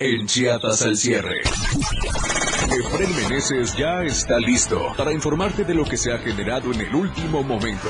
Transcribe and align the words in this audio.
En 0.00 0.26
Chiapas 0.26 0.82
al 0.82 0.96
cierre. 0.96 1.40
Efren 1.42 3.14
Meneses 3.14 3.76
ya 3.76 4.02
está 4.02 4.40
listo 4.40 4.92
para 4.96 5.12
informarte 5.12 5.62
de 5.62 5.72
lo 5.72 5.84
que 5.84 5.96
se 5.96 6.12
ha 6.12 6.18
generado 6.18 6.72
en 6.72 6.80
el 6.80 6.92
último 6.92 7.44
momento. 7.44 7.86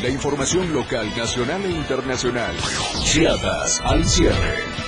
La 0.00 0.08
información 0.08 0.72
local, 0.72 1.12
nacional 1.14 1.62
e 1.66 1.70
internacional. 1.70 2.56
Chiapas 3.04 3.82
al 3.82 4.02
cierre. 4.08 4.81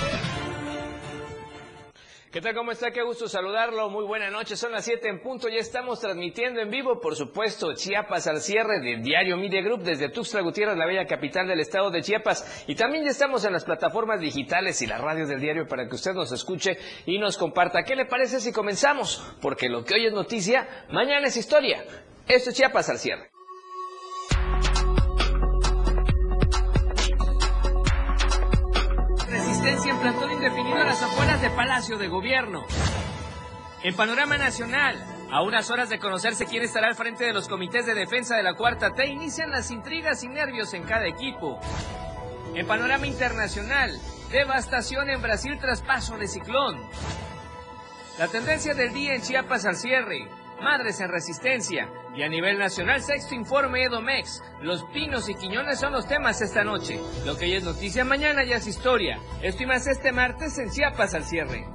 ¿Qué 2.35 2.41
tal? 2.41 2.53
¿Cómo 2.53 2.73
está? 2.73 2.91
Qué 2.91 3.01
gusto 3.01 3.29
saludarlo. 3.29 3.89
Muy 3.89 4.03
buena 4.03 4.29
noche. 4.29 4.57
Son 4.57 4.73
las 4.73 4.83
7 4.83 5.07
en 5.07 5.21
punto. 5.21 5.47
Ya 5.47 5.59
estamos 5.59 6.01
transmitiendo 6.01 6.59
en 6.59 6.69
vivo, 6.69 6.99
por 6.99 7.15
supuesto, 7.15 7.73
Chiapas 7.73 8.27
al 8.27 8.41
cierre 8.41 8.81
de 8.81 8.97
Diario 8.97 9.37
Media 9.37 9.61
Group 9.61 9.83
desde 9.83 10.09
Tuxtla 10.09 10.41
Gutiérrez, 10.41 10.75
la 10.75 10.85
bella 10.85 11.05
capital 11.05 11.47
del 11.47 11.61
estado 11.61 11.91
de 11.91 12.01
Chiapas. 12.01 12.65
Y 12.67 12.75
también 12.75 13.05
ya 13.05 13.11
estamos 13.11 13.45
en 13.45 13.53
las 13.53 13.63
plataformas 13.63 14.19
digitales 14.19 14.81
y 14.81 14.85
la 14.85 14.97
radio 14.97 15.25
del 15.25 15.39
diario 15.39 15.65
para 15.65 15.87
que 15.87 15.95
usted 15.95 16.11
nos 16.11 16.33
escuche 16.33 16.77
y 17.05 17.19
nos 17.19 17.37
comparta. 17.37 17.83
¿Qué 17.83 17.95
le 17.95 18.03
parece 18.03 18.41
si 18.41 18.51
comenzamos? 18.51 19.25
Porque 19.41 19.69
lo 19.69 19.85
que 19.85 19.93
hoy 19.93 20.07
es 20.07 20.11
noticia, 20.11 20.67
mañana 20.91 21.27
es 21.27 21.37
historia. 21.37 21.85
Esto 22.27 22.49
es 22.49 22.55
Chiapas 22.57 22.89
al 22.89 22.99
cierre. 22.99 23.34
En 29.67 29.99
plantón 29.99 30.31
indefinido 30.31 30.77
a 30.77 30.83
las 30.83 31.01
afueras 31.01 31.41
de 31.41 31.49
Palacio 31.49 31.97
de 31.97 32.07
Gobierno. 32.07 32.65
En 33.81 33.95
panorama 33.95 34.37
nacional, 34.37 35.03
a 35.31 35.41
unas 35.41 35.71
horas 35.71 35.89
de 35.89 35.97
conocerse 35.97 36.45
quién 36.45 36.61
estará 36.61 36.87
al 36.87 36.95
frente 36.95 37.25
de 37.25 37.33
los 37.33 37.47
comités 37.47 37.87
de 37.87 37.95
defensa 37.95 38.35
de 38.35 38.43
la 38.43 38.53
Cuarta 38.53 38.93
T, 38.93 39.07
inician 39.07 39.49
las 39.49 39.71
intrigas 39.71 40.23
y 40.23 40.27
nervios 40.27 40.75
en 40.75 40.83
cada 40.83 41.07
equipo. 41.07 41.59
En 42.53 42.67
panorama 42.67 43.07
internacional, 43.07 43.99
devastación 44.29 45.09
en 45.09 45.23
Brasil 45.23 45.57
tras 45.59 45.81
paso 45.81 46.15
de 46.17 46.27
ciclón. 46.27 46.79
La 48.19 48.27
tendencia 48.27 48.75
del 48.75 48.93
día 48.93 49.15
en 49.15 49.23
Chiapas 49.23 49.65
al 49.65 49.77
cierre. 49.77 50.29
Madres 50.61 50.99
en 50.99 51.09
Resistencia. 51.09 51.89
Y 52.15 52.23
a 52.23 52.29
nivel 52.29 52.57
nacional, 52.57 53.01
sexto 53.01 53.35
informe 53.35 53.83
Edomex. 53.83 54.41
Los 54.61 54.83
pinos 54.85 55.29
y 55.29 55.35
quiñones 55.35 55.79
son 55.79 55.93
los 55.93 56.07
temas 56.07 56.41
esta 56.41 56.63
noche. 56.63 56.99
Lo 57.25 57.37
que 57.37 57.45
hoy 57.45 57.55
es 57.55 57.63
noticia, 57.63 58.05
mañana 58.05 58.43
ya 58.43 58.57
es 58.57 58.67
historia. 58.67 59.19
Esto 59.41 59.63
y 59.63 59.65
más 59.65 59.87
este 59.87 60.11
martes 60.11 60.57
en 60.57 60.69
Chiapas 60.69 61.13
al 61.13 61.25
cierre. 61.25 61.65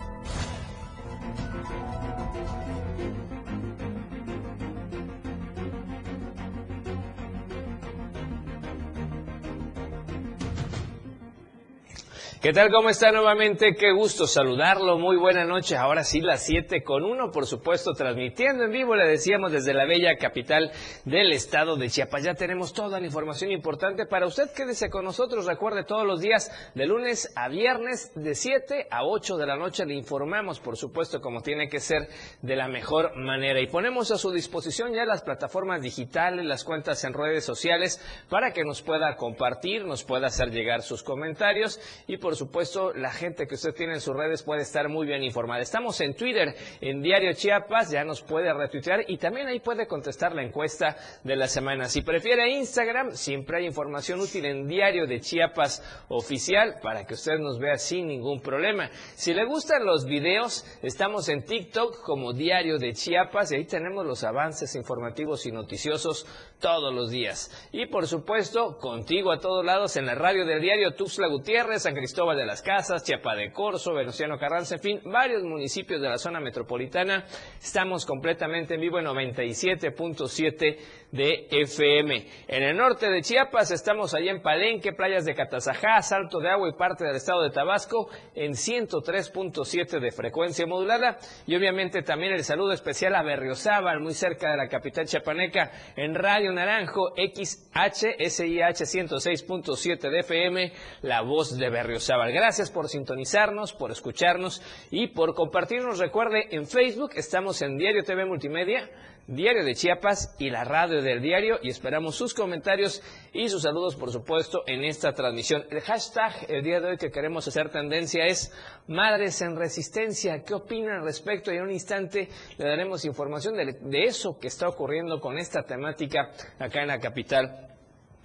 ¿Qué 12.40 12.54
tal? 12.54 12.70
¿Cómo 12.70 12.88
está 12.88 13.12
nuevamente? 13.12 13.74
Qué 13.74 13.92
gusto 13.92 14.26
saludarlo. 14.26 14.96
Muy 14.96 15.18
buena 15.18 15.44
noche. 15.44 15.76
Ahora 15.76 16.04
sí, 16.04 16.22
las 16.22 16.42
7 16.46 16.82
con 16.82 17.04
1, 17.04 17.30
por 17.32 17.44
supuesto, 17.44 17.92
transmitiendo 17.92 18.64
en 18.64 18.70
vivo, 18.70 18.96
le 18.96 19.06
decíamos 19.06 19.52
desde 19.52 19.74
la 19.74 19.84
bella 19.84 20.16
capital 20.16 20.72
del 21.04 21.32
estado 21.32 21.76
de 21.76 21.90
Chiapas. 21.90 22.22
Ya 22.22 22.32
tenemos 22.32 22.72
toda 22.72 22.98
la 22.98 23.04
información 23.04 23.50
importante 23.50 24.06
para 24.06 24.26
usted. 24.26 24.50
Quédese 24.56 24.88
con 24.88 25.04
nosotros. 25.04 25.44
Recuerde, 25.44 25.84
todos 25.84 26.06
los 26.06 26.22
días, 26.22 26.50
de 26.74 26.86
lunes 26.86 27.30
a 27.36 27.50
viernes, 27.50 28.10
de 28.14 28.34
7 28.34 28.86
a 28.90 29.04
8 29.04 29.36
de 29.36 29.46
la 29.46 29.56
noche, 29.56 29.84
le 29.84 29.92
informamos, 29.92 30.60
por 30.60 30.78
supuesto, 30.78 31.20
como 31.20 31.42
tiene 31.42 31.68
que 31.68 31.78
ser, 31.78 32.08
de 32.40 32.56
la 32.56 32.68
mejor 32.68 33.16
manera. 33.16 33.60
Y 33.60 33.66
ponemos 33.66 34.12
a 34.12 34.16
su 34.16 34.32
disposición 34.32 34.94
ya 34.94 35.04
las 35.04 35.20
plataformas 35.20 35.82
digitales, 35.82 36.46
las 36.46 36.64
cuentas 36.64 37.04
en 37.04 37.12
redes 37.12 37.44
sociales, 37.44 38.00
para 38.30 38.54
que 38.54 38.64
nos 38.64 38.80
pueda 38.80 39.14
compartir, 39.16 39.84
nos 39.84 40.04
pueda 40.04 40.28
hacer 40.28 40.50
llegar 40.50 40.80
sus 40.80 41.02
comentarios 41.02 41.78
y, 42.06 42.16
por 42.16 42.29
por 42.30 42.36
supuesto, 42.36 42.92
la 42.94 43.10
gente 43.10 43.48
que 43.48 43.56
usted 43.56 43.74
tiene 43.74 43.94
en 43.94 44.00
sus 44.00 44.14
redes 44.14 44.44
puede 44.44 44.62
estar 44.62 44.88
muy 44.88 45.04
bien 45.04 45.24
informada. 45.24 45.62
Estamos 45.62 46.00
en 46.00 46.14
Twitter, 46.14 46.54
en 46.80 47.02
Diario 47.02 47.32
Chiapas, 47.32 47.90
ya 47.90 48.04
nos 48.04 48.22
puede 48.22 48.54
retuitear 48.54 49.00
y 49.08 49.18
también 49.18 49.48
ahí 49.48 49.58
puede 49.58 49.88
contestar 49.88 50.32
la 50.32 50.44
encuesta 50.44 50.96
de 51.24 51.34
la 51.34 51.48
semana. 51.48 51.88
Si 51.88 52.02
prefiere 52.02 52.48
Instagram, 52.50 53.16
siempre 53.16 53.56
hay 53.58 53.66
información 53.66 54.20
útil 54.20 54.44
en 54.44 54.68
Diario 54.68 55.08
de 55.08 55.18
Chiapas 55.18 55.82
Oficial 56.08 56.76
para 56.80 57.04
que 57.04 57.14
usted 57.14 57.36
nos 57.40 57.58
vea 57.58 57.78
sin 57.78 58.06
ningún 58.06 58.40
problema. 58.40 58.90
Si 59.16 59.34
le 59.34 59.44
gustan 59.44 59.84
los 59.84 60.04
videos, 60.04 60.64
estamos 60.82 61.28
en 61.30 61.44
TikTok 61.44 62.00
como 62.04 62.32
Diario 62.32 62.78
de 62.78 62.92
Chiapas 62.92 63.50
y 63.50 63.56
ahí 63.56 63.64
tenemos 63.64 64.06
los 64.06 64.22
avances 64.22 64.76
informativos 64.76 65.46
y 65.46 65.50
noticiosos 65.50 66.28
todos 66.60 66.94
los 66.94 67.10
días. 67.10 67.50
Y 67.72 67.86
por 67.86 68.06
supuesto, 68.06 68.78
contigo 68.78 69.32
a 69.32 69.40
todos 69.40 69.64
lados 69.64 69.96
en 69.96 70.06
la 70.06 70.14
radio 70.14 70.46
del 70.46 70.60
diario 70.60 70.94
Tuxtla 70.94 71.26
Gutiérrez, 71.26 71.82
San 71.82 71.94
Cristóbal 71.94 72.19
Cristóbal 72.20 72.36
de 72.36 72.44
las 72.44 72.60
Casas, 72.60 73.02
Chiapa 73.02 73.34
de 73.34 73.50
Corzo, 73.50 73.94
Venustiano 73.94 74.36
Carranza, 74.36 74.74
en 74.74 74.80
fin, 74.82 75.00
varios 75.06 75.42
municipios 75.42 76.02
de 76.02 76.08
la 76.10 76.18
zona 76.18 76.38
metropolitana. 76.38 77.24
Estamos 77.58 78.04
completamente 78.04 78.74
en 78.74 78.80
vivo 78.82 78.98
en 78.98 79.06
97.7 79.06 80.76
de 81.12 81.48
FM. 81.50 82.26
En 82.46 82.62
el 82.62 82.76
norte 82.76 83.08
de 83.08 83.22
Chiapas 83.22 83.70
estamos 83.70 84.12
allí 84.12 84.28
en 84.28 84.42
Palenque, 84.42 84.92
playas 84.92 85.24
de 85.24 85.34
Catazajá, 85.34 86.02
Salto 86.02 86.40
de 86.40 86.50
Agua 86.50 86.68
y 86.68 86.76
parte 86.76 87.04
del 87.04 87.16
estado 87.16 87.42
de 87.42 87.50
Tabasco 87.50 88.10
en 88.34 88.52
103.7 88.52 89.98
de 89.98 90.10
frecuencia 90.10 90.66
modulada. 90.66 91.16
Y 91.46 91.56
obviamente 91.56 92.02
también 92.02 92.34
el 92.34 92.44
saludo 92.44 92.72
especial 92.72 93.14
a 93.14 93.22
Berriozábal, 93.22 94.00
muy 94.00 94.12
cerca 94.12 94.50
de 94.50 94.58
la 94.58 94.68
capital 94.68 95.06
chiapaneca, 95.06 95.70
en 95.96 96.14
Radio 96.14 96.52
Naranjo, 96.52 97.14
XHSIH 97.16 98.84
106.7 98.84 100.10
de 100.10 100.18
FM, 100.18 100.72
la 101.00 101.22
voz 101.22 101.56
de 101.56 101.70
Berriozábal. 101.70 102.09
Gracias 102.16 102.72
por 102.72 102.88
sintonizarnos, 102.88 103.72
por 103.72 103.92
escucharnos 103.92 104.60
y 104.90 105.08
por 105.08 105.32
compartirnos. 105.34 106.00
Recuerde, 106.00 106.48
en 106.50 106.66
Facebook 106.66 107.12
estamos 107.14 107.62
en 107.62 107.78
Diario 107.78 108.02
TV 108.02 108.24
Multimedia, 108.24 108.90
Diario 109.28 109.64
de 109.64 109.76
Chiapas 109.76 110.34
y 110.40 110.50
la 110.50 110.64
radio 110.64 111.02
del 111.02 111.22
diario 111.22 111.60
y 111.62 111.68
esperamos 111.68 112.16
sus 112.16 112.34
comentarios 112.34 113.00
y 113.32 113.48
sus 113.48 113.62
saludos, 113.62 113.94
por 113.94 114.10
supuesto, 114.10 114.64
en 114.66 114.82
esta 114.82 115.12
transmisión. 115.12 115.64
El 115.70 115.82
hashtag 115.82 116.46
el 116.48 116.64
día 116.64 116.80
de 116.80 116.88
hoy 116.88 116.96
que 116.96 117.12
queremos 117.12 117.46
hacer 117.46 117.70
tendencia 117.70 118.26
es 118.26 118.52
Madres 118.88 119.40
en 119.42 119.54
Resistencia. 119.54 120.42
¿Qué 120.42 120.54
opinan 120.54 120.96
al 120.96 121.04
respecto? 121.04 121.52
Y 121.52 121.58
en 121.58 121.62
un 121.62 121.70
instante 121.70 122.28
le 122.58 122.64
daremos 122.64 123.04
información 123.04 123.54
de 123.54 124.04
eso 124.04 124.36
que 124.36 124.48
está 124.48 124.66
ocurriendo 124.68 125.20
con 125.20 125.38
esta 125.38 125.62
temática 125.62 126.32
acá 126.58 126.82
en 126.82 126.88
la 126.88 126.98
capital 126.98 127.69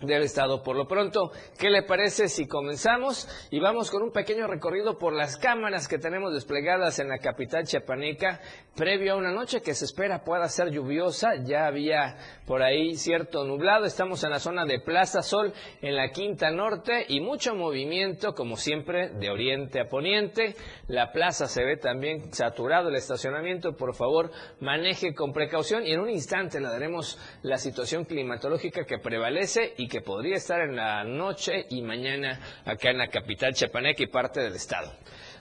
del 0.02 0.24
Estado. 0.24 0.62
Por 0.62 0.76
lo 0.76 0.88
pronto, 0.88 1.32
¿qué 1.58 1.70
le 1.70 1.84
parece 1.84 2.28
si 2.28 2.48
comenzamos 2.48 3.28
y 3.50 3.60
vamos 3.60 3.90
con 3.90 4.04
un 4.04 4.12
pequeño 4.12 4.48
recorrido 4.48 4.98
por 4.98 5.14
las 5.14 5.38
cámaras 5.38 5.88
que 5.88 5.98
tenemos 5.98 6.34
desplegadas 6.34 7.00
en 7.00 7.08
la 7.08 7.18
capital 7.18 7.66
chiapaneca 7.66 8.42
previo 8.76 9.14
a 9.14 9.16
una 9.16 9.32
noche 9.32 9.62
que 9.62 9.74
se 9.74 9.86
espera 9.86 10.24
pueda 10.24 10.50
ser 10.50 10.70
lluviosa? 10.70 11.36
Ya 11.46 11.66
había 11.66 12.18
por 12.46 12.62
ahí 12.62 12.96
cierto 12.96 13.46
nublado. 13.46 13.86
Estamos 13.86 14.24
en 14.24 14.32
la 14.32 14.40
zona 14.40 14.66
de 14.66 14.80
Plaza 14.80 15.22
Sol, 15.22 15.54
en 15.82 15.96
la 15.96 16.10
Quinta 16.10 16.52
Norte 16.52 17.06
y 17.08 17.22
mucho 17.22 17.56
movimiento, 17.56 18.34
como 18.34 18.58
siempre, 18.58 19.10
de 19.10 19.30
oriente 19.30 19.80
a 19.80 19.88
poniente. 19.88 20.56
La 20.88 21.12
plaza 21.12 21.48
se 21.48 21.64
ve 21.64 21.78
también 21.78 22.34
saturado, 22.34 22.90
el 22.90 22.96
estacionamiento. 22.96 23.76
Por 23.76 23.96
favor, 23.96 24.32
maneje 24.60 25.14
con 25.14 25.32
precaución 25.32 25.86
y 25.86 25.94
en 25.94 26.02
un 26.02 26.10
instante 26.10 26.60
le 26.60 26.68
daremos 26.68 27.18
la 27.44 27.58
situación 27.58 28.06
climatológica 28.06 28.84
que 28.86 29.00
prevalece 29.00 29.74
que 29.88 30.02
podría 30.02 30.36
estar 30.36 30.62
en 30.62 30.76
la 30.76 31.04
noche 31.04 31.66
y 31.70 31.82
mañana 31.82 32.40
acá 32.66 32.92
en 32.92 32.98
la 32.98 33.08
capital 33.08 33.54
chapaneca 33.54 34.04
y 34.04 34.08
parte 34.08 34.42
del 34.42 34.56
estado. 34.56 34.92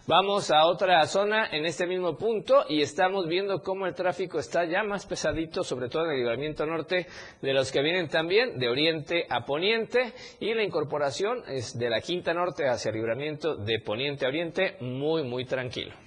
Vamos 0.06 0.50
a 0.50 0.66
otra 0.66 1.06
zona 1.06 1.48
en 1.50 1.64
este 1.64 1.86
mismo 1.86 2.18
punto 2.18 2.66
y 2.68 2.82
estamos 2.82 3.26
viendo 3.26 3.62
cómo 3.62 3.86
el 3.86 3.94
tráfico 3.94 4.38
está 4.38 4.66
ya 4.66 4.82
más 4.82 5.06
pesadito, 5.06 5.64
sobre 5.64 5.88
todo 5.88 6.04
en 6.04 6.10
el 6.10 6.18
libramiento 6.18 6.66
norte, 6.66 7.06
de 7.40 7.54
los 7.54 7.72
que 7.72 7.80
vienen 7.80 8.08
también 8.08 8.58
de 8.58 8.68
oriente 8.68 9.26
a 9.30 9.46
poniente 9.46 10.12
y 10.40 10.52
la 10.52 10.62
incorporación 10.62 11.42
es 11.48 11.78
de 11.78 11.88
la 11.88 12.02
quinta 12.02 12.34
norte 12.34 12.68
hacia 12.68 12.90
el 12.90 12.96
libramiento 12.96 13.56
de 13.56 13.80
poniente 13.80 14.26
a 14.26 14.28
oriente 14.28 14.76
muy, 14.80 15.22
muy 15.22 15.46
tranquilo. 15.46 16.03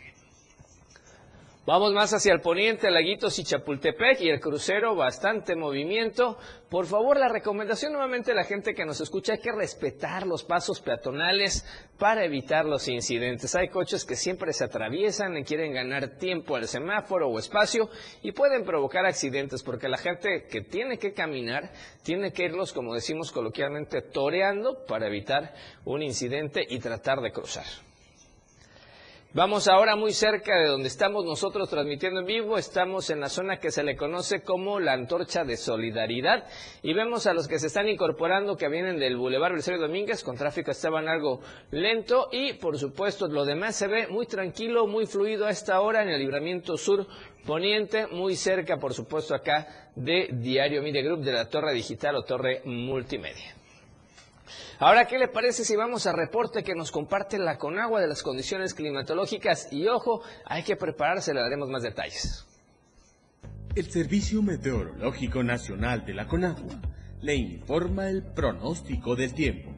Vamos 1.68 1.92
más 1.92 2.14
hacia 2.14 2.32
el 2.32 2.40
poniente, 2.40 2.90
Laguitos 2.90 3.38
y 3.40 3.44
Chapultepec 3.44 4.22
y 4.22 4.30
el 4.30 4.40
crucero, 4.40 4.96
bastante 4.96 5.54
movimiento. 5.54 6.38
Por 6.70 6.86
favor, 6.86 7.20
la 7.20 7.28
recomendación 7.28 7.92
nuevamente 7.92 8.32
a 8.32 8.36
la 8.36 8.46
gente 8.46 8.74
que 8.74 8.86
nos 8.86 9.02
escucha, 9.02 9.34
hay 9.34 9.40
que 9.40 9.52
respetar 9.52 10.26
los 10.26 10.46
pasos 10.46 10.80
peatonales 10.80 11.66
para 12.00 12.24
evitar 12.24 12.64
los 12.64 12.88
incidentes. 12.88 13.54
Hay 13.54 13.68
coches 13.68 14.06
que 14.06 14.16
siempre 14.16 14.54
se 14.54 14.64
atraviesan 14.64 15.36
y 15.36 15.44
quieren 15.44 15.74
ganar 15.74 16.18
tiempo 16.18 16.56
al 16.56 16.70
semáforo 16.70 17.28
o 17.28 17.38
espacio 17.38 17.90
y 18.22 18.32
pueden 18.32 18.64
provocar 18.64 19.06
accidentes 19.06 19.62
porque 19.62 19.90
la 19.90 19.98
gente 19.98 20.48
que 20.50 20.62
tiene 20.62 20.98
que 20.98 21.12
caminar 21.12 21.74
tiene 22.02 22.32
que 22.32 22.46
irlos, 22.46 22.72
como 22.72 22.94
decimos 22.94 23.34
coloquialmente, 23.34 24.02
toreando 24.02 24.86
para 24.88 25.08
evitar 25.08 25.54
un 25.84 26.02
incidente 26.02 26.66
y 26.66 26.80
tratar 26.80 27.20
de 27.20 27.34
cruzar. 27.34 27.66
Vamos 29.38 29.68
ahora 29.68 29.96
muy 29.96 30.14
cerca 30.14 30.58
de 30.58 30.66
donde 30.66 30.88
estamos 30.88 31.24
nosotros 31.24 31.70
transmitiendo 31.70 32.22
en 32.22 32.26
vivo. 32.26 32.58
Estamos 32.58 33.12
en 33.12 33.20
la 33.20 33.30
zona 33.30 33.60
que 33.60 33.70
se 33.70 33.84
le 33.84 33.96
conoce 33.96 34.42
como 34.42 34.80
la 34.80 34.94
Antorcha 34.94 35.44
de 35.44 35.58
Solidaridad 35.58 36.48
y 36.82 36.96
vemos 36.96 37.28
a 37.28 37.36
los 37.36 37.48
que 37.48 37.60
se 37.60 37.68
están 37.68 37.88
incorporando 37.88 38.56
que 38.56 38.68
vienen 38.68 38.98
del 38.98 39.16
Boulevard 39.16 39.52
Belisario 39.52 39.80
Domínguez. 39.80 40.24
Con 40.24 40.38
tráfico 40.38 40.72
estaban 40.72 41.08
algo 41.08 41.42
lento 41.70 42.30
y 42.32 42.54
por 42.54 42.80
supuesto 42.80 43.28
lo 43.28 43.46
demás 43.46 43.76
se 43.76 43.86
ve 43.86 44.08
muy 44.08 44.26
tranquilo, 44.26 44.88
muy 44.88 45.06
fluido 45.06 45.46
a 45.46 45.52
esta 45.52 45.82
hora 45.82 46.02
en 46.02 46.10
el 46.10 46.20
libramiento 46.20 46.76
sur 46.76 47.06
poniente, 47.46 48.08
muy 48.08 48.36
cerca 48.36 48.78
por 48.78 48.96
supuesto 48.96 49.36
acá 49.36 49.92
de 49.96 50.30
Diario 50.32 50.82
Media 50.82 51.04
Group 51.04 51.24
de 51.24 51.34
la 51.34 51.48
Torre 51.48 51.74
Digital 51.74 52.16
o 52.16 52.24
Torre 52.24 52.64
Multimedia. 52.66 53.57
Ahora, 54.80 55.08
¿qué 55.08 55.18
le 55.18 55.28
parece 55.28 55.66
si 55.66 55.76
vamos 55.76 56.06
al 56.06 56.16
reporte 56.16 56.64
que 56.64 56.76
nos 56.76 56.92
comparte 56.92 57.40
la 57.40 57.58
Conagua 57.58 58.00
de 58.00 58.08
las 58.08 58.22
condiciones 58.22 58.76
climatológicas? 58.76 59.70
Y 59.72 59.88
ojo, 59.88 60.22
hay 60.46 60.62
que 60.62 60.76
prepararse, 60.76 61.34
le 61.34 61.42
daremos 61.42 61.68
más 61.70 61.82
detalles. 61.82 62.46
El 63.74 63.90
Servicio 63.90 64.44
Meteorológico 64.44 65.42
Nacional 65.42 66.06
de 66.06 66.14
la 66.14 66.28
Conagua 66.28 66.80
le 67.22 67.36
informa 67.36 68.10
el 68.10 68.22
pronóstico 68.22 69.16
del 69.16 69.34
tiempo. 69.34 69.72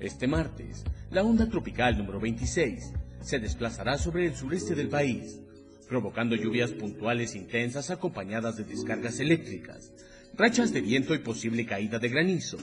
Este 0.00 0.26
martes, 0.26 0.82
la 1.10 1.22
onda 1.22 1.48
tropical 1.48 1.96
número 1.96 2.18
26 2.18 2.92
se 3.20 3.38
desplazará 3.38 3.96
sobre 3.96 4.26
el 4.26 4.34
sureste 4.34 4.74
del 4.74 4.88
país, 4.88 5.40
provocando 5.88 6.34
lluvias 6.34 6.72
puntuales 6.72 7.36
intensas 7.36 7.90
acompañadas 7.90 8.56
de 8.56 8.64
descargas 8.64 9.20
eléctricas, 9.20 9.92
rachas 10.36 10.72
de 10.72 10.80
viento 10.80 11.14
y 11.14 11.18
posible 11.18 11.66
caída 11.66 11.98
de 11.98 12.08
granizo 12.08 12.56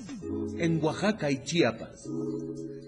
en 0.57 0.83
Oaxaca 0.83 1.29
y 1.29 1.43
Chiapas, 1.43 2.07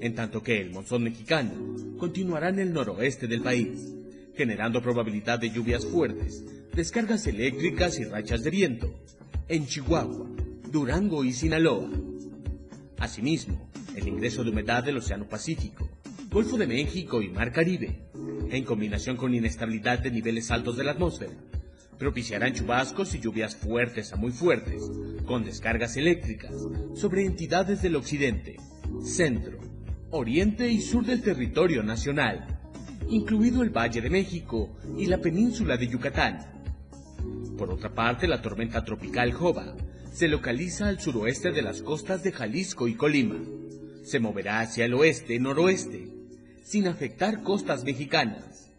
en 0.01 0.15
tanto 0.15 0.41
que 0.41 0.59
el 0.61 0.71
monzón 0.71 1.03
mexicano 1.03 1.53
continuará 1.97 2.49
en 2.49 2.59
el 2.59 2.73
noroeste 2.73 3.27
del 3.27 3.41
país, 3.41 3.93
generando 4.35 4.81
probabilidad 4.81 5.39
de 5.39 5.51
lluvias 5.51 5.85
fuertes, 5.85 6.43
descargas 6.73 7.27
eléctricas 7.27 7.99
y 7.99 8.05
rachas 8.05 8.43
de 8.43 8.49
viento 8.49 9.03
en 9.47 9.67
Chihuahua, 9.67 10.27
Durango 10.71 11.23
y 11.23 11.33
Sinaloa. 11.33 11.89
Asimismo, 12.97 13.69
el 13.95 14.07
ingreso 14.07 14.43
de 14.43 14.51
humedad 14.51 14.83
del 14.83 14.97
Océano 14.97 15.27
Pacífico, 15.27 15.89
Golfo 16.29 16.57
de 16.57 16.67
México 16.67 17.21
y 17.21 17.29
Mar 17.29 17.51
Caribe, 17.51 18.09
en 18.51 18.63
combinación 18.63 19.17
con 19.17 19.33
inestabilidad 19.33 19.99
de 19.99 20.11
niveles 20.11 20.51
altos 20.51 20.77
de 20.77 20.83
la 20.83 20.91
atmósfera, 20.91 21.33
propiciarán 21.99 22.53
chubascos 22.53 23.13
y 23.13 23.19
lluvias 23.19 23.55
fuertes 23.55 24.13
a 24.13 24.15
muy 24.15 24.31
fuertes, 24.31 24.81
con 25.25 25.43
descargas 25.43 25.97
eléctricas, 25.97 26.55
sobre 26.95 27.25
entidades 27.25 27.81
del 27.81 27.97
occidente, 27.97 28.55
centro, 29.03 29.59
oriente 30.09 30.71
y 30.71 30.81
sur 30.81 31.05
del 31.05 31.21
territorio 31.21 31.83
nacional, 31.83 32.59
incluido 33.09 33.61
el 33.61 33.69
Valle 33.69 34.01
de 34.01 34.09
México 34.09 34.77
y 34.97 35.07
la 35.07 35.19
península 35.19 35.75
de 35.75 35.87
Yucatán. 35.87 36.63
Por 37.57 37.69
otra 37.69 37.93
parte, 37.93 38.27
la 38.27 38.41
tormenta 38.41 38.85
tropical 38.85 39.33
Jova 39.33 39.75
se 40.13 40.29
localiza 40.29 40.87
al 40.87 40.99
suroeste 40.99 41.51
de 41.51 41.61
las 41.61 41.81
costas 41.81 42.23
de 42.23 42.31
Jalisco 42.31 42.87
y 42.87 42.95
Colima. 42.95 43.39
Se 44.03 44.19
moverá 44.19 44.61
hacia 44.61 44.85
el 44.85 44.93
oeste-noroeste, 44.93 46.09
sin 46.63 46.87
afectar 46.87 47.43
costas 47.43 47.83
mexicanas. 47.83 48.71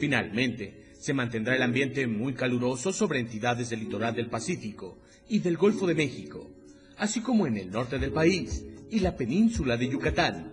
Finalmente, 0.00 0.81
se 1.02 1.14
mantendrá 1.14 1.56
el 1.56 1.62
ambiente 1.62 2.06
muy 2.06 2.32
caluroso 2.32 2.92
sobre 2.92 3.18
entidades 3.18 3.70
del 3.70 3.80
litoral 3.80 4.14
del 4.14 4.28
Pacífico 4.28 4.98
y 5.28 5.40
del 5.40 5.56
Golfo 5.56 5.84
de 5.88 5.96
México, 5.96 6.48
así 6.96 7.20
como 7.20 7.48
en 7.48 7.56
el 7.56 7.72
norte 7.72 7.98
del 7.98 8.12
país 8.12 8.64
y 8.88 9.00
la 9.00 9.16
península 9.16 9.76
de 9.76 9.88
Yucatán. 9.88 10.51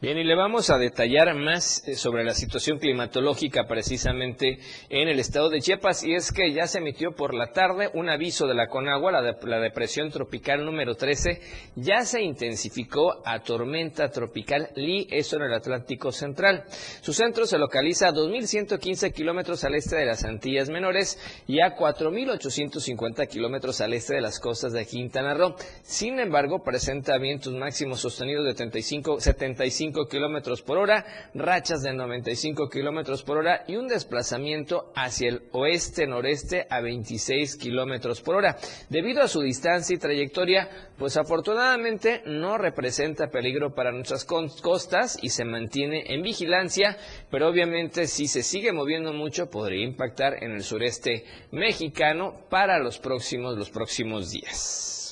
Bien, 0.00 0.16
y 0.16 0.22
le 0.22 0.36
vamos 0.36 0.70
a 0.70 0.78
detallar 0.78 1.34
más 1.34 1.82
eh, 1.88 1.96
sobre 1.96 2.22
la 2.22 2.32
situación 2.32 2.78
climatológica 2.78 3.66
precisamente 3.66 4.60
en 4.90 5.08
el 5.08 5.18
estado 5.18 5.50
de 5.50 5.60
Chiapas 5.60 6.04
y 6.04 6.14
es 6.14 6.30
que 6.30 6.52
ya 6.52 6.68
se 6.68 6.78
emitió 6.78 7.16
por 7.16 7.34
la 7.34 7.48
tarde 7.48 7.90
un 7.94 8.08
aviso 8.08 8.46
de 8.46 8.54
la 8.54 8.68
Conagua, 8.68 9.10
la, 9.10 9.36
la 9.42 9.58
depresión 9.58 10.10
tropical 10.10 10.64
número 10.64 10.94
13, 10.94 11.40
ya 11.74 12.04
se 12.04 12.22
intensificó 12.22 13.20
a 13.26 13.40
tormenta 13.40 14.08
tropical 14.08 14.68
Lee, 14.76 15.08
eso 15.10 15.34
en 15.34 15.42
el 15.42 15.54
Atlántico 15.54 16.12
Central. 16.12 16.62
Su 17.00 17.12
centro 17.12 17.44
se 17.44 17.58
localiza 17.58 18.06
a 18.06 18.12
2.115 18.12 19.12
kilómetros 19.12 19.64
al 19.64 19.74
este 19.74 19.96
de 19.96 20.06
las 20.06 20.22
Antillas 20.22 20.70
Menores 20.70 21.18
y 21.48 21.58
a 21.58 21.74
4.850 21.74 23.26
kilómetros 23.26 23.80
al 23.80 23.94
este 23.94 24.14
de 24.14 24.20
las 24.20 24.38
costas 24.38 24.72
de 24.72 24.86
Quintana 24.86 25.34
Roo. 25.34 25.56
Sin 25.82 26.20
embargo, 26.20 26.62
presenta 26.62 27.18
vientos 27.18 27.52
máximos 27.52 27.98
sostenidos 27.98 28.46
de 28.46 28.54
35, 28.54 29.18
75 29.18 29.87
kilómetros 30.08 30.62
por 30.62 30.78
hora, 30.78 31.04
rachas 31.34 31.82
de 31.82 31.92
95 31.92 32.68
kilómetros 32.68 33.22
por 33.22 33.38
hora 33.38 33.64
y 33.66 33.76
un 33.76 33.88
desplazamiento 33.88 34.92
hacia 34.94 35.28
el 35.28 35.42
oeste-noreste 35.52 36.66
a 36.68 36.80
26 36.80 37.56
kilómetros 37.56 38.20
por 38.20 38.36
hora. 38.36 38.56
Debido 38.88 39.22
a 39.22 39.28
su 39.28 39.40
distancia 39.40 39.94
y 39.94 39.98
trayectoria, 39.98 40.68
pues 40.96 41.16
afortunadamente 41.16 42.22
no 42.26 42.58
representa 42.58 43.28
peligro 43.28 43.74
para 43.74 43.92
nuestras 43.92 44.24
costas 44.24 45.18
y 45.22 45.30
se 45.30 45.44
mantiene 45.44 46.04
en 46.06 46.22
vigilancia, 46.22 46.96
pero 47.30 47.48
obviamente 47.48 48.06
si 48.06 48.26
se 48.26 48.42
sigue 48.42 48.72
moviendo 48.72 49.12
mucho 49.12 49.50
podría 49.50 49.84
impactar 49.84 50.42
en 50.42 50.52
el 50.52 50.62
sureste 50.62 51.24
mexicano 51.50 52.34
para 52.50 52.78
los 52.78 52.98
próximos, 52.98 53.56
los 53.56 53.70
próximos 53.70 54.30
días. 54.30 55.07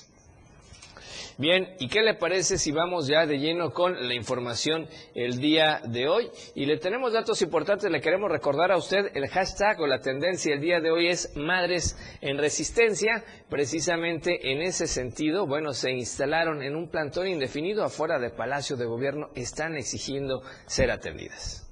Bien, 1.39 1.77
¿y 1.79 1.89
qué 1.89 2.01
le 2.01 2.15
parece 2.15 2.57
si 2.57 2.73
vamos 2.73 3.07
ya 3.09 3.27
de 3.27 3.39
lleno 3.39 3.71
con 3.73 4.09
la 4.09 4.15
información 4.15 4.89
el 5.15 5.39
día 5.39 5.83
de 5.85 6.09
hoy? 6.09 6.31
Y 6.55 6.65
le 6.65 6.79
tenemos 6.79 7.13
datos 7.13 7.43
importantes, 7.43 7.91
le 7.91 8.01
queremos 8.01 8.31
recordar 8.31 8.73
a 8.73 8.79
usted 8.79 9.11
el 9.15 9.29
hashtag 9.29 9.79
o 9.81 9.87
la 9.87 10.01
tendencia 10.01 10.55
el 10.55 10.63
día 10.63 10.81
de 10.81 10.91
hoy 10.91 11.09
es 11.09 11.37
Madres 11.37 11.99
en 12.23 12.39
Resistencia. 12.39 13.23
Precisamente 13.51 14.51
en 14.51 14.63
ese 14.63 14.87
sentido, 14.87 15.47
bueno, 15.47 15.75
se 15.75 15.93
instalaron 15.93 16.63
en 16.63 16.75
un 16.75 16.89
plantón 16.89 17.29
indefinido 17.29 17.85
afuera 17.85 18.19
del 18.19 18.33
Palacio 18.33 18.77
de 18.77 18.87
Gobierno, 18.87 19.29
están 19.35 19.77
exigiendo 19.77 20.41
ser 20.65 20.91
atendidas. 20.91 21.66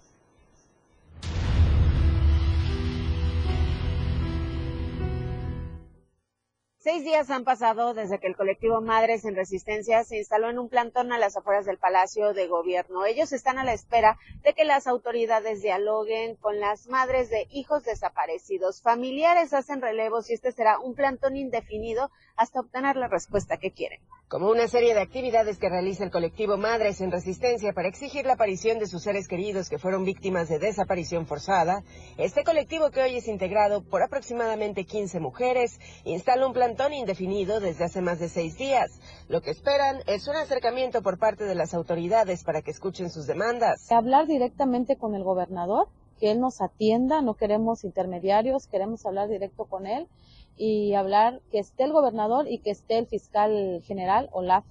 Seis 6.84 7.02
días 7.02 7.30
han 7.30 7.44
pasado 7.44 7.94
desde 7.94 8.20
que 8.20 8.26
el 8.26 8.36
colectivo 8.36 8.82
Madres 8.82 9.24
en 9.24 9.34
Resistencia 9.34 10.04
se 10.04 10.18
instaló 10.18 10.50
en 10.50 10.58
un 10.58 10.68
plantón 10.68 11.12
a 11.12 11.18
las 11.18 11.34
afueras 11.34 11.64
del 11.64 11.78
Palacio 11.78 12.34
de 12.34 12.46
Gobierno. 12.46 13.06
Ellos 13.06 13.32
están 13.32 13.56
a 13.56 13.64
la 13.64 13.72
espera 13.72 14.18
de 14.42 14.52
que 14.52 14.66
las 14.66 14.86
autoridades 14.86 15.62
dialoguen 15.62 16.36
con 16.36 16.60
las 16.60 16.86
madres 16.88 17.30
de 17.30 17.48
hijos 17.50 17.84
desaparecidos. 17.84 18.82
Familiares 18.82 19.54
hacen 19.54 19.80
relevos 19.80 20.28
y 20.28 20.34
este 20.34 20.52
será 20.52 20.78
un 20.78 20.94
plantón 20.94 21.38
indefinido 21.38 22.10
hasta 22.36 22.60
obtener 22.60 22.96
la 22.96 23.08
respuesta 23.08 23.56
que 23.56 23.70
quieren. 23.70 24.00
Como 24.28 24.50
una 24.50 24.66
serie 24.66 24.94
de 24.94 25.00
actividades 25.00 25.58
que 25.58 25.68
realiza 25.68 26.02
el 26.02 26.10
colectivo 26.10 26.56
Madres 26.56 27.00
en 27.00 27.12
Resistencia 27.12 27.72
para 27.72 27.88
exigir 27.88 28.26
la 28.26 28.32
aparición 28.32 28.78
de 28.78 28.86
sus 28.86 29.02
seres 29.02 29.28
queridos 29.28 29.68
que 29.68 29.78
fueron 29.78 30.04
víctimas 30.04 30.48
de 30.48 30.58
desaparición 30.58 31.26
forzada, 31.26 31.84
este 32.16 32.42
colectivo 32.42 32.90
que 32.90 33.02
hoy 33.02 33.16
es 33.16 33.28
integrado 33.28 33.82
por 33.82 34.02
aproximadamente 34.02 34.84
15 34.84 35.20
mujeres 35.20 35.78
instala 36.04 36.46
un 36.46 36.52
plantón 36.52 36.92
indefinido 36.92 37.60
desde 37.60 37.84
hace 37.84 38.00
más 38.00 38.18
de 38.18 38.28
seis 38.28 38.56
días. 38.56 38.90
Lo 39.28 39.40
que 39.40 39.50
esperan 39.50 40.00
es 40.06 40.26
un 40.26 40.36
acercamiento 40.36 41.02
por 41.02 41.18
parte 41.18 41.44
de 41.44 41.54
las 41.54 41.74
autoridades 41.74 42.42
para 42.42 42.62
que 42.62 42.70
escuchen 42.72 43.10
sus 43.10 43.26
demandas. 43.26 43.92
Hablar 43.92 44.26
directamente 44.26 44.96
con 44.96 45.14
el 45.14 45.22
gobernador, 45.22 45.88
que 46.18 46.30
él 46.30 46.40
nos 46.40 46.60
atienda, 46.60 47.22
no 47.22 47.34
queremos 47.34 47.84
intermediarios, 47.84 48.66
queremos 48.66 49.04
hablar 49.06 49.28
directo 49.28 49.66
con 49.66 49.86
él 49.86 50.08
y 50.56 50.94
hablar 50.94 51.40
que 51.50 51.58
esté 51.58 51.84
el 51.84 51.92
gobernador 51.92 52.46
y 52.48 52.58
que 52.58 52.70
esté 52.70 52.98
el 52.98 53.06
fiscal 53.06 53.82
general, 53.84 54.28
Olaf, 54.32 54.64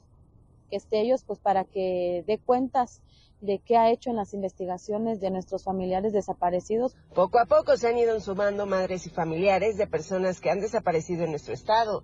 que 0.70 0.78
esté 0.78 1.02
ellos 1.02 1.24
pues 1.26 1.40
para 1.40 1.66
que 1.66 2.24
dé 2.26 2.38
cuentas 2.38 3.02
de 3.42 3.60
qué 3.60 3.76
ha 3.76 3.92
hecho 3.92 4.10
en 4.10 4.16
las 4.16 4.34
investigaciones 4.34 5.20
de 5.20 5.30
nuestros 5.30 5.66
familiares 5.66 6.14
desaparecidos. 6.14 6.96
Poco 7.14 7.40
a 7.40 7.46
poco 7.46 7.76
se 7.76 7.90
han 7.90 7.98
ido 7.98 8.18
sumando 8.22 8.66
madres 8.66 9.06
y 9.06 9.10
familiares 9.10 9.78
de 9.78 9.86
personas 9.86 10.40
que 10.40 10.50
han 10.50 10.62
desaparecido 10.62 11.26
en 11.26 11.32
nuestro 11.32 11.54
estado. 11.54 12.04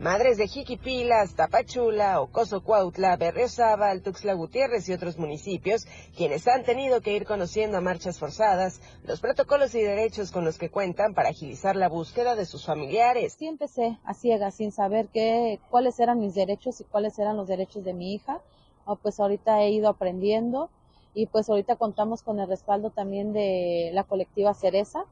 Madres 0.00 0.38
de 0.38 0.48
Jiquipilas, 0.48 1.34
Tapachula, 1.34 2.22
Ocoso 2.22 2.62
Cuautla, 2.62 3.18
Berriozábal, 3.18 4.00
Tuxtla 4.00 4.32
Gutiérrez 4.32 4.88
y 4.88 4.94
otros 4.94 5.18
municipios, 5.18 5.86
quienes 6.16 6.48
han 6.48 6.64
tenido 6.64 7.02
que 7.02 7.12
ir 7.12 7.26
conociendo 7.26 7.76
a 7.76 7.82
marchas 7.82 8.18
forzadas 8.18 8.80
los 9.04 9.20
protocolos 9.20 9.74
y 9.74 9.82
derechos 9.82 10.32
con 10.32 10.46
los 10.46 10.56
que 10.56 10.70
cuentan 10.70 11.12
para 11.12 11.28
agilizar 11.28 11.76
la 11.76 11.90
búsqueda 11.90 12.34
de 12.34 12.46
sus 12.46 12.64
familiares. 12.64 13.36
Sí 13.38 13.46
empecé 13.46 13.98
a 14.02 14.14
ciegas, 14.14 14.54
sin 14.54 14.72
saber 14.72 15.08
qué, 15.12 15.60
cuáles 15.68 16.00
eran 16.00 16.18
mis 16.18 16.34
derechos 16.34 16.80
y 16.80 16.84
cuáles 16.84 17.18
eran 17.18 17.36
los 17.36 17.46
derechos 17.46 17.84
de 17.84 17.92
mi 17.92 18.14
hija. 18.14 18.40
Oh, 18.86 18.96
pues 18.96 19.20
ahorita 19.20 19.60
he 19.60 19.68
ido 19.68 19.90
aprendiendo 19.90 20.70
y 21.12 21.26
pues 21.26 21.50
ahorita 21.50 21.76
contamos 21.76 22.22
con 22.22 22.40
el 22.40 22.48
respaldo 22.48 22.88
también 22.88 23.34
de 23.34 23.90
la 23.92 24.04
colectiva 24.04 24.54
Cereza 24.54 25.04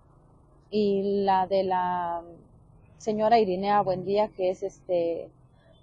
y 0.71 1.25
la 1.25 1.47
de 1.47 1.65
la 1.65 2.23
señora 2.99 3.39
Irinea 3.39 3.81
Buendía, 3.83 4.29
que 4.29 4.51
es 4.51 4.63
este 4.63 5.31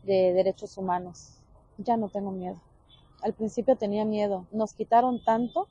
de 0.04 0.34
Derechos 0.34 0.78
Humanos. 0.78 1.40
ya 1.78 1.98
no 1.98 2.10
tengo 2.10 2.32
miedo. 2.32 2.58
Al 3.22 3.34
principio 3.34 3.76
tenía 3.76 4.06
miedo, 4.06 4.46
nos 4.52 4.74
quitaron 4.74 5.24
tanto 5.24 5.68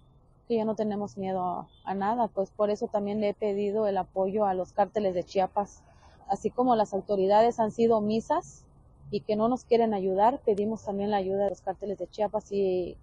que 0.49 0.57
ya 0.57 0.65
no 0.65 0.75
tenemos 0.75 1.17
miedo 1.17 1.69
a, 1.85 1.95
nada, 1.95 2.29
pues 2.29 2.51
por 2.51 2.69
eso 2.71 2.89
también 2.89 3.21
le 3.21 3.31
he 3.31 3.35
pedido 3.35 3.87
el 3.87 3.97
apoyo 3.97 4.45
a 4.45 4.55
los 4.55 4.73
cárteles 4.73 5.15
de 5.15 5.25
Chiapas. 5.25 5.83
Así 6.29 6.51
como 6.51 6.77
las 6.77 6.93
autoridades 6.93 7.61
han 7.61 7.71
sido 7.71 7.99
omisas 7.99 8.65
y 9.11 9.21
que 9.21 9.37
no 9.37 9.49
nos 9.49 9.65
quieren 9.65 9.95
ayudar, 9.95 10.41
pedimos 10.45 10.85
también 10.85 11.11
la 11.11 11.19
ayuda 11.19 11.45
de 11.45 11.51
los 11.51 11.61
cárteles 11.63 11.99
de 11.99 12.09
Chiapas 12.09 12.53
y 12.53 12.97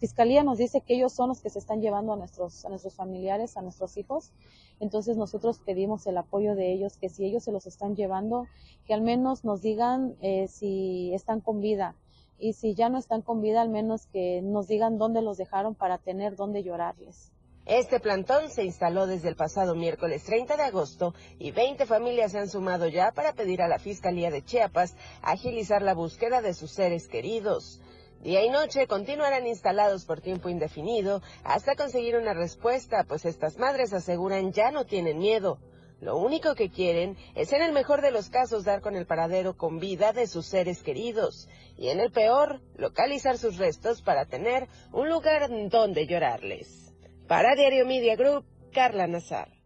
Fiscalía 0.00 0.42
nos 0.42 0.56
dice 0.56 0.80
que 0.80 0.94
ellos 0.94 1.12
son 1.12 1.28
los 1.28 1.42
que 1.42 1.50
se 1.50 1.58
están 1.58 1.82
llevando 1.82 2.14
a 2.14 2.16
nuestros, 2.16 2.64
a 2.64 2.70
nuestros 2.70 2.94
familiares, 2.94 3.58
a 3.58 3.62
nuestros 3.62 3.98
hijos. 3.98 4.32
Entonces 4.80 5.18
nosotros 5.18 5.58
pedimos 5.58 6.06
el 6.06 6.16
apoyo 6.16 6.54
de 6.54 6.72
ellos, 6.72 6.96
que 6.96 7.10
si 7.10 7.26
ellos 7.26 7.44
se 7.44 7.52
los 7.52 7.66
están 7.66 7.94
llevando, 7.96 8.46
que 8.86 8.94
al 8.94 9.02
menos 9.02 9.44
nos 9.44 9.60
digan 9.60 10.16
eh, 10.22 10.48
si 10.48 11.12
están 11.12 11.42
con 11.42 11.60
vida 11.60 11.96
y 12.38 12.54
si 12.54 12.74
ya 12.74 12.88
no 12.88 12.96
están 12.96 13.20
con 13.20 13.42
vida, 13.42 13.60
al 13.60 13.68
menos 13.68 14.06
que 14.06 14.40
nos 14.40 14.68
digan 14.68 14.96
dónde 14.96 15.20
los 15.20 15.36
dejaron 15.36 15.74
para 15.74 15.98
tener 15.98 16.34
dónde 16.34 16.62
llorarles. 16.62 17.30
Este 17.66 18.00
plantón 18.00 18.48
se 18.48 18.64
instaló 18.64 19.06
desde 19.06 19.28
el 19.28 19.36
pasado 19.36 19.74
miércoles 19.74 20.24
30 20.24 20.56
de 20.56 20.62
agosto 20.62 21.14
y 21.38 21.50
20 21.50 21.84
familias 21.84 22.32
se 22.32 22.38
han 22.38 22.48
sumado 22.48 22.88
ya 22.88 23.12
para 23.12 23.34
pedir 23.34 23.60
a 23.60 23.68
la 23.68 23.78
Fiscalía 23.78 24.30
de 24.30 24.42
Chiapas 24.42 24.96
agilizar 25.20 25.82
la 25.82 25.92
búsqueda 25.92 26.40
de 26.40 26.54
sus 26.54 26.70
seres 26.70 27.06
queridos. 27.06 27.82
Día 28.20 28.44
y 28.44 28.50
noche 28.50 28.86
continuarán 28.86 29.46
instalados 29.46 30.04
por 30.04 30.20
tiempo 30.20 30.50
indefinido 30.50 31.22
hasta 31.42 31.74
conseguir 31.74 32.16
una 32.16 32.34
respuesta, 32.34 33.04
pues 33.08 33.24
estas 33.24 33.58
madres 33.58 33.94
aseguran 33.94 34.52
ya 34.52 34.70
no 34.70 34.84
tienen 34.84 35.18
miedo. 35.18 35.58
Lo 36.00 36.18
único 36.18 36.54
que 36.54 36.70
quieren 36.70 37.16
es 37.34 37.52
en 37.54 37.62
el 37.62 37.72
mejor 37.72 38.02
de 38.02 38.10
los 38.10 38.28
casos 38.28 38.64
dar 38.64 38.82
con 38.82 38.94
el 38.94 39.06
paradero 39.06 39.56
con 39.56 39.78
vida 39.78 40.12
de 40.12 40.26
sus 40.26 40.46
seres 40.46 40.82
queridos 40.82 41.48
y 41.78 41.88
en 41.88 41.98
el 41.98 42.10
peor 42.12 42.60
localizar 42.76 43.38
sus 43.38 43.56
restos 43.56 44.02
para 44.02 44.26
tener 44.26 44.68
un 44.92 45.08
lugar 45.08 45.48
donde 45.70 46.06
llorarles. 46.06 46.92
Para 47.26 47.54
Diario 47.54 47.86
Media 47.86 48.16
Group, 48.16 48.44
Carla 48.70 49.06
Nazar. 49.06 49.59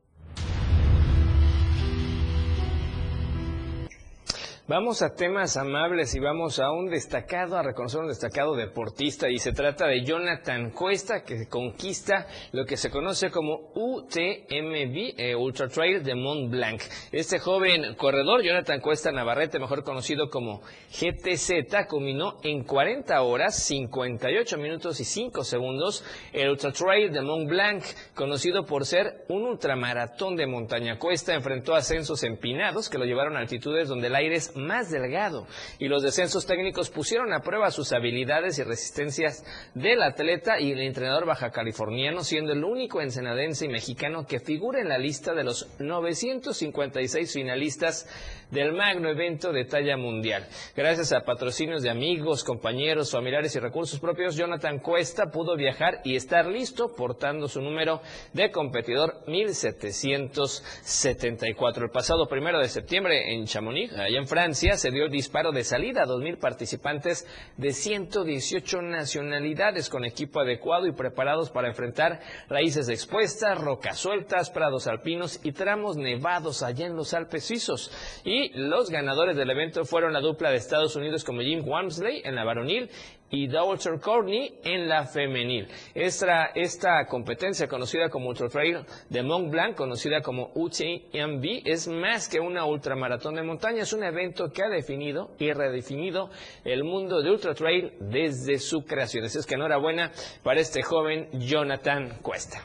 Vamos 4.66 5.02
a 5.02 5.14
temas 5.14 5.59
amables 5.59 6.14
y 6.14 6.21
vamos 6.21 6.59
a 6.59 6.73
un 6.73 6.88
destacado, 6.88 7.59
a 7.59 7.62
reconocer 7.62 8.00
un 8.00 8.09
destacado 8.09 8.56
deportista 8.56 9.28
y 9.28 9.37
se 9.37 9.52
trata 9.52 9.87
de 9.87 10.02
Jonathan 10.06 10.71
Cuesta 10.71 11.23
que 11.23 11.47
conquista 11.49 12.26
lo 12.52 12.64
que 12.64 12.78
se 12.78 12.88
conoce 12.88 13.30
como 13.30 13.73
UTMB, 13.75 15.18
eh, 15.18 15.37
Ultra 15.37 15.68
Trail 15.68 16.02
de 16.02 16.14
Mont 16.14 16.50
Blanc. 16.50 16.80
Este 17.12 17.40
joven 17.40 17.94
corredor, 17.97 18.42
Jonathan 18.42 18.80
Cuesta 18.80 19.12
Navarrete, 19.12 19.59
mejor 19.59 19.85
conocido 19.85 20.30
como 20.30 20.62
GTZ, 20.99 21.87
culminó 21.87 22.38
en 22.42 22.64
40 22.64 23.21
horas, 23.21 23.62
58 23.64 24.56
minutos 24.56 24.99
y 24.99 25.04
5 25.04 25.44
segundos 25.44 26.02
el 26.33 26.49
Ultra 26.49 26.73
Trail 26.73 27.12
de 27.12 27.21
Mont 27.21 27.50
Blanc, 27.50 27.85
conocido 28.14 28.64
por 28.64 28.87
ser 28.87 29.26
un 29.28 29.42
ultramaratón 29.42 30.37
de 30.37 30.47
montaña. 30.47 30.99
Cuesta 30.99 31.35
enfrentó 31.35 31.75
ascensos 31.75 32.23
empinados 32.23 32.88
que 32.88 32.97
lo 32.97 33.04
llevaron 33.04 33.37
a 33.37 33.40
altitudes 33.40 33.88
donde 33.88 34.06
el 34.06 34.14
aire 34.14 34.37
es 34.37 34.54
más 34.57 34.91
delgado 34.91 35.47
y 35.79 35.89
los 35.89 36.03
descensos 36.03 36.47
técnicos 36.47 36.91
pusieron 36.91 37.33
a 37.33 37.41
prueba 37.41 37.71
sus 37.71 37.93
habilidades 37.93 38.59
y 38.59 38.63
resistencias 38.63 39.45
del 39.75 40.03
atleta 40.03 40.61
y 40.61 40.73
el 40.73 40.81
entrenador 40.81 41.27
baja 41.27 41.51
californiano, 41.51 42.25
siendo 42.25 42.53
el 42.53 42.65
único 42.65 43.01
ensenadense 43.01 43.67
y 43.67 43.69
mexicano 43.69 44.27
que 44.27 44.41
figura 44.41 44.81
en 44.81 44.89
la 44.89 44.99
lista 44.99 45.35
de 45.35 45.45
los 45.45 45.69
956 45.79 47.33
finalistas 47.33 48.09
del 48.51 48.73
magno 48.73 49.09
evento 49.09 49.53
de 49.53 49.65
talla 49.65 49.97
mundial. 49.97 50.47
Gracias 50.77 51.13
a 51.13 51.25
patrocinios 51.25 51.83
de 51.83 51.91
amigos, 51.91 52.45
compañeros, 52.45 53.11
familiares 53.11 53.55
y 53.57 53.59
recursos 53.59 53.99
propios, 54.01 54.37
Jonathan 54.37 54.79
Cuesta 54.79 55.31
pudo 55.31 55.57
viajar 55.57 56.01
y 56.05 56.17
estar 56.17 56.47
listo 56.47 56.95
portando 56.95 57.49
su 57.49 57.61
número 57.61 58.01
de 58.33 58.51
competidor 58.51 59.23
1774. 59.27 61.85
El 61.85 61.91
pasado 61.91 62.27
primero 62.29 62.61
de 62.61 62.69
septiembre 62.69 63.35
en 63.35 63.45
Chamonix, 63.47 63.93
allá 63.93 64.19
en 64.19 64.27
Francia, 64.27 64.44
se 64.53 64.91
dio 64.91 65.09
disparo 65.09 65.53
de 65.53 65.65
salida 65.65 66.03
a 66.03 66.07
2.000 66.07 66.39
participantes 66.39 67.27
de 67.57 67.73
118 67.73 68.83
nacionalidades 68.83 69.89
con 69.89 70.05
equipo 70.05 70.41
adecuado 70.41 70.87
y 70.87 70.93
preparados 70.93 71.51
para 71.51 71.69
enfrentar 71.69 72.21
raíces 72.49 72.91
expuestas, 72.91 73.59
rocas 73.59 73.99
sueltas, 73.99 74.51
prados 74.51 74.87
alpinos 74.87 75.41
y 75.43 75.53
tramos 75.53 75.97
nevados 75.97 76.63
allá 76.63 76.87
en 76.87 76.97
los 76.97 77.15
Alpes 77.15 77.45
suizos. 77.45 77.91
Y 78.25 78.51
los 78.59 78.91
ganadores 78.91 79.37
del 79.37 79.51
evento 79.51 79.85
fueron 79.87 80.13
la 80.13 80.21
dupla 80.21 80.51
de 80.51 80.57
Estados 80.57 80.95
Unidos 80.95 81.25
como 81.25 81.41
Jim 81.41 81.67
Wamsley 81.67 82.21
en 82.25 82.35
la 82.35 82.45
varonil 82.45 82.91
y 83.35 83.49
Walter 83.49 83.99
Courtney 84.00 84.61
en 84.62 84.88
la 84.88 85.07
femenil. 85.07 85.67
Esta, 85.93 86.53
esta 86.55 87.05
competencia 87.07 87.67
conocida 87.67 88.09
como 88.09 88.29
Ultra 88.29 88.49
Trail 88.49 88.85
de 89.09 89.23
Mont 89.23 89.50
Blanc, 89.50 89.76
conocida 89.76 90.21
como 90.23 90.53
UTMB, 90.55 91.62
es 91.64 91.88
más 91.88 92.29
que 92.29 92.38
una 92.38 92.64
ultramaratón 92.64 93.35
de 93.35 93.43
montaña, 93.43 93.83
es 93.83 93.93
un 93.93 94.05
evento 94.05 94.50
que 94.53 94.62
ha 94.62 94.69
definido 94.69 95.33
y 95.38 95.53
redefinido 95.53 96.31
el 96.64 96.85
mundo 96.85 97.23
de 97.23 97.31
Ultra 97.31 97.55
Trail 97.55 97.95
desde 97.99 98.59
su 98.59 98.85
creación. 98.85 99.25
Así 99.25 99.38
es 99.38 99.47
que 99.47 99.55
enhorabuena 99.55 100.12
para 100.45 100.61
este 100.61 100.83
joven 100.83 101.29
Jonathan 101.33 102.19
Cuesta. 102.23 102.64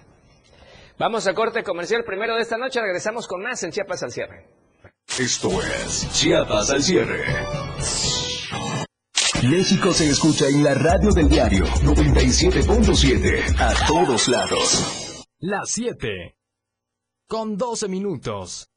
Vamos 0.99 1.25
a 1.27 1.33
corte 1.33 1.63
comercial 1.63 2.03
primero 2.03 2.35
de 2.35 2.41
esta 2.41 2.57
noche, 2.57 2.79
regresamos 2.81 3.27
con 3.27 3.41
más 3.41 3.63
en 3.63 3.71
Chiapas 3.71 4.03
al 4.03 4.11
cierre. 4.11 4.45
Esto 5.17 5.49
es 5.63 6.07
Chiapas 6.13 6.69
al 6.69 6.83
cierre. 6.83 7.23
México 9.43 9.93
se 9.93 10.10
escucha 10.10 10.48
en 10.50 10.63
la 10.63 10.74
radio 10.74 11.12
del 11.12 11.29
diario 11.29 11.65
97.7 11.65 13.55
a 13.58 13.88
todos 13.88 14.27
lados. 14.27 15.25
Las 15.39 15.69
7 15.69 16.36
con 17.27 17.58
12 17.58 17.88
minutos. 17.88 18.69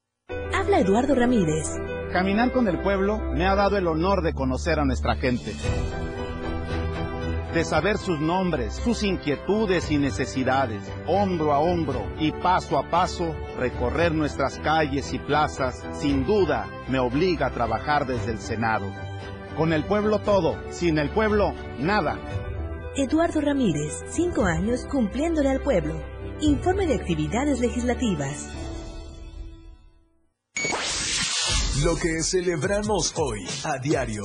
Habla 0.54 0.78
Eduardo 0.78 1.14
Ramírez. 1.14 1.66
Caminar 2.12 2.52
con 2.52 2.69
el 2.69 2.81
pueblo 2.81 3.19
me 3.19 3.47
ha 3.47 3.54
dado 3.57 3.76
el 3.76 3.87
honor 3.88 4.23
de 4.23 4.35
conocer 4.35 4.78
a 4.78 4.85
nuestra 4.85 5.16
gente 5.16 5.52
de 7.52 7.64
saber 7.64 7.99
sus 7.99 8.19
nombres, 8.19 8.75
sus 8.75 9.02
inquietudes 9.02 9.90
y 9.90 9.99
necesidades, 9.99 10.83
hombro 11.07 11.52
a 11.52 11.59
hombro 11.59 12.11
y 12.19 12.33
paso 12.33 12.78
a 12.78 12.88
paso, 12.88 13.37
recorrer 13.59 14.14
nuestras 14.14 14.59
calles 14.61 15.12
y 15.12 15.19
plazas, 15.19 15.85
sin 15.92 16.25
duda 16.25 16.66
me 16.88 16.99
obliga 16.99 17.49
a 17.49 17.50
trabajar 17.50 18.07
desde 18.07 18.33
el 18.33 18.38
Senado. 18.38 18.90
Con 19.56 19.75
el 19.75 19.85
pueblo 19.85 20.18
todo, 20.18 20.56
sin 20.71 20.97
el 20.99 21.11
pueblo 21.11 21.52
nada. 21.78 22.18
Eduardo 22.97 23.40
Ramírez, 23.40 24.02
cinco 24.09 24.44
años 24.44 24.87
cumpliéndole 24.90 25.50
al 25.50 25.61
pueblo. 25.61 25.94
Informe 26.40 26.87
de 26.87 26.94
actividades 26.94 27.61
legislativas. 27.61 28.49
Lo 31.84 31.96
que 31.96 32.22
celebramos 32.22 33.12
hoy 33.16 33.44
a 33.64 33.78
diario. 33.78 34.22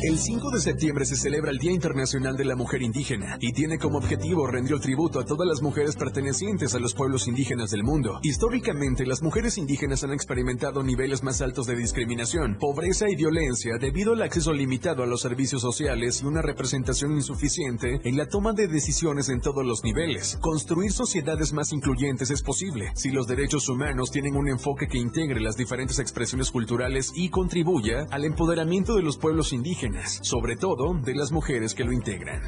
El 0.00 0.16
5 0.16 0.52
de 0.52 0.60
septiembre 0.60 1.04
se 1.04 1.16
celebra 1.16 1.50
el 1.50 1.58
Día 1.58 1.72
Internacional 1.72 2.36
de 2.36 2.44
la 2.44 2.54
Mujer 2.54 2.82
Indígena 2.82 3.36
y 3.40 3.52
tiene 3.52 3.78
como 3.78 3.98
objetivo 3.98 4.46
rendir 4.46 4.78
tributo 4.78 5.18
a 5.18 5.24
todas 5.24 5.48
las 5.48 5.60
mujeres 5.60 5.96
pertenecientes 5.96 6.72
a 6.76 6.78
los 6.78 6.94
pueblos 6.94 7.26
indígenas 7.26 7.70
del 7.70 7.82
mundo. 7.82 8.20
Históricamente, 8.22 9.04
las 9.04 9.22
mujeres 9.22 9.58
indígenas 9.58 10.04
han 10.04 10.12
experimentado 10.12 10.84
niveles 10.84 11.24
más 11.24 11.42
altos 11.42 11.66
de 11.66 11.74
discriminación, 11.74 12.58
pobreza 12.60 13.10
y 13.10 13.16
violencia 13.16 13.76
debido 13.78 14.12
al 14.12 14.22
acceso 14.22 14.52
limitado 14.52 15.02
a 15.02 15.06
los 15.06 15.20
servicios 15.20 15.62
sociales 15.62 16.22
y 16.22 16.26
una 16.26 16.42
representación 16.42 17.12
insuficiente 17.12 18.00
en 18.04 18.16
la 18.16 18.28
toma 18.28 18.52
de 18.52 18.68
decisiones 18.68 19.28
en 19.30 19.40
todos 19.40 19.66
los 19.66 19.82
niveles. 19.82 20.38
Construir 20.40 20.92
sociedades 20.92 21.52
más 21.52 21.72
incluyentes 21.72 22.30
es 22.30 22.42
posible 22.42 22.92
si 22.94 23.10
los 23.10 23.26
derechos 23.26 23.68
humanos 23.68 24.12
tienen 24.12 24.36
un 24.36 24.48
enfoque 24.48 24.86
que 24.86 24.98
integre 24.98 25.40
las 25.40 25.56
diferentes 25.56 25.98
expresiones 25.98 26.37
culturales 26.50 27.12
y 27.14 27.28
contribuya 27.28 28.06
al 28.10 28.24
empoderamiento 28.24 28.94
de 28.94 29.02
los 29.02 29.18
pueblos 29.18 29.52
indígenas 29.52 30.20
sobre 30.22 30.56
todo 30.56 30.94
de 30.94 31.14
las 31.14 31.32
mujeres 31.32 31.74
que 31.74 31.84
lo 31.84 31.92
integran. 31.92 32.42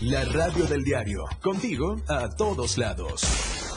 La 0.00 0.24
radio 0.24 0.66
del 0.66 0.84
diario, 0.84 1.24
contigo 1.40 1.96
a 2.08 2.28
todos 2.30 2.78
lados. 2.78 3.71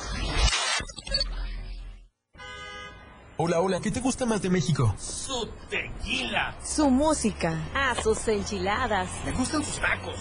Hola, 3.37 3.59
hola, 3.59 3.81
¿qué 3.81 3.91
te 3.91 3.99
gusta 3.99 4.25
más 4.25 4.41
de 4.41 4.49
México? 4.49 4.95
Su 4.97 5.49
tequila. 5.69 6.55
Su 6.63 6.89
música. 6.89 7.53
Ah, 7.75 7.93
sus 8.01 8.25
enchiladas. 8.29 9.09
Me 9.25 9.33
gustan 9.33 9.61
sus 9.61 9.77
tacos. 9.77 10.15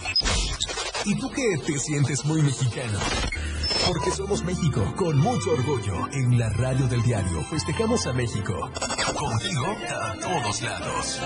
¿Y 1.05 1.15
tú 1.21 1.31
qué 1.31 1.59
te 1.65 1.79
sientes 1.79 2.25
muy 2.25 2.43
mexicano? 2.43 2.99
Porque 3.87 4.11
somos 4.11 4.43
México, 4.43 4.93
con 4.97 5.17
mucho 5.17 5.53
orgullo. 5.53 6.09
En 6.11 6.41
la 6.41 6.49
radio 6.51 6.89
del 6.89 7.03
diario 7.05 7.41
festejamos 7.45 8.05
a 8.09 8.13
México. 8.13 8.69
Contigo 9.17 9.67
a 9.91 10.17
todos 10.21 10.63
lados. 10.63 11.21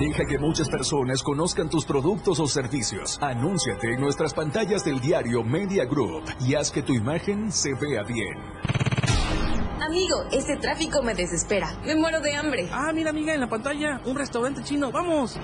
Deja 0.00 0.24
que 0.24 0.38
muchas 0.38 0.70
personas 0.70 1.22
conozcan 1.22 1.68
tus 1.68 1.84
productos 1.84 2.40
o 2.40 2.46
servicios. 2.46 3.18
Anúnciate 3.20 3.92
en 3.92 4.00
nuestras 4.00 4.32
pantallas 4.32 4.82
del 4.82 4.98
diario 4.98 5.44
Media 5.44 5.84
Group 5.84 6.24
y 6.40 6.54
haz 6.54 6.70
que 6.70 6.82
tu 6.82 6.94
imagen 6.94 7.52
se 7.52 7.74
vea 7.74 8.02
bien. 8.04 8.34
Amigo, 9.78 10.24
este 10.32 10.56
tráfico 10.56 11.02
me 11.02 11.14
desespera. 11.14 11.78
Me 11.84 11.96
muero 11.96 12.22
de 12.22 12.34
hambre. 12.34 12.66
Ah, 12.72 12.92
mira, 12.94 13.10
amiga, 13.10 13.34
en 13.34 13.40
la 13.40 13.50
pantalla, 13.50 14.00
un 14.06 14.16
restaurante 14.16 14.62
chino. 14.64 14.90
¡Vamos! 14.90 15.38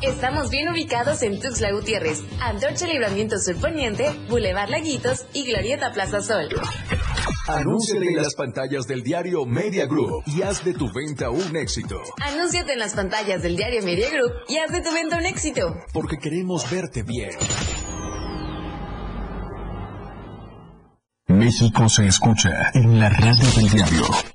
Estamos 0.05 0.51
bien 0.51 0.69
ubicados 0.69 1.24
en 1.24 1.39
Tuxtla 1.39 1.71
Gutiérrez, 1.71 2.21
Antorcha 2.39 2.85
Libramiento 2.85 3.39
Sur 3.39 3.59
Poniente, 3.59 4.12
Boulevard 4.29 4.69
Laguitos 4.69 5.25
y 5.33 5.45
Glorieta 5.45 5.91
Plaza 5.93 6.21
Sol. 6.21 6.47
Anúnciate 7.47 8.09
en 8.09 8.17
las 8.17 8.35
pantallas 8.35 8.85
del 8.85 9.01
diario 9.01 9.45
Media 9.47 9.88
Group 9.88 10.24
y 10.27 10.43
haz 10.43 10.63
de 10.63 10.75
tu 10.75 10.91
venta 10.93 11.31
un 11.31 11.55
éxito. 11.55 12.00
Anúnciate 12.21 12.74
en 12.74 12.79
las 12.79 12.93
pantallas 12.93 13.41
del 13.41 13.57
diario 13.57 13.81
Media 13.81 14.07
Group 14.12 14.31
y 14.47 14.57
haz 14.57 14.71
de 14.71 14.81
tu 14.81 14.93
venta 14.93 15.17
un 15.17 15.25
éxito. 15.25 15.75
Porque 15.91 16.17
queremos 16.17 16.69
verte 16.69 17.01
bien. 17.01 17.31
México 21.27 21.89
se 21.89 22.05
escucha 22.05 22.69
en 22.75 23.00
la 23.00 23.09
radio 23.09 23.50
del 23.55 23.69
diario. 23.71 24.34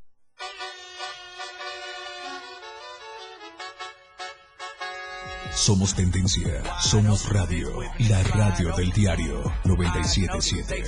Somos 5.70 5.94
tendencia, 5.94 6.64
somos 6.80 7.28
radio, 7.28 7.68
la 8.08 8.20
radio 8.24 8.74
del 8.76 8.90
diario 8.90 9.40
977. 9.64 10.82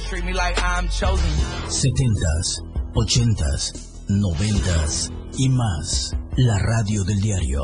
70s, 1.68 2.64
80s, 2.92 4.08
90s 4.08 5.12
y 5.38 5.48
más. 5.50 6.16
La 6.36 6.58
radio 6.58 7.04
del 7.04 7.20
diario. 7.20 7.62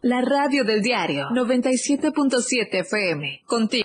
La 0.00 0.22
radio 0.22 0.64
del 0.64 0.80
diario 0.80 1.28
97.7 1.28 2.68
FM. 2.72 3.42
Contigo. 3.44 3.84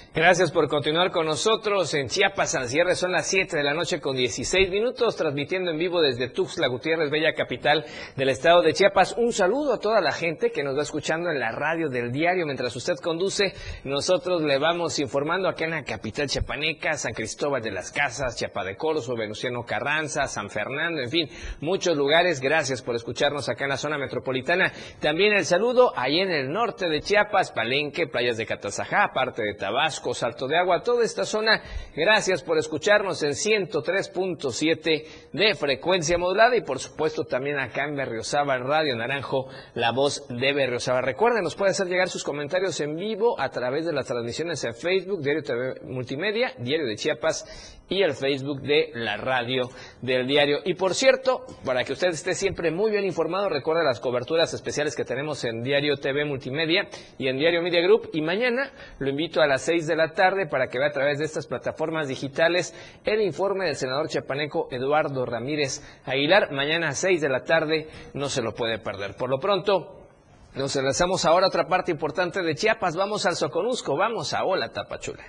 Gracias 0.13 0.51
por 0.51 0.67
continuar 0.67 1.09
con 1.09 1.25
nosotros 1.25 1.93
en 1.93 2.09
Chiapas, 2.09 2.51
San 2.51 2.67
Cierre. 2.67 2.95
Son 2.95 3.13
las 3.13 3.27
7 3.27 3.55
de 3.55 3.63
la 3.63 3.73
noche 3.73 4.01
con 4.01 4.13
16 4.13 4.69
minutos, 4.69 5.15
transmitiendo 5.15 5.71
en 5.71 5.77
vivo 5.77 6.01
desde 6.01 6.27
Tuxtla 6.27 6.67
Gutiérrez, 6.67 7.09
bella 7.09 7.31
capital 7.31 7.85
del 8.17 8.27
estado 8.27 8.61
de 8.61 8.73
Chiapas. 8.73 9.15
Un 9.17 9.31
saludo 9.31 9.75
a 9.75 9.79
toda 9.79 10.01
la 10.01 10.11
gente 10.11 10.51
que 10.51 10.63
nos 10.63 10.77
va 10.77 10.81
escuchando 10.81 11.29
en 11.29 11.39
la 11.39 11.53
radio 11.53 11.87
del 11.87 12.11
diario. 12.11 12.45
Mientras 12.45 12.75
usted 12.75 12.95
conduce, 13.01 13.53
nosotros 13.85 14.41
le 14.41 14.57
vamos 14.57 14.99
informando 14.99 15.47
acá 15.47 15.63
en 15.63 15.71
la 15.71 15.83
capital 15.83 16.27
chiapaneca, 16.27 16.91
San 16.97 17.13
Cristóbal 17.13 17.61
de 17.61 17.71
las 17.71 17.93
Casas, 17.93 18.35
Chiapa 18.35 18.65
de 18.65 18.75
Corzo, 18.75 19.15
Venustiano 19.15 19.63
Carranza, 19.63 20.27
San 20.27 20.49
Fernando, 20.49 20.99
en 21.01 21.09
fin, 21.09 21.29
muchos 21.61 21.95
lugares. 21.95 22.41
Gracias 22.41 22.81
por 22.81 22.97
escucharnos 22.97 23.47
acá 23.47 23.63
en 23.63 23.69
la 23.69 23.77
zona 23.77 23.97
metropolitana. 23.97 24.73
También 24.99 25.31
el 25.31 25.45
saludo 25.45 25.93
ahí 25.95 26.19
en 26.19 26.31
el 26.31 26.51
norte 26.51 26.89
de 26.89 26.99
Chiapas, 26.99 27.53
Palenque, 27.53 28.07
playas 28.07 28.35
de 28.35 28.45
Catazajá, 28.45 29.11
parte 29.13 29.41
de 29.41 29.53
Tabasco. 29.53 30.00
Salto 30.13 30.47
de 30.47 30.57
Agua, 30.57 30.81
toda 30.81 31.05
esta 31.05 31.23
zona. 31.23 31.61
Gracias 31.95 32.43
por 32.43 32.57
escucharnos 32.57 33.21
en 33.23 33.31
103.7 33.31 35.05
de 35.31 35.55
frecuencia 35.55 36.17
modulada 36.17 36.55
y 36.55 36.61
por 36.61 36.79
supuesto 36.79 37.23
también 37.23 37.59
acá 37.59 37.85
en 37.85 37.95
Berriozábal 37.95 38.63
Radio 38.63 38.95
Naranjo, 38.95 39.47
la 39.75 39.91
voz 39.91 40.27
de 40.27 40.53
Berriozábal. 40.53 41.03
Recuerden, 41.03 41.43
nos 41.43 41.55
puede 41.55 41.71
hacer 41.71 41.87
llegar 41.87 42.09
sus 42.09 42.23
comentarios 42.23 42.79
en 42.81 42.95
vivo 42.95 43.39
a 43.39 43.49
través 43.49 43.85
de 43.85 43.93
las 43.93 44.07
transmisiones 44.07 44.63
en 44.63 44.73
Facebook, 44.73 45.21
Diario 45.21 45.43
TV 45.43 45.81
Multimedia, 45.85 46.53
Diario 46.57 46.87
de 46.87 46.95
Chiapas 46.95 47.79
y 47.91 48.03
el 48.03 48.13
Facebook 48.13 48.61
de 48.61 48.89
la 48.93 49.17
radio 49.17 49.69
del 50.01 50.25
diario. 50.25 50.59
Y 50.63 50.75
por 50.75 50.95
cierto, 50.95 51.45
para 51.65 51.83
que 51.83 51.91
usted 51.91 52.07
esté 52.07 52.33
siempre 52.35 52.71
muy 52.71 52.89
bien 52.89 53.03
informado, 53.03 53.49
recuerda 53.49 53.83
las 53.83 53.99
coberturas 53.99 54.53
especiales 54.53 54.95
que 54.95 55.03
tenemos 55.03 55.43
en 55.43 55.61
Diario 55.61 55.97
TV 55.97 56.23
Multimedia 56.23 56.87
y 57.17 57.27
en 57.27 57.37
Diario 57.37 57.61
Media 57.61 57.81
Group. 57.81 58.09
Y 58.13 58.21
mañana 58.21 58.71
lo 58.97 59.09
invito 59.09 59.41
a 59.41 59.47
las 59.47 59.63
6 59.63 59.87
de 59.87 59.97
la 59.97 60.13
tarde 60.13 60.47
para 60.47 60.67
que 60.67 60.79
vea 60.79 60.87
a 60.87 60.93
través 60.93 61.19
de 61.19 61.25
estas 61.25 61.47
plataformas 61.47 62.07
digitales 62.07 62.73
el 63.03 63.21
informe 63.21 63.65
del 63.65 63.75
senador 63.75 64.07
chapaneco 64.07 64.69
Eduardo 64.71 65.25
Ramírez 65.25 65.81
Aguilar. 66.05 66.53
Mañana 66.53 66.87
a 66.87 66.93
6 66.93 67.19
de 67.19 67.29
la 67.29 67.43
tarde 67.43 67.89
no 68.13 68.29
se 68.29 68.41
lo 68.41 68.53
puede 68.53 68.79
perder. 68.79 69.17
Por 69.17 69.29
lo 69.29 69.37
pronto, 69.37 70.07
nos 70.55 70.73
enlazamos 70.77 71.25
ahora 71.25 71.47
a 71.47 71.49
otra 71.49 71.67
parte 71.67 71.91
importante 71.91 72.41
de 72.41 72.55
Chiapas. 72.55 72.95
Vamos 72.95 73.25
al 73.25 73.35
Soconusco, 73.35 73.97
vamos 73.97 74.33
a 74.33 74.45
Hola 74.45 74.69
Tapachula. 74.69 75.25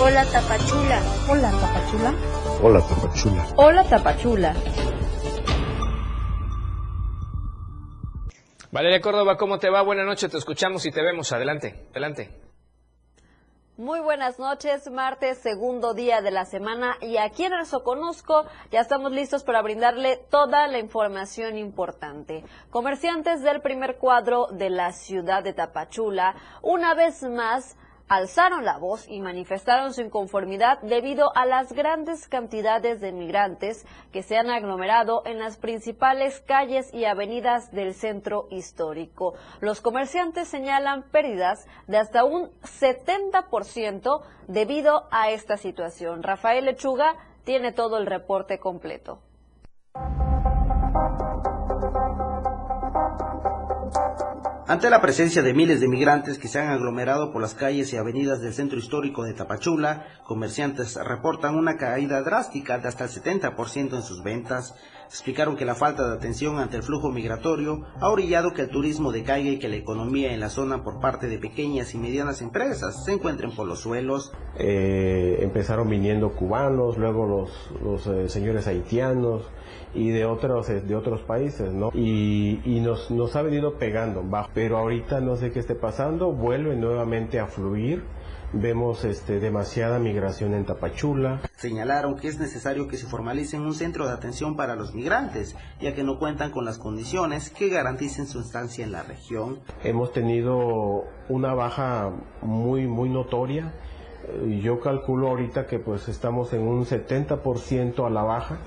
Hola 0.00 0.24
Tapachula. 0.26 1.02
Hola 1.28 1.50
Tapachula. 1.50 2.14
Hola 2.62 2.80
Tapachula. 2.86 3.46
Hola 3.56 3.84
Tapachula. 3.84 4.54
Valeria 8.70 9.00
Córdoba, 9.00 9.36
¿cómo 9.36 9.58
te 9.58 9.68
va? 9.70 9.82
Buenas 9.82 10.06
noches, 10.06 10.30
te 10.30 10.38
escuchamos 10.38 10.86
y 10.86 10.92
te 10.92 11.02
vemos. 11.02 11.32
Adelante, 11.32 11.88
adelante. 11.90 12.30
Muy 13.76 13.98
buenas 13.98 14.38
noches, 14.38 14.88
martes, 14.88 15.38
segundo 15.38 15.94
día 15.94 16.20
de 16.20 16.30
la 16.30 16.44
semana 16.44 16.96
y 17.00 17.16
aquí 17.16 17.44
en 17.44 17.54
el 17.54 17.66
Soconusco 17.66 18.44
ya 18.70 18.80
estamos 18.80 19.10
listos 19.10 19.42
para 19.42 19.62
brindarle 19.62 20.16
toda 20.30 20.68
la 20.68 20.78
información 20.78 21.56
importante. 21.56 22.44
Comerciantes 22.70 23.42
del 23.42 23.60
primer 23.62 23.96
cuadro 23.96 24.46
de 24.52 24.70
la 24.70 24.92
ciudad 24.92 25.42
de 25.42 25.54
Tapachula, 25.54 26.36
una 26.62 26.94
vez 26.94 27.22
más, 27.24 27.76
alzaron 28.08 28.64
la 28.64 28.78
voz 28.78 29.06
y 29.08 29.20
manifestaron 29.20 29.92
su 29.92 30.02
inconformidad 30.02 30.80
debido 30.82 31.30
a 31.36 31.46
las 31.46 31.72
grandes 31.72 32.26
cantidades 32.28 33.00
de 33.00 33.12
migrantes 33.12 33.86
que 34.12 34.22
se 34.22 34.36
han 34.36 34.50
aglomerado 34.50 35.22
en 35.26 35.38
las 35.38 35.58
principales 35.58 36.40
calles 36.40 36.92
y 36.92 37.04
avenidas 37.04 37.70
del 37.70 37.94
centro 37.94 38.46
histórico. 38.50 39.34
Los 39.60 39.80
comerciantes 39.80 40.48
señalan 40.48 41.04
pérdidas 41.10 41.66
de 41.86 41.98
hasta 41.98 42.24
un 42.24 42.50
70% 42.62 44.22
debido 44.46 45.08
a 45.10 45.30
esta 45.30 45.56
situación. 45.56 46.22
Rafael 46.22 46.64
Lechuga 46.64 47.14
tiene 47.44 47.72
todo 47.72 47.98
el 47.98 48.06
reporte 48.06 48.58
completo. 48.58 49.20
Ante 54.68 54.90
la 54.90 55.00
presencia 55.00 55.40
de 55.40 55.54
miles 55.54 55.80
de 55.80 55.88
migrantes 55.88 56.36
que 56.36 56.46
se 56.46 56.60
han 56.60 56.68
aglomerado 56.68 57.32
por 57.32 57.40
las 57.40 57.54
calles 57.54 57.90
y 57.94 57.96
avenidas 57.96 58.42
del 58.42 58.52
centro 58.52 58.78
histórico 58.78 59.24
de 59.24 59.32
Tapachula, 59.32 60.04
comerciantes 60.24 60.96
reportan 60.96 61.56
una 61.56 61.78
caída 61.78 62.20
drástica 62.20 62.76
de 62.76 62.88
hasta 62.88 63.04
el 63.04 63.10
70% 63.10 63.94
en 63.94 64.02
sus 64.02 64.22
ventas. 64.22 64.74
Explicaron 65.08 65.56
que 65.56 65.64
la 65.64 65.74
falta 65.74 66.06
de 66.06 66.14
atención 66.14 66.58
ante 66.58 66.76
el 66.76 66.82
flujo 66.82 67.10
migratorio 67.10 67.86
ha 67.98 68.10
orillado 68.10 68.52
que 68.52 68.62
el 68.62 68.68
turismo 68.68 69.10
decaiga 69.10 69.48
y 69.50 69.58
que 69.58 69.68
la 69.68 69.76
economía 69.76 70.34
en 70.34 70.40
la 70.40 70.50
zona 70.50 70.84
por 70.84 71.00
parte 71.00 71.28
de 71.28 71.38
pequeñas 71.38 71.94
y 71.94 71.98
medianas 71.98 72.42
empresas 72.42 73.04
se 73.06 73.12
encuentren 73.12 73.52
por 73.52 73.66
los 73.66 73.80
suelos. 73.80 74.32
Eh, 74.58 75.38
empezaron 75.40 75.88
viniendo 75.88 76.32
cubanos, 76.32 76.98
luego 76.98 77.26
los, 77.26 77.70
los 77.82 78.06
eh, 78.06 78.28
señores 78.28 78.66
haitianos, 78.66 79.48
y 79.94 80.10
de 80.10 80.26
otros 80.26 80.68
de 80.68 80.94
otros 80.94 81.22
países, 81.22 81.72
¿no? 81.72 81.90
Y, 81.94 82.60
y 82.64 82.80
nos, 82.80 83.10
nos 83.10 83.34
ha 83.36 83.42
venido 83.42 83.78
pegando 83.78 84.22
bajo, 84.22 84.50
pero 84.52 84.76
ahorita 84.76 85.20
no 85.20 85.36
sé 85.36 85.50
qué 85.52 85.60
esté 85.60 85.74
pasando, 85.74 86.32
vuelve 86.32 86.76
nuevamente 86.76 87.40
a 87.40 87.46
fluir. 87.46 88.04
Vemos 88.52 89.04
este, 89.04 89.40
demasiada 89.40 89.98
migración 89.98 90.54
en 90.54 90.64
Tapachula. 90.64 91.42
Señalaron 91.56 92.16
que 92.16 92.28
es 92.28 92.38
necesario 92.38 92.88
que 92.88 92.96
se 92.96 93.06
formalice 93.06 93.58
un 93.58 93.74
centro 93.74 94.06
de 94.06 94.14
atención 94.14 94.56
para 94.56 94.74
los 94.74 94.94
migrantes, 94.94 95.54
ya 95.80 95.94
que 95.94 96.02
no 96.02 96.18
cuentan 96.18 96.50
con 96.50 96.64
las 96.64 96.78
condiciones 96.78 97.50
que 97.50 97.68
garanticen 97.68 98.26
su 98.26 98.40
estancia 98.40 98.84
en 98.84 98.92
la 98.92 99.02
región. 99.02 99.58
Hemos 99.84 100.12
tenido 100.12 101.04
una 101.28 101.52
baja 101.52 102.10
muy, 102.40 102.86
muy 102.86 103.10
notoria. 103.10 103.74
Yo 104.62 104.80
calculo 104.80 105.28
ahorita 105.28 105.66
que 105.66 105.78
pues 105.78 106.08
estamos 106.08 106.52
en 106.54 106.62
un 106.62 106.86
70% 106.86 108.06
a 108.06 108.10
la 108.10 108.22
baja 108.22 108.58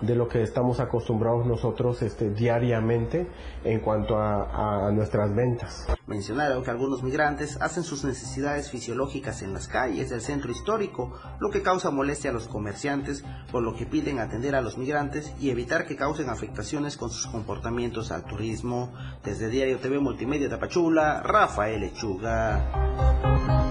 de 0.00 0.14
lo 0.14 0.28
que 0.28 0.42
estamos 0.42 0.80
acostumbrados 0.80 1.46
nosotros 1.46 2.02
este, 2.02 2.30
diariamente 2.30 3.26
en 3.64 3.80
cuanto 3.80 4.16
a, 4.18 4.90
nuestras 4.92 5.34
ventas. 5.34 5.86
Mencionaron 6.06 6.62
que 6.62 6.70
algunos 6.70 7.02
migrantes 7.02 7.60
hacen 7.60 7.82
sus 7.82 8.04
necesidades 8.04 8.70
fisiológicas 8.70 9.42
en 9.42 9.52
las 9.52 9.68
calles 9.68 10.10
del 10.10 10.20
centro 10.20 10.50
histórico, 10.50 11.12
lo 11.40 11.50
que 11.50 11.62
causa 11.62 11.90
molestia 11.90 12.30
a 12.30 12.32
los 12.32 12.48
comerciantes, 12.48 13.24
por 13.50 13.62
lo 13.62 13.74
que 13.74 13.86
piden 13.86 14.18
atender 14.18 14.54
a 14.54 14.60
los 14.60 14.78
migrantes 14.78 15.34
y 15.40 15.50
evitar 15.50 15.86
que 15.86 15.96
causen 15.96 16.28
afectaciones 16.28 16.96
con 16.96 17.10
sus 17.10 17.26
comportamientos 17.26 18.12
al 18.12 18.24
turismo. 18.24 18.92
Desde 19.24 19.48
Diario 19.48 19.78
TV 19.78 19.98
Multimedia 19.98 20.48
Tapachula, 20.48 21.22
Rafael 21.22 21.80
Lechuga. 21.80 23.63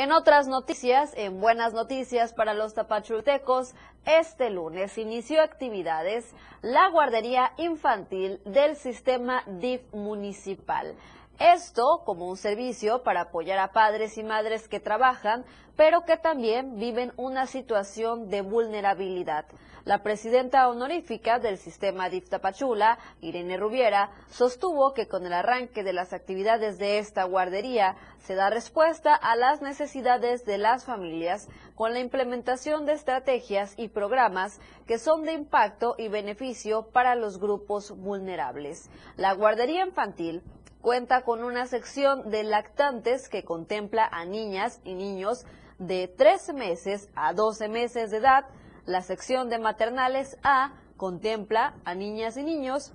En 0.00 0.12
otras 0.12 0.48
noticias, 0.48 1.12
en 1.14 1.42
buenas 1.42 1.74
noticias 1.74 2.32
para 2.32 2.54
los 2.54 2.72
tapachultecos, 2.72 3.74
este 4.06 4.48
lunes 4.48 4.96
inició 4.96 5.42
actividades 5.42 6.34
la 6.62 6.88
guardería 6.88 7.52
infantil 7.58 8.40
del 8.46 8.76
sistema 8.76 9.42
DIF 9.46 9.82
municipal. 9.92 10.94
Esto 11.38 12.00
como 12.06 12.30
un 12.30 12.38
servicio 12.38 13.02
para 13.02 13.24
apoyar 13.24 13.58
a 13.58 13.72
padres 13.72 14.16
y 14.16 14.22
madres 14.22 14.68
que 14.68 14.80
trabajan, 14.80 15.44
pero 15.76 16.06
que 16.06 16.16
también 16.16 16.78
viven 16.78 17.12
una 17.18 17.46
situación 17.46 18.30
de 18.30 18.40
vulnerabilidad. 18.40 19.44
La 19.90 20.04
presidenta 20.04 20.68
honorífica 20.68 21.40
del 21.40 21.58
sistema 21.58 22.08
DIF 22.08 22.28
Tapachula, 22.28 22.96
Irene 23.20 23.56
Rubiera, 23.56 24.12
sostuvo 24.30 24.94
que 24.94 25.08
con 25.08 25.26
el 25.26 25.32
arranque 25.32 25.82
de 25.82 25.92
las 25.92 26.12
actividades 26.12 26.78
de 26.78 27.00
esta 27.00 27.24
guardería 27.24 27.96
se 28.20 28.36
da 28.36 28.50
respuesta 28.50 29.16
a 29.16 29.34
las 29.34 29.62
necesidades 29.62 30.44
de 30.44 30.58
las 30.58 30.84
familias 30.84 31.48
con 31.74 31.92
la 31.92 31.98
implementación 31.98 32.86
de 32.86 32.92
estrategias 32.92 33.74
y 33.76 33.88
programas 33.88 34.60
que 34.86 34.96
son 34.96 35.24
de 35.24 35.32
impacto 35.32 35.96
y 35.98 36.06
beneficio 36.06 36.86
para 36.92 37.16
los 37.16 37.40
grupos 37.40 37.90
vulnerables. 37.90 38.90
La 39.16 39.34
guardería 39.34 39.84
infantil 39.84 40.44
cuenta 40.80 41.22
con 41.22 41.42
una 41.42 41.66
sección 41.66 42.30
de 42.30 42.44
lactantes 42.44 43.28
que 43.28 43.42
contempla 43.42 44.06
a 44.06 44.24
niñas 44.24 44.80
y 44.84 44.94
niños 44.94 45.46
de 45.80 46.06
13 46.06 46.52
meses 46.52 47.08
a 47.16 47.32
12 47.32 47.68
meses 47.68 48.12
de 48.12 48.18
edad. 48.18 48.44
La 48.90 49.02
sección 49.02 49.50
de 49.50 49.60
maternales 49.60 50.36
A 50.42 50.72
contempla 50.96 51.74
a 51.84 51.94
niñas 51.94 52.36
y 52.36 52.42
niños 52.42 52.92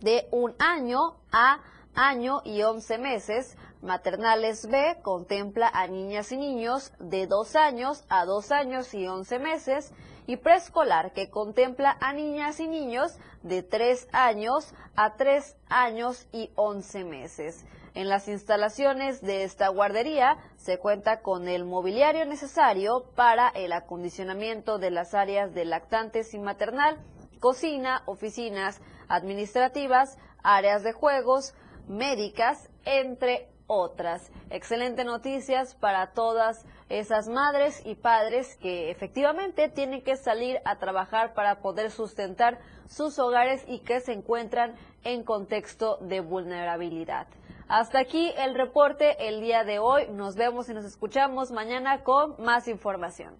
de 0.00 0.28
un 0.30 0.54
año 0.58 1.16
a 1.32 1.60
año 1.94 2.42
y 2.44 2.60
11 2.60 2.98
meses. 2.98 3.56
Maternales 3.80 4.66
B 4.66 4.98
contempla 5.00 5.70
a 5.72 5.86
niñas 5.86 6.30
y 6.30 6.36
niños 6.36 6.92
de 6.98 7.26
2 7.26 7.56
años 7.56 8.04
a 8.10 8.26
2 8.26 8.52
años 8.52 8.92
y 8.92 9.06
11 9.06 9.38
meses 9.38 9.94
y 10.26 10.36
preescolar 10.36 11.14
que 11.14 11.30
contempla 11.30 11.96
a 12.02 12.12
niñas 12.12 12.60
y 12.60 12.68
niños 12.68 13.16
de 13.42 13.62
3 13.62 14.08
años 14.12 14.74
a 14.94 15.16
3 15.16 15.56
años 15.70 16.26
y 16.32 16.50
11 16.54 17.04
meses. 17.04 17.64
En 17.94 18.08
las 18.08 18.26
instalaciones 18.26 19.20
de 19.20 19.44
esta 19.44 19.68
guardería 19.68 20.36
se 20.56 20.78
cuenta 20.78 21.22
con 21.22 21.46
el 21.46 21.64
mobiliario 21.64 22.26
necesario 22.26 23.04
para 23.14 23.48
el 23.50 23.72
acondicionamiento 23.72 24.78
de 24.78 24.90
las 24.90 25.14
áreas 25.14 25.54
de 25.54 25.64
lactantes 25.64 26.34
y 26.34 26.40
maternal, 26.40 26.98
cocina, 27.38 28.02
oficinas 28.06 28.80
administrativas, 29.06 30.18
áreas 30.42 30.82
de 30.82 30.92
juegos, 30.92 31.54
médicas, 31.86 32.68
entre 32.84 33.48
otras. 33.68 34.32
Excelente 34.50 35.04
noticias 35.04 35.76
para 35.76 36.12
todas 36.14 36.66
esas 36.88 37.28
madres 37.28 37.80
y 37.84 37.94
padres 37.94 38.56
que 38.56 38.90
efectivamente 38.90 39.68
tienen 39.68 40.02
que 40.02 40.16
salir 40.16 40.58
a 40.64 40.80
trabajar 40.80 41.32
para 41.32 41.60
poder 41.60 41.92
sustentar 41.92 42.58
sus 42.88 43.20
hogares 43.20 43.64
y 43.68 43.78
que 43.80 44.00
se 44.00 44.14
encuentran 44.14 44.74
en 45.04 45.22
contexto 45.22 45.98
de 45.98 46.20
vulnerabilidad. 46.20 47.28
Hasta 47.68 47.98
aquí 47.98 48.32
el 48.36 48.54
reporte 48.54 49.28
el 49.28 49.40
día 49.40 49.64
de 49.64 49.78
hoy. 49.78 50.06
Nos 50.10 50.36
vemos 50.36 50.68
y 50.68 50.74
nos 50.74 50.84
escuchamos 50.84 51.50
mañana 51.50 52.02
con 52.02 52.34
más 52.38 52.68
información. 52.68 53.34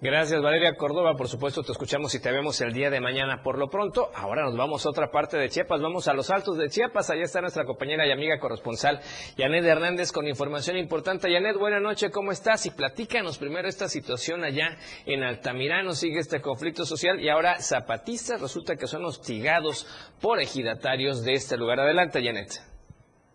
Gracias 0.00 0.40
Valeria 0.40 0.76
Córdoba, 0.76 1.14
por 1.16 1.26
supuesto 1.26 1.64
te 1.64 1.72
escuchamos 1.72 2.14
y 2.14 2.20
te 2.20 2.30
vemos 2.30 2.60
el 2.60 2.72
día 2.72 2.88
de 2.88 3.00
mañana. 3.00 3.42
Por 3.42 3.58
lo 3.58 3.66
pronto, 3.66 4.12
ahora 4.14 4.44
nos 4.44 4.56
vamos 4.56 4.86
a 4.86 4.90
otra 4.90 5.10
parte 5.10 5.36
de 5.36 5.48
Chiapas, 5.48 5.80
vamos 5.80 6.06
a 6.06 6.14
los 6.14 6.30
altos 6.30 6.56
de 6.56 6.68
Chiapas, 6.68 7.10
allá 7.10 7.24
está 7.24 7.40
nuestra 7.40 7.64
compañera 7.64 8.06
y 8.06 8.12
amiga 8.12 8.38
corresponsal 8.38 9.00
Yanet 9.36 9.64
Hernández 9.64 10.12
con 10.12 10.28
información 10.28 10.76
importante. 10.76 11.32
Yanet, 11.32 11.56
buena 11.56 11.80
noche, 11.80 12.12
¿cómo 12.12 12.30
estás? 12.30 12.64
Y 12.66 12.70
platícanos 12.70 13.38
primero 13.38 13.66
esta 13.66 13.88
situación 13.88 14.44
allá 14.44 14.76
en 15.04 15.24
Altamirano, 15.24 15.94
sigue 15.94 16.20
este 16.20 16.40
conflicto 16.40 16.84
social 16.84 17.18
y 17.18 17.28
ahora 17.28 17.58
zapatistas 17.60 18.40
resulta 18.40 18.76
que 18.76 18.86
son 18.86 19.04
hostigados 19.04 19.84
por 20.20 20.40
ejidatarios 20.40 21.24
de 21.24 21.32
este 21.32 21.56
lugar. 21.56 21.80
Adelante, 21.80 22.22
Yanet. 22.22 22.67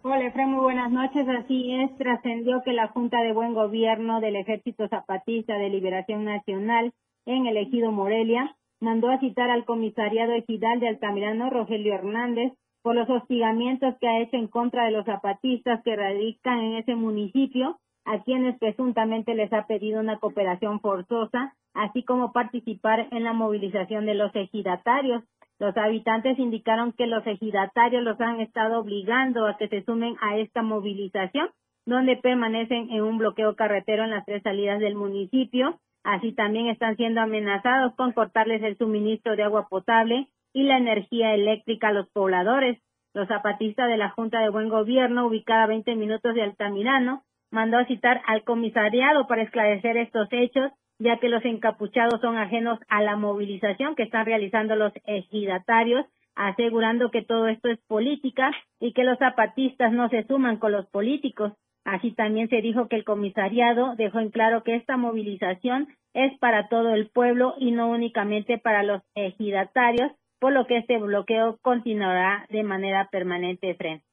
Hola, 0.06 0.26
Efraín, 0.28 0.52
muy 0.52 0.60
buenas 0.60 0.92
noches. 0.92 1.26
Así 1.30 1.72
es, 1.76 1.98
trascendió 1.98 2.62
que 2.66 2.74
la 2.74 2.90
Junta 2.90 3.24
de 3.24 3.32
Buen 3.32 3.54
Gobierno 3.54 4.20
del 4.20 4.36
Ejército 4.36 4.86
Zapatista 4.90 5.58
de 5.58 5.70
Liberación 5.70 6.26
Nacional 6.26 6.92
en 7.26 7.46
el 7.46 7.56
Ejido 7.56 7.90
Morelia 7.94 8.54
mandó 8.82 9.10
a 9.10 9.20
citar 9.22 9.50
al 9.50 9.64
comisariado 9.64 10.34
ejidal 10.34 10.82
de 10.82 10.90
Altamirano, 10.90 11.50
Rogelio 11.50 11.94
Hernández, 11.94 12.52
por 12.82 12.96
los 12.96 13.10
hostigamientos 13.10 13.96
que 14.02 14.10
ha 14.10 14.20
hecho 14.20 14.36
en 14.36 14.50
contra 14.50 14.84
de 14.84 14.92
los 14.92 15.06
zapatistas 15.06 15.82
que 15.86 15.96
radican 15.96 16.60
en 16.60 16.74
ese 16.76 16.96
municipio, 16.96 17.80
a 18.04 18.24
quienes 18.24 18.60
presuntamente 18.60 19.34
les 19.36 19.54
ha 19.54 19.68
pedido 19.68 20.02
una 20.02 20.20
cooperación 20.20 20.82
forzosa, 20.82 21.56
así 21.74 22.04
como 22.04 22.34
participar 22.34 23.08
en 23.12 23.24
la 23.24 23.32
movilización 23.32 24.06
de 24.06 24.16
los 24.16 24.36
ejidatarios. 24.36 25.24
Los 25.64 25.78
habitantes 25.78 26.38
indicaron 26.40 26.92
que 26.92 27.08
los 27.08 27.26
ejidatarios 27.26 28.04
los 28.04 28.20
han 28.20 28.42
estado 28.42 28.82
obligando 28.82 29.48
a 29.48 29.56
que 29.56 29.70
se 29.70 29.82
sumen 29.86 30.18
a 30.20 30.36
esta 30.36 30.62
movilización, 30.62 31.52
donde 31.86 32.18
permanecen 32.18 32.92
en 32.92 33.02
un 33.02 33.18
bloqueo 33.18 33.56
carretero 33.56 34.04
en 34.04 34.10
las 34.10 34.26
tres 34.26 34.44
salidas 34.44 34.82
del 34.82 34.96
municipio. 34.96 35.80
Así 36.04 36.34
también 36.34 36.68
están 36.68 36.98
siendo 36.98 37.22
amenazados 37.22 37.96
con 37.96 38.12
cortarles 38.12 38.62
el 38.62 38.78
suministro 38.78 39.38
de 39.38 39.44
agua 39.44 39.70
potable 39.70 40.28
y 40.52 40.64
la 40.64 40.78
energía 40.80 41.34
eléctrica 41.34 41.88
a 41.88 41.94
los 41.94 42.10
pobladores. 42.10 42.82
Los 43.14 43.30
zapatistas 43.30 43.88
de 43.88 43.96
la 43.96 44.10
Junta 44.10 44.42
de 44.42 44.50
Buen 44.50 44.68
Gobierno, 44.68 45.28
ubicada 45.28 45.64
a 45.64 45.68
20 45.68 45.96
minutos 45.96 46.36
de 46.36 46.44
Altamirano, 46.44 47.24
mandó 47.52 47.78
a 47.78 47.86
citar 47.86 48.22
al 48.28 48.44
comisariado 48.44 49.28
para 49.28 49.44
esclarecer 49.44 49.96
estos 49.96 50.28
hechos 50.32 50.74
ya 51.04 51.18
que 51.18 51.28
los 51.28 51.44
encapuchados 51.44 52.22
son 52.22 52.38
ajenos 52.38 52.80
a 52.88 53.02
la 53.02 53.18
movilización 53.18 53.96
que 53.96 54.04
están 54.04 54.26
realizando 54.26 54.76
los 54.78 54.94
ejidatarios, 55.06 56.06
asegurando 56.34 57.12
que 57.12 57.22
todo 57.22 57.48
esto 57.48 57.68
es 57.68 57.80
política 57.88 58.52
y 58.80 58.94
que 58.94 59.04
los 59.04 59.20
zapatistas 59.20 59.92
no 59.92 60.08
se 60.10 60.24
suman 60.24 60.58
con 60.58 60.72
los 60.72 60.88
políticos. 60.88 61.52
Así 61.84 62.14
también 62.14 62.48
se 62.48 62.62
dijo 62.62 62.88
que 62.88 62.96
el 62.96 63.04
comisariado 63.04 63.96
dejó 63.98 64.20
en 64.20 64.30
claro 64.30 64.64
que 64.64 64.76
esta 64.76 64.96
movilización 64.96 65.90
es 66.14 66.38
para 66.40 66.70
todo 66.70 66.94
el 66.94 67.10
pueblo 67.10 67.56
y 67.58 67.72
no 67.72 67.90
únicamente 67.90 68.58
para 68.58 68.82
los 68.84 69.02
ejidatarios, 69.14 70.14
por 70.40 70.54
lo 70.54 70.66
que 70.68 70.78
este 70.78 70.98
bloqueo 70.98 71.58
continuará 71.62 72.46
de 72.50 72.64
manera 72.64 73.10
permanente 73.12 73.76
frente. 73.76 74.06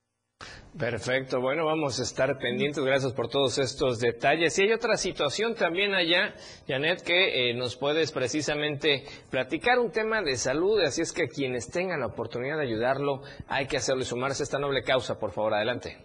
Perfecto, 0.79 1.41
bueno, 1.41 1.67
vamos 1.67 1.99
a 1.99 2.05
estar 2.05 2.39
pendientes, 2.39 2.83
gracias 2.85 3.13
por 3.13 3.29
todos 3.29 3.59
estos 3.59 3.99
detalles. 3.99 4.57
Y 4.59 4.63
hay 4.63 4.73
otra 4.73 4.97
situación 4.97 5.55
también 5.55 5.95
allá, 5.95 6.33
Janet, 6.69 7.03
que 7.05 7.51
eh, 7.51 7.55
nos 7.55 7.77
puedes 7.77 8.13
precisamente 8.13 9.03
platicar 9.31 9.81
un 9.81 9.91
tema 9.91 10.23
de 10.23 10.37
salud, 10.37 10.81
así 10.81 11.03
es 11.03 11.13
que 11.13 11.27
quienes 11.27 11.71
tengan 11.71 12.01
la 12.01 12.07
oportunidad 12.07 12.57
de 12.57 12.63
ayudarlo, 12.63 13.21
hay 13.49 13.67
que 13.67 13.79
hacerlo 13.79 14.03
y 14.03 14.05
sumarse 14.05 14.43
a 14.43 14.45
esta 14.45 14.61
noble 14.61 14.83
causa, 14.85 15.19
por 15.19 15.33
favor, 15.33 15.55
adelante. 15.55 15.97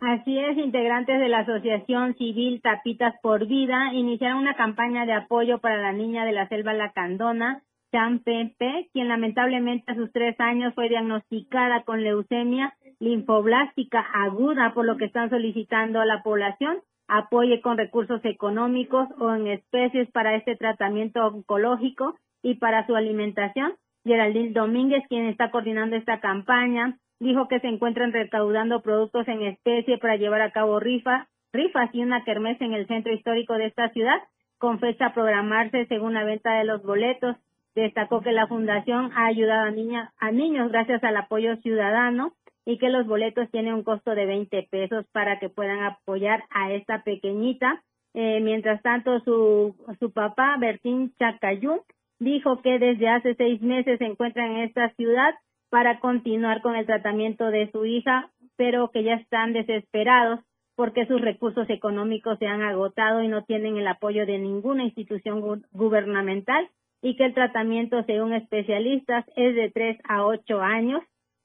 Así 0.00 0.38
es, 0.38 0.56
integrantes 0.56 1.18
de 1.18 1.28
la 1.28 1.40
Asociación 1.40 2.14
Civil 2.16 2.62
Tapitas 2.62 3.14
por 3.20 3.46
Vida 3.46 3.92
iniciaron 3.92 4.38
una 4.38 4.56
campaña 4.56 5.04
de 5.04 5.12
apoyo 5.12 5.58
para 5.58 5.76
la 5.76 5.92
niña 5.92 6.24
de 6.24 6.32
la 6.32 6.48
selva 6.48 6.72
lacandona, 6.72 7.62
Chan 7.92 8.20
Pepe, 8.20 8.88
quien 8.92 9.08
lamentablemente 9.08 9.90
a 9.90 9.96
sus 9.96 10.12
tres 10.12 10.38
años 10.38 10.74
fue 10.74 10.88
diagnosticada 10.88 11.82
con 11.82 12.02
leucemia 12.02 12.72
linfoblástica 13.00 14.00
aguda, 14.12 14.72
por 14.74 14.84
lo 14.84 14.96
que 14.96 15.06
están 15.06 15.30
solicitando 15.30 16.00
a 16.00 16.06
la 16.06 16.22
población 16.22 16.78
apoye 17.10 17.60
con 17.60 17.76
recursos 17.76 18.24
económicos 18.24 19.08
o 19.18 19.34
en 19.34 19.48
especies 19.48 20.08
para 20.12 20.36
este 20.36 20.54
tratamiento 20.54 21.26
oncológico 21.26 22.14
y 22.40 22.54
para 22.54 22.86
su 22.86 22.94
alimentación. 22.94 23.74
Geraldine 24.04 24.52
Domínguez, 24.52 25.02
quien 25.08 25.26
está 25.26 25.50
coordinando 25.50 25.96
esta 25.96 26.20
campaña, 26.20 26.98
dijo 27.18 27.48
que 27.48 27.58
se 27.60 27.66
encuentran 27.66 28.12
recaudando 28.12 28.80
productos 28.80 29.26
en 29.26 29.42
especie 29.42 29.98
para 29.98 30.16
llevar 30.16 30.40
a 30.40 30.52
cabo 30.52 30.78
rifa, 30.78 31.26
rifas 31.52 31.90
y 31.92 32.02
una 32.02 32.22
kermés 32.22 32.60
en 32.60 32.74
el 32.74 32.86
centro 32.86 33.12
histórico 33.12 33.54
de 33.54 33.66
esta 33.66 33.88
ciudad, 33.90 34.22
con 34.58 34.78
programarse 34.78 35.86
según 35.86 36.14
la 36.14 36.22
venta 36.22 36.58
de 36.58 36.64
los 36.64 36.82
boletos. 36.82 37.36
Destacó 37.74 38.20
que 38.20 38.32
la 38.32 38.46
fundación 38.46 39.10
ha 39.14 39.26
ayudado 39.26 39.66
a, 39.66 39.70
niña, 39.70 40.12
a 40.18 40.30
niños 40.30 40.70
gracias 40.70 41.02
al 41.02 41.16
apoyo 41.16 41.56
ciudadano 41.56 42.34
y 42.70 42.78
que 42.78 42.88
los 42.88 43.04
boletos 43.04 43.50
tienen 43.50 43.74
un 43.74 43.82
costo 43.82 44.14
de 44.14 44.26
20 44.26 44.68
pesos 44.70 45.04
para 45.10 45.40
que 45.40 45.48
puedan 45.48 45.82
apoyar 45.82 46.44
a 46.50 46.72
esta 46.72 47.02
pequeñita. 47.02 47.82
Eh, 48.14 48.38
mientras 48.40 48.80
tanto, 48.82 49.18
su, 49.20 49.74
su 49.98 50.12
papá, 50.12 50.56
Bertín 50.56 51.12
Chacayún, 51.18 51.80
dijo 52.20 52.62
que 52.62 52.78
desde 52.78 53.08
hace 53.08 53.34
seis 53.34 53.60
meses 53.60 53.98
se 53.98 54.04
encuentra 54.04 54.46
en 54.46 54.58
esta 54.58 54.90
ciudad 54.90 55.34
para 55.68 55.98
continuar 55.98 56.62
con 56.62 56.76
el 56.76 56.86
tratamiento 56.86 57.50
de 57.50 57.72
su 57.72 57.86
hija, 57.86 58.30
pero 58.56 58.92
que 58.92 59.02
ya 59.02 59.14
están 59.14 59.52
desesperados 59.52 60.38
porque 60.76 61.06
sus 61.06 61.20
recursos 61.20 61.68
económicos 61.70 62.38
se 62.38 62.46
han 62.46 62.62
agotado 62.62 63.20
y 63.22 63.28
no 63.28 63.42
tienen 63.42 63.78
el 63.78 63.88
apoyo 63.88 64.26
de 64.26 64.38
ninguna 64.38 64.84
institución 64.84 65.64
gubernamental 65.72 66.68
y 67.02 67.16
que 67.16 67.24
el 67.24 67.34
tratamiento, 67.34 68.04
según 68.04 68.32
especialistas, 68.32 69.24
es 69.34 69.56
de 69.56 69.70
tres 69.70 69.98
a 70.08 70.24
ocho 70.24 70.60
años 70.60 71.02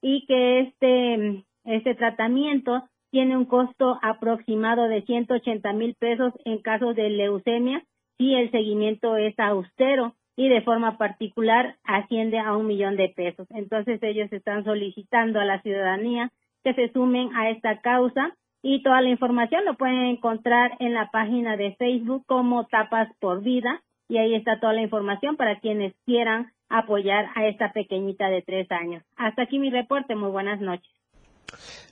y 0.08 0.24
que 0.28 0.60
este, 0.60 1.46
este 1.64 1.96
tratamiento 1.96 2.84
tiene 3.10 3.36
un 3.36 3.46
costo 3.46 3.98
aproximado 4.04 4.88
de 4.88 5.02
180 5.02 5.74
mil 5.74 5.96
pesos 5.96 6.32
en 6.46 6.62
casos 6.62 6.96
de 6.96 7.10
leucemia 7.10 7.84
si 8.20 8.36
el 8.36 8.52
seguimiento 8.52 9.18
es 9.18 9.34
austero 9.40 10.14
y 10.36 10.48
de 10.48 10.62
forma 10.62 11.00
particular 11.00 11.78
asciende 11.84 12.38
a 12.38 12.56
un 12.56 12.68
millón 12.68 12.98
de 12.98 13.10
pesos. 13.10 13.48
Entonces 13.50 13.98
ellos 14.04 14.32
están 14.32 14.64
solicitando 14.64 15.40
a 15.40 15.46
la 15.46 15.60
ciudadanía 15.64 16.32
que 16.64 16.76
se 16.76 16.94
sumen 16.94 17.36
a 17.36 17.50
esta 17.50 17.82
causa 17.82 18.38
y 18.62 18.84
toda 18.84 19.02
la 19.02 19.10
información 19.10 19.66
lo 19.66 19.74
pueden 19.74 20.04
encontrar 20.04 20.78
en 20.78 20.94
la 20.94 21.10
página 21.10 21.58
de 21.58 21.74
Facebook 21.78 22.26
como 22.28 22.68
Tapas 22.68 23.10
por 23.20 23.42
Vida 23.42 23.82
y 24.08 24.20
ahí 24.20 24.36
está 24.36 24.60
toda 24.60 24.74
la 24.74 24.84
información 24.84 25.36
para 25.36 25.60
quienes 25.62 25.96
quieran 26.06 26.52
apoyar 26.70 27.26
a 27.36 27.48
esta 27.48 27.72
pequeñita 27.74 28.30
de 28.30 28.42
tres 28.42 28.72
años. 28.72 29.04
Hasta 29.16 29.44
aquí 29.44 29.60
mi 29.60 29.70
reporte. 29.70 30.16
Muy 30.16 30.30
buenas 30.30 30.60
noches. 30.60 30.92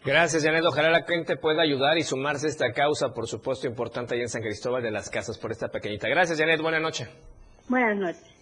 Gracias, 0.03 0.43
Janet. 0.43 0.65
Ojalá 0.65 0.89
la 0.89 1.03
gente 1.03 1.37
pueda 1.37 1.61
ayudar 1.61 1.97
y 1.97 2.03
sumarse 2.03 2.47
a 2.47 2.49
esta 2.49 2.73
causa, 2.73 3.13
por 3.13 3.27
supuesto, 3.27 3.67
importante 3.67 4.15
allá 4.15 4.23
en 4.23 4.29
San 4.29 4.41
Cristóbal 4.41 4.83
de 4.83 4.91
las 4.91 5.09
Casas 5.09 5.37
por 5.37 5.51
esta 5.51 5.69
pequeñita. 5.69 6.09
Gracias, 6.09 6.39
Janet. 6.39 6.61
Buenas 6.61 6.81
noches. 6.81 7.09
Buenas 7.69 7.95
noches. 7.95 8.32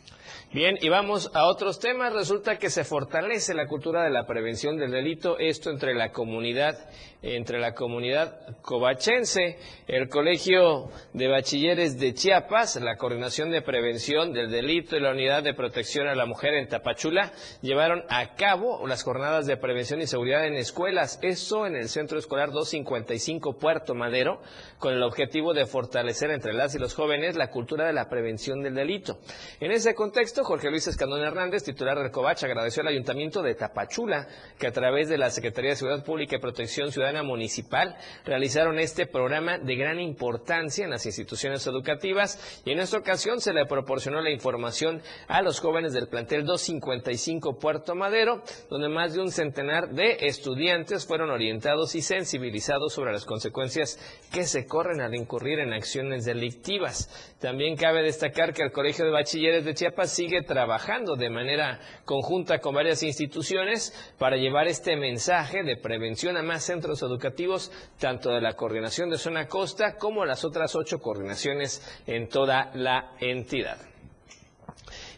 Bien, 0.54 0.78
y 0.82 0.90
vamos 0.90 1.32
a 1.34 1.46
otros 1.46 1.80
temas. 1.80 2.12
Resulta 2.12 2.58
que 2.58 2.70
se 2.70 2.84
fortalece 2.84 3.54
la 3.54 3.68
cultura 3.68 4.04
de 4.04 4.10
la 4.10 4.26
prevención 4.26 4.76
del 4.76 4.92
delito, 4.92 5.40
esto 5.40 5.70
entre 5.70 5.94
la 5.94 6.12
comunidad 6.12 6.78
entre 7.22 7.60
la 7.60 7.74
comunidad 7.74 8.58
covachense, 8.62 9.58
el 9.88 10.10
Colegio 10.10 10.90
de 11.14 11.28
Bachilleres 11.28 12.00
de 12.00 12.16
Chiapas, 12.16 12.78
la 12.82 12.98
Coordinación 12.98 13.52
de 13.52 13.62
Prevención 13.62 14.34
del 14.34 14.50
Delito 14.50 14.98
y 14.98 15.02
la 15.02 15.12
Unidad 15.12 15.44
de 15.44 15.54
Protección 15.54 16.08
a 16.08 16.16
la 16.16 16.26
Mujer 16.26 16.56
en 16.56 16.68
Tapachula 16.68 17.32
llevaron 17.62 18.04
a 18.10 18.34
cabo 18.34 18.88
las 18.88 19.04
jornadas 19.04 19.46
de 19.46 19.58
prevención 19.58 20.02
y 20.02 20.08
seguridad 20.08 20.48
en 20.48 20.56
escuelas, 20.56 21.20
eso 21.22 21.68
en 21.68 21.76
el 21.76 21.90
Centro 21.90 22.18
Escolar 22.18 22.50
255 22.50 23.58
Puerto 23.58 23.94
Madero, 23.94 24.42
con 24.80 24.94
el 24.94 25.04
objetivo 25.04 25.54
de 25.54 25.68
fortalecer 25.68 26.32
entre 26.32 26.54
las 26.54 26.74
y 26.74 26.80
los 26.80 26.96
jóvenes 26.96 27.36
la 27.36 27.52
cultura 27.52 27.86
de 27.86 27.94
la 27.94 28.10
prevención 28.10 28.64
del 28.64 28.74
delito. 28.74 29.20
En 29.60 29.72
ese 29.72 29.94
contexto, 29.94 30.41
Jorge 30.44 30.70
Luis 30.70 30.88
Escandón 30.88 31.22
Hernández, 31.22 31.64
titular 31.64 31.98
del 31.98 32.12
Covach, 32.12 32.44
agradeció 32.44 32.82
al 32.82 32.88
Ayuntamiento 32.88 33.42
de 33.42 33.56
Tapachula 33.56 34.28
que 34.58 34.68
a 34.68 34.72
través 34.72 35.10
de 35.10 35.18
la 35.18 35.30
Secretaría 35.30 35.72
de 35.72 35.76
Seguridad 35.76 36.04
Pública 36.04 36.36
y 36.36 36.40
Protección 36.40 36.92
Ciudadana 36.92 37.24
Municipal 37.24 37.96
realizaron 38.26 38.80
este 38.80 39.06
programa 39.06 39.58
de 39.58 39.76
gran 39.76 40.00
importancia 40.00 40.84
en 40.84 40.92
las 40.92 41.06
instituciones 41.06 41.66
educativas 41.68 42.62
y 42.66 42.72
en 42.72 42.80
esta 42.80 42.98
ocasión 42.98 43.42
se 43.42 43.54
le 43.54 43.66
proporcionó 43.66 44.22
la 44.22 44.32
información 44.32 45.02
a 45.28 45.42
los 45.42 45.60
jóvenes 45.60 45.94
del 45.94 46.08
plantel 46.08 46.46
255 46.46 47.60
Puerto 47.60 47.96
Madero, 47.96 48.44
donde 48.70 48.90
más 48.90 49.14
de 49.14 49.22
un 49.22 49.32
centenar 49.32 49.90
de 49.90 50.18
estudiantes 50.22 51.06
fueron 51.06 51.30
orientados 51.30 51.96
y 51.96 52.02
sensibilizados 52.02 52.94
sobre 52.94 53.12
las 53.12 53.26
consecuencias 53.26 54.00
que 54.32 54.44
se 54.44 54.66
corren 54.66 55.02
al 55.02 55.16
incurrir 55.16 55.60
en 55.60 55.74
acciones 55.74 56.26
delictivas. 56.26 57.10
También 57.40 57.76
cabe 57.76 58.02
destacar 58.04 58.54
que 58.54 58.64
el 58.64 58.72
Colegio 58.72 59.06
de 59.06 59.12
Bachilleres 59.12 59.66
de 59.66 59.74
Chiapas 59.74 60.12
sigue 60.12 60.31
trabajando 60.42 61.18
de 61.18 61.30
manera 61.30 61.80
conjunta 62.06 62.60
con 62.60 62.74
varias 62.74 63.04
instituciones 63.04 63.94
para 64.18 64.38
llevar 64.38 64.68
este 64.68 64.96
mensaje 64.96 65.64
de 65.64 65.76
prevención 65.76 66.38
a 66.38 66.44
más 66.44 66.64
centros 66.64 67.02
educativos, 67.02 67.72
tanto 68.00 68.32
de 68.32 68.40
la 68.40 68.54
coordinación 68.54 69.10
de 69.10 69.18
zona 69.18 69.48
costa 69.48 69.98
como 69.98 70.26
las 70.26 70.46
otras 70.46 70.76
ocho 70.76 71.00
coordinaciones 71.00 71.82
en 72.08 72.30
toda 72.30 72.72
la 72.74 73.12
entidad. 73.20 73.78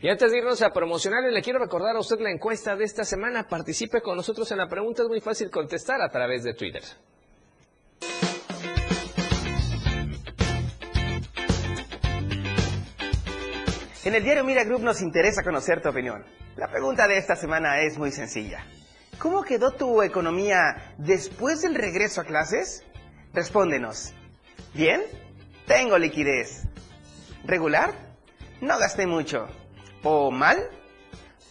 Y 0.01 0.09
antes 0.09 0.31
de 0.31 0.39
irnos 0.39 0.61
a 0.61 0.71
promocionar, 0.71 1.23
le 1.23 1.41
quiero 1.41 1.59
recordar 1.59 1.95
a 1.95 1.99
usted 1.99 2.19
la 2.19 2.31
encuesta 2.31 2.75
de 2.75 2.83
esta 2.83 3.05
semana. 3.05 3.47
Participe 3.47 4.01
con 4.01 4.17
nosotros 4.17 4.51
en 4.51 4.57
la 4.57 4.67
pregunta, 4.67 5.03
es 5.03 5.07
muy 5.07 5.21
fácil 5.21 5.49
contestar 5.49 6.01
a 6.01 6.09
través 6.09 6.43
de 6.43 6.53
Twitter. 6.53 6.83
En 14.05 14.13
el 14.15 14.23
diario 14.23 14.43
Mira 14.43 14.65
Group 14.65 14.81
nos 14.81 15.01
interesa 15.01 15.43
conocer 15.43 15.81
tu 15.81 15.87
opinión. 15.87 16.25
La 16.57 16.67
pregunta 16.67 17.07
de 17.07 17.17
esta 17.17 17.37
semana 17.37 17.79
es 17.79 17.97
muy 17.97 18.11
sencilla. 18.11 18.65
¿Cómo 19.17 19.43
quedó 19.43 19.71
tu 19.71 20.01
economía 20.01 20.93
después 20.97 21.61
del 21.61 21.73
regreso 21.73 22.19
a 22.19 22.25
clases? 22.25 22.83
Respóndenos. 23.33 24.13
¿Bien? 24.73 25.03
Tengo 25.67 25.97
liquidez. 25.97 26.63
¿Regular? 27.45 27.93
No 28.59 28.77
gasté 28.77 29.07
mucho. 29.07 29.47
¿O 30.03 30.31
mal? 30.31 30.69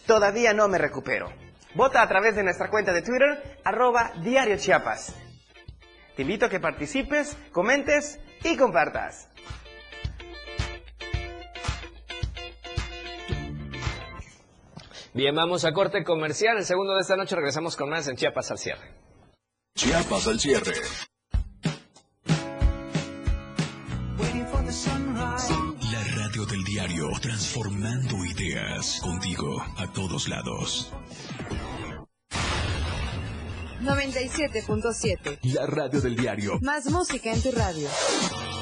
Todavía 0.05 0.53
no 0.53 0.67
me 0.67 0.77
recupero. 0.77 1.33
Vota 1.73 2.03
a 2.03 2.07
través 2.07 2.35
de 2.35 2.43
nuestra 2.43 2.69
cuenta 2.69 2.93
de 2.93 3.01
Twitter, 3.01 3.59
arroba 3.63 4.11
Diario 4.21 4.57
Chiapas. 4.57 5.15
Te 6.15 6.21
invito 6.21 6.45
a 6.45 6.49
que 6.49 6.59
participes, 6.59 7.35
comentes 7.51 8.19
y 8.43 8.55
compartas. 8.57 9.32
Bien, 15.13 15.35
vamos 15.35 15.63
a 15.63 15.71
corte 15.73 16.03
comercial. 16.03 16.57
El 16.57 16.65
segundo 16.65 16.95
de 16.95 17.01
esta 17.01 17.15
noche 17.15 17.35
regresamos 17.35 17.75
con 17.75 17.89
más 17.89 18.07
en 18.07 18.15
Chiapas 18.15 18.49
al 18.49 18.57
cierre. 18.57 18.95
Chiapas 19.75 20.27
al 20.27 20.39
cierre. 20.39 20.73
La 25.91 26.03
radio 26.15 26.45
del 26.45 26.63
diario, 26.63 27.09
transformando 27.21 28.25
ideas 28.25 28.99
contigo 29.03 29.63
a 29.77 29.91
todos 29.93 30.27
lados. 30.27 30.91
97.7. 33.81 35.39
La 35.53 35.67
radio 35.67 36.01
del 36.01 36.15
diario. 36.15 36.57
Más 36.61 36.89
música 36.89 37.31
en 37.31 37.41
tu 37.41 37.51
radio. 37.51 37.87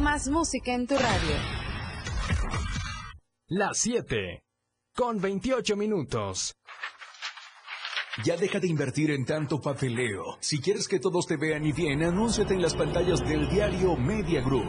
Más 0.00 0.28
música 0.28 0.74
en 0.74 0.86
tu 0.86 0.94
radio. 0.94 1.36
Las 3.48 3.78
7. 3.78 4.42
Con 4.94 5.20
28 5.20 5.76
minutos. 5.76 6.54
Ya 8.24 8.36
deja 8.36 8.60
de 8.60 8.68
invertir 8.68 9.10
en 9.10 9.24
tanto 9.24 9.60
papeleo. 9.60 10.36
Si 10.40 10.60
quieres 10.60 10.88
que 10.88 10.98
todos 10.98 11.26
te 11.26 11.36
vean 11.36 11.64
y 11.64 11.72
bien, 11.72 12.02
anúnciate 12.02 12.54
en 12.54 12.62
las 12.62 12.74
pantallas 12.74 13.20
del 13.20 13.48
diario 13.48 13.96
Media 13.96 14.42
Group. 14.42 14.68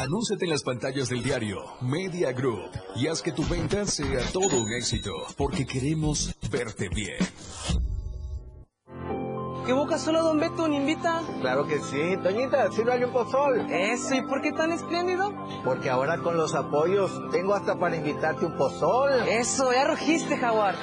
Anúnciate 0.00 0.44
en 0.46 0.50
las 0.50 0.62
pantallas 0.62 1.08
del 1.10 1.22
diario 1.22 1.58
Media 1.80 2.32
Group 2.32 2.70
y 2.96 3.08
haz 3.08 3.20
que 3.20 3.30
tu 3.30 3.44
venta 3.44 3.84
sea 3.84 4.20
todo 4.32 4.62
un 4.62 4.72
éxito, 4.72 5.10
porque 5.36 5.66
queremos 5.66 6.34
verte 6.50 6.88
bien. 6.88 7.18
¿Qué 9.66 9.72
boca 9.72 9.98
solo 9.98 10.22
Don 10.22 10.40
Beto 10.40 10.66
ni 10.66 10.76
invita? 10.76 11.22
Claro 11.40 11.66
que 11.66 11.78
sí. 11.78 12.16
Toñita, 12.22 12.72
sírvale 12.72 13.06
un 13.06 13.12
pozol. 13.12 13.70
Eso, 13.70 14.14
¿y 14.14 14.22
por 14.22 14.40
qué 14.40 14.50
tan 14.52 14.72
espléndido? 14.72 15.32
Porque 15.62 15.88
ahora 15.88 16.18
con 16.18 16.36
los 16.36 16.54
apoyos 16.54 17.12
tengo 17.30 17.54
hasta 17.54 17.78
para 17.78 17.94
invitarte 17.94 18.46
un 18.46 18.56
pozol. 18.56 19.12
Eso, 19.28 19.72
ya 19.72 19.84
rugiste, 19.84 20.36
Jaguar. 20.36 20.74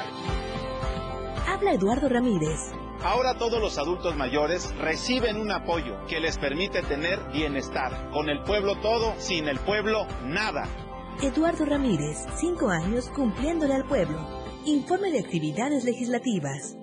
Habla 1.47 1.73
Eduardo 1.73 2.07
Ramírez. 2.07 2.71
Ahora 3.03 3.37
todos 3.37 3.61
los 3.61 3.77
adultos 3.77 4.17
mayores 4.17 4.75
reciben 4.77 5.37
un 5.37 5.51
apoyo 5.51 6.05
que 6.07 6.19
les 6.19 6.37
permite 6.37 6.81
tener 6.81 7.19
bienestar. 7.31 8.11
Con 8.11 8.29
el 8.29 8.43
pueblo 8.43 8.75
todo, 8.81 9.13
sin 9.19 9.47
el 9.47 9.57
pueblo 9.59 10.05
nada. 10.25 10.67
Eduardo 11.21 11.65
Ramírez, 11.65 12.25
cinco 12.37 12.69
años 12.69 13.09
cumpliéndole 13.15 13.73
al 13.73 13.85
pueblo. 13.85 14.19
Informe 14.65 15.11
de 15.11 15.19
actividades 15.19 15.85
legislativas. 15.85 16.75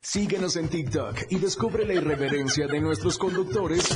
Síguenos 0.00 0.54
en 0.56 0.68
TikTok 0.68 1.22
y 1.30 1.38
descubre 1.38 1.84
la 1.84 1.94
irreverencia 1.94 2.68
de 2.68 2.80
nuestros 2.80 3.18
conductores. 3.18 3.88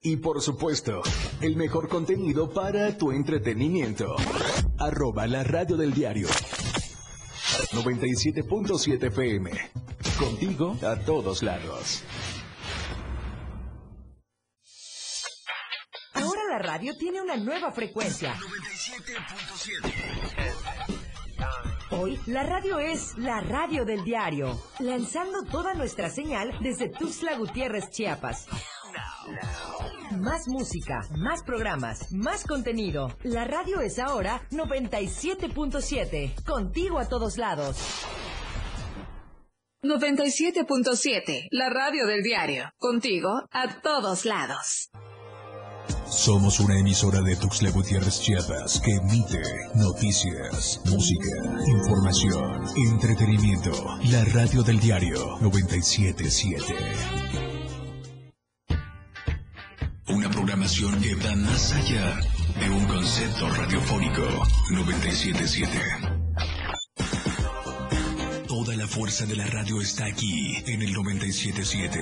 Y 0.00 0.18
por 0.18 0.40
supuesto, 0.40 1.02
el 1.40 1.56
mejor 1.56 1.88
contenido 1.88 2.48
para 2.50 2.96
tu 2.96 3.10
entretenimiento. 3.10 4.14
Arroba 4.78 5.26
la 5.26 5.42
radio 5.42 5.76
del 5.76 5.92
diario. 5.92 6.28
97.7 7.66 9.06
FM. 9.08 9.50
Contigo 10.18 10.76
a 10.82 10.96
todos 10.96 11.42
lados. 11.42 12.04
Ahora 16.14 16.42
la 16.50 16.58
radio 16.58 16.96
tiene 16.96 17.20
una 17.20 17.36
nueva 17.36 17.72
frecuencia. 17.72 18.34
97.7. 18.34 19.92
Hoy 21.90 22.20
la 22.26 22.42
radio 22.44 22.78
es 22.78 23.16
la 23.18 23.40
radio 23.40 23.84
del 23.84 24.04
diario, 24.04 24.60
lanzando 24.78 25.42
toda 25.44 25.74
nuestra 25.74 26.10
señal 26.10 26.56
desde 26.60 26.88
Tuxtla 26.88 27.36
Gutiérrez, 27.36 27.90
Chiapas. 27.90 28.46
Más 30.16 30.48
música, 30.48 31.06
más 31.16 31.42
programas, 31.42 32.10
más 32.12 32.44
contenido. 32.44 33.14
La 33.22 33.44
radio 33.44 33.80
es 33.80 33.98
ahora 33.98 34.42
97.7, 34.50 36.44
contigo 36.44 36.98
a 36.98 37.06
todos 37.06 37.36
lados. 37.36 37.76
97.7, 39.82 41.48
la 41.50 41.68
radio 41.68 42.06
del 42.06 42.22
diario. 42.22 42.72
Contigo 42.78 43.42
a 43.50 43.80
todos 43.80 44.24
lados. 44.24 44.90
Somos 46.08 46.58
una 46.60 46.78
emisora 46.78 47.20
de 47.20 47.36
Tuxtla 47.36 47.70
Gutiérrez 47.70 48.20
Chiapas 48.20 48.80
que 48.80 48.92
emite 48.92 49.42
noticias, 49.74 50.80
música, 50.86 51.28
información, 51.66 52.64
entretenimiento. 52.76 53.72
La 54.10 54.24
radio 54.24 54.62
del 54.62 54.80
diario 54.80 55.38
977. 55.42 57.57
Una 60.08 60.30
programación 60.30 61.00
que 61.02 61.14
va 61.16 61.36
más 61.36 61.72
allá 61.72 62.20
de 62.58 62.70
un 62.70 62.86
concepto 62.86 63.48
radiofónico 63.50 64.22
977. 64.70 65.78
Toda 68.46 68.74
la 68.76 68.86
fuerza 68.86 69.26
de 69.26 69.36
la 69.36 69.46
radio 69.46 69.80
está 69.82 70.06
aquí 70.06 70.62
en 70.66 70.82
el 70.82 70.92
977. 70.94 71.98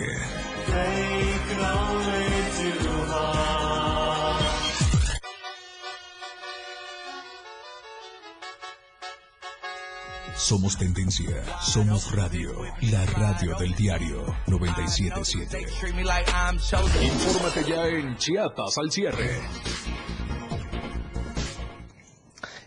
Somos 10.37 10.77
tendencia, 10.77 11.43
somos 11.63 12.15
radio, 12.15 12.53
la 12.93 13.07
radio 13.07 13.57
del 13.57 13.75
diario 13.75 14.23
977. 14.47 15.63
Infórmate 17.03 17.65
ya 17.65 17.87
en 17.87 18.15
Chiapas 18.19 18.77
al 18.77 18.91
cierre. 18.91 19.41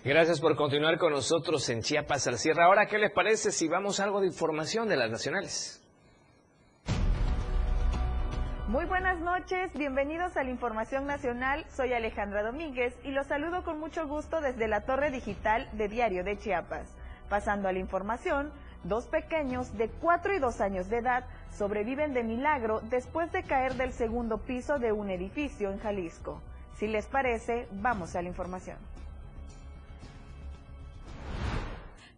Gracias 0.03 0.41
por 0.41 0.55
continuar 0.55 0.97
con 0.97 1.13
nosotros 1.13 1.69
en 1.69 1.83
Chiapas 1.83 2.25
al 2.25 2.39
cierre. 2.39 2.63
Ahora, 2.63 2.87
¿qué 2.87 2.97
les 2.97 3.11
parece 3.11 3.51
si 3.51 3.67
vamos 3.67 3.99
a 3.99 4.05
algo 4.05 4.19
de 4.19 4.25
información 4.27 4.89
de 4.89 4.97
las 4.97 5.11
nacionales? 5.11 5.79
Muy 8.67 8.85
buenas 8.85 9.19
noches, 9.19 9.71
bienvenidos 9.73 10.35
a 10.37 10.43
la 10.43 10.49
Información 10.49 11.05
Nacional. 11.05 11.65
Soy 11.69 11.93
Alejandra 11.93 12.41
Domínguez 12.41 12.95
y 13.03 13.11
los 13.11 13.27
saludo 13.27 13.63
con 13.63 13.79
mucho 13.79 14.07
gusto 14.07 14.41
desde 14.41 14.67
la 14.67 14.81
Torre 14.81 15.11
Digital 15.11 15.69
de 15.73 15.87
Diario 15.87 16.23
de 16.23 16.37
Chiapas. 16.37 16.98
Pasando 17.29 17.67
a 17.67 17.71
la 17.71 17.79
información, 17.79 18.51
dos 18.83 19.05
pequeños 19.05 19.77
de 19.77 19.89
4 19.89 20.35
y 20.35 20.39
2 20.39 20.61
años 20.61 20.89
de 20.89 20.97
edad 20.97 21.25
sobreviven 21.57 22.13
de 22.13 22.23
milagro 22.23 22.81
después 22.89 23.31
de 23.31 23.43
caer 23.43 23.75
del 23.75 23.93
segundo 23.93 24.39
piso 24.39 24.79
de 24.79 24.91
un 24.91 25.09
edificio 25.09 25.71
en 25.71 25.79
Jalisco. 25.79 26.41
Si 26.79 26.87
les 26.87 27.05
parece, 27.05 27.67
vamos 27.71 28.15
a 28.15 28.21
la 28.21 28.29
información. 28.29 28.77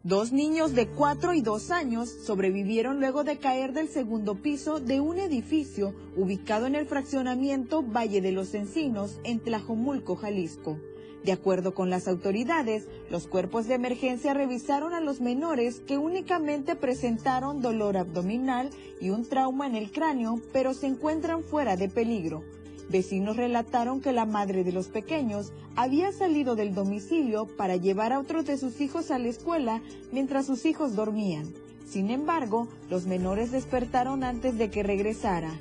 Dos 0.04 0.32
niños 0.32 0.74
de 0.74 0.88
4 0.88 1.36
y 1.36 1.42
2 1.42 1.70
años 1.70 2.10
sobrevivieron 2.10 3.00
luego 3.00 3.24
de 3.24 3.38
caer 3.38 3.72
del 3.72 3.88
segundo 3.88 4.36
piso 4.36 4.80
de 4.80 5.00
un 5.00 5.20
edificio 5.20 5.94
ubicado 6.16 6.66
en 6.66 6.74
el 6.74 6.88
fraccionamiento 6.88 7.84
Valle 7.84 8.20
de 8.20 8.32
los 8.32 8.56
Encinos, 8.56 9.20
en 9.24 9.40
Tlajomulco, 9.40 10.16
Jalisco. 10.16 10.80
De 11.24 11.32
acuerdo 11.32 11.76
con 11.76 11.90
las 11.90 12.08
autoridades, 12.08 12.88
los 13.12 13.28
cuerpos 13.28 13.68
de 13.68 13.76
emergencia 13.76 14.34
revisaron 14.34 14.94
a 14.94 15.02
los 15.02 15.22
menores 15.22 15.80
que 15.80 15.98
únicamente 15.98 16.76
presentaron 16.76 17.62
dolor 17.62 17.96
abdominal 17.96 18.72
y 19.00 19.12
un 19.12 19.26
trauma 19.26 19.68
en 19.68 19.76
el 19.76 19.92
cráneo, 19.92 20.42
pero 20.52 20.74
se 20.74 20.88
encuentran 20.88 21.44
fuera 21.44 21.76
de 21.76 21.90
peligro. 21.90 22.44
Vecinos 22.90 23.38
relataron 23.38 24.02
que 24.02 24.12
la 24.12 24.26
madre 24.26 24.64
de 24.64 24.72
los 24.72 24.88
pequeños 24.88 25.54
había 25.76 26.12
salido 26.12 26.56
del 26.56 26.74
domicilio 26.74 27.46
para 27.46 27.76
llevar 27.76 28.14
a 28.14 28.20
otros 28.20 28.46
de 28.46 28.58
sus 28.58 28.82
hijos 28.82 29.12
a 29.12 29.20
la 29.20 29.30
escuela 29.30 29.82
mientras 30.12 30.48
sus 30.48 30.66
hijos 30.66 30.96
dormían. 30.96 31.54
Sin 31.88 32.10
embargo, 32.10 32.68
los 32.90 33.06
menores 33.06 33.52
despertaron 33.52 34.24
antes 34.24 34.58
de 34.58 34.70
que 34.70 34.82
regresara. 34.82 35.52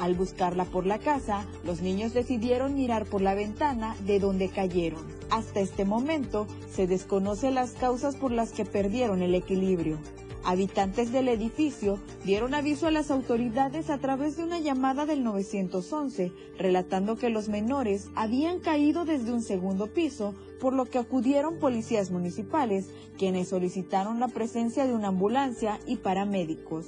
Al 0.00 0.14
buscarla 0.14 0.64
por 0.64 0.86
la 0.86 0.98
casa, 0.98 1.44
los 1.62 1.82
niños 1.82 2.14
decidieron 2.14 2.74
mirar 2.74 3.04
por 3.04 3.20
la 3.20 3.34
ventana 3.34 3.94
de 4.06 4.18
donde 4.18 4.48
cayeron. 4.48 5.02
Hasta 5.28 5.60
este 5.60 5.84
momento, 5.84 6.46
se 6.72 6.86
desconocen 6.86 7.54
las 7.54 7.72
causas 7.72 8.16
por 8.16 8.32
las 8.32 8.52
que 8.52 8.64
perdieron 8.64 9.20
el 9.20 9.34
equilibrio. 9.34 9.98
Habitantes 10.42 11.12
del 11.12 11.28
edificio 11.28 11.98
dieron 12.24 12.54
aviso 12.54 12.86
a 12.86 12.90
las 12.90 13.10
autoridades 13.10 13.90
a 13.90 13.98
través 13.98 14.38
de 14.38 14.44
una 14.44 14.58
llamada 14.58 15.04
del 15.04 15.22
911, 15.22 16.32
relatando 16.56 17.16
que 17.16 17.28
los 17.28 17.50
menores 17.50 18.08
habían 18.14 18.58
caído 18.58 19.04
desde 19.04 19.34
un 19.34 19.42
segundo 19.42 19.88
piso, 19.88 20.34
por 20.60 20.72
lo 20.72 20.86
que 20.86 20.96
acudieron 20.96 21.58
policías 21.58 22.10
municipales, 22.10 22.88
quienes 23.18 23.48
solicitaron 23.48 24.18
la 24.18 24.28
presencia 24.28 24.86
de 24.86 24.94
una 24.94 25.08
ambulancia 25.08 25.78
y 25.86 25.96
paramédicos. 25.96 26.86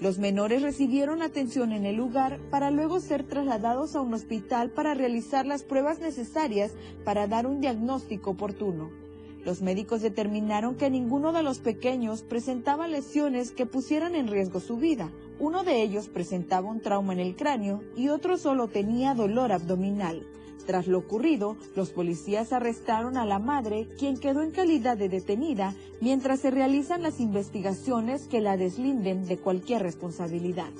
Los 0.00 0.18
menores 0.18 0.62
recibieron 0.62 1.22
atención 1.22 1.72
en 1.72 1.86
el 1.86 1.96
lugar 1.96 2.40
para 2.50 2.70
luego 2.70 2.98
ser 3.00 3.22
trasladados 3.22 3.94
a 3.94 4.00
un 4.00 4.12
hospital 4.12 4.70
para 4.70 4.92
realizar 4.94 5.46
las 5.46 5.62
pruebas 5.62 6.00
necesarias 6.00 6.72
para 7.04 7.28
dar 7.28 7.46
un 7.46 7.60
diagnóstico 7.60 8.30
oportuno. 8.30 8.90
Los 9.44 9.62
médicos 9.62 10.00
determinaron 10.00 10.74
que 10.74 10.90
ninguno 10.90 11.32
de 11.32 11.42
los 11.42 11.58
pequeños 11.58 12.22
presentaba 12.22 12.88
lesiones 12.88 13.52
que 13.52 13.66
pusieran 13.66 14.14
en 14.14 14.26
riesgo 14.26 14.58
su 14.58 14.78
vida. 14.78 15.10
Uno 15.38 15.64
de 15.64 15.82
ellos 15.82 16.08
presentaba 16.08 16.68
un 16.68 16.80
trauma 16.80 17.12
en 17.12 17.20
el 17.20 17.36
cráneo 17.36 17.82
y 17.94 18.08
otro 18.08 18.36
solo 18.36 18.68
tenía 18.68 19.14
dolor 19.14 19.52
abdominal. 19.52 20.26
Tras 20.66 20.86
lo 20.86 20.98
ocurrido, 20.98 21.56
los 21.76 21.90
policías 21.90 22.52
arrestaron 22.52 23.16
a 23.16 23.26
la 23.26 23.38
madre, 23.38 23.88
quien 23.98 24.16
quedó 24.16 24.42
en 24.42 24.50
calidad 24.50 24.96
de 24.96 25.08
detenida, 25.08 25.74
mientras 26.00 26.40
se 26.40 26.50
realizan 26.50 27.02
las 27.02 27.20
investigaciones 27.20 28.26
que 28.26 28.40
la 28.40 28.56
deslinden 28.56 29.26
de 29.26 29.36
cualquier 29.36 29.82
responsabilidad. 29.82 30.70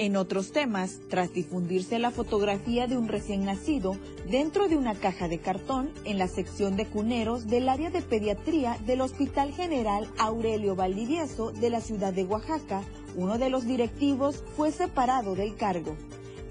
En 0.00 0.16
otros 0.16 0.50
temas, 0.52 0.98
tras 1.10 1.34
difundirse 1.34 1.98
la 1.98 2.10
fotografía 2.10 2.86
de 2.86 2.96
un 2.96 3.06
recién 3.06 3.44
nacido 3.44 3.98
dentro 4.30 4.66
de 4.66 4.78
una 4.78 4.94
caja 4.94 5.28
de 5.28 5.40
cartón 5.40 5.90
en 6.06 6.16
la 6.16 6.26
sección 6.26 6.74
de 6.74 6.86
cuneros 6.86 7.48
del 7.48 7.68
área 7.68 7.90
de 7.90 8.00
pediatría 8.00 8.78
del 8.86 9.02
Hospital 9.02 9.52
General 9.52 10.08
Aurelio 10.16 10.74
Valdivieso 10.74 11.52
de 11.52 11.68
la 11.68 11.82
ciudad 11.82 12.14
de 12.14 12.24
Oaxaca, 12.24 12.82
uno 13.14 13.36
de 13.36 13.50
los 13.50 13.66
directivos 13.66 14.42
fue 14.56 14.72
separado 14.72 15.34
del 15.34 15.54
cargo. 15.56 15.94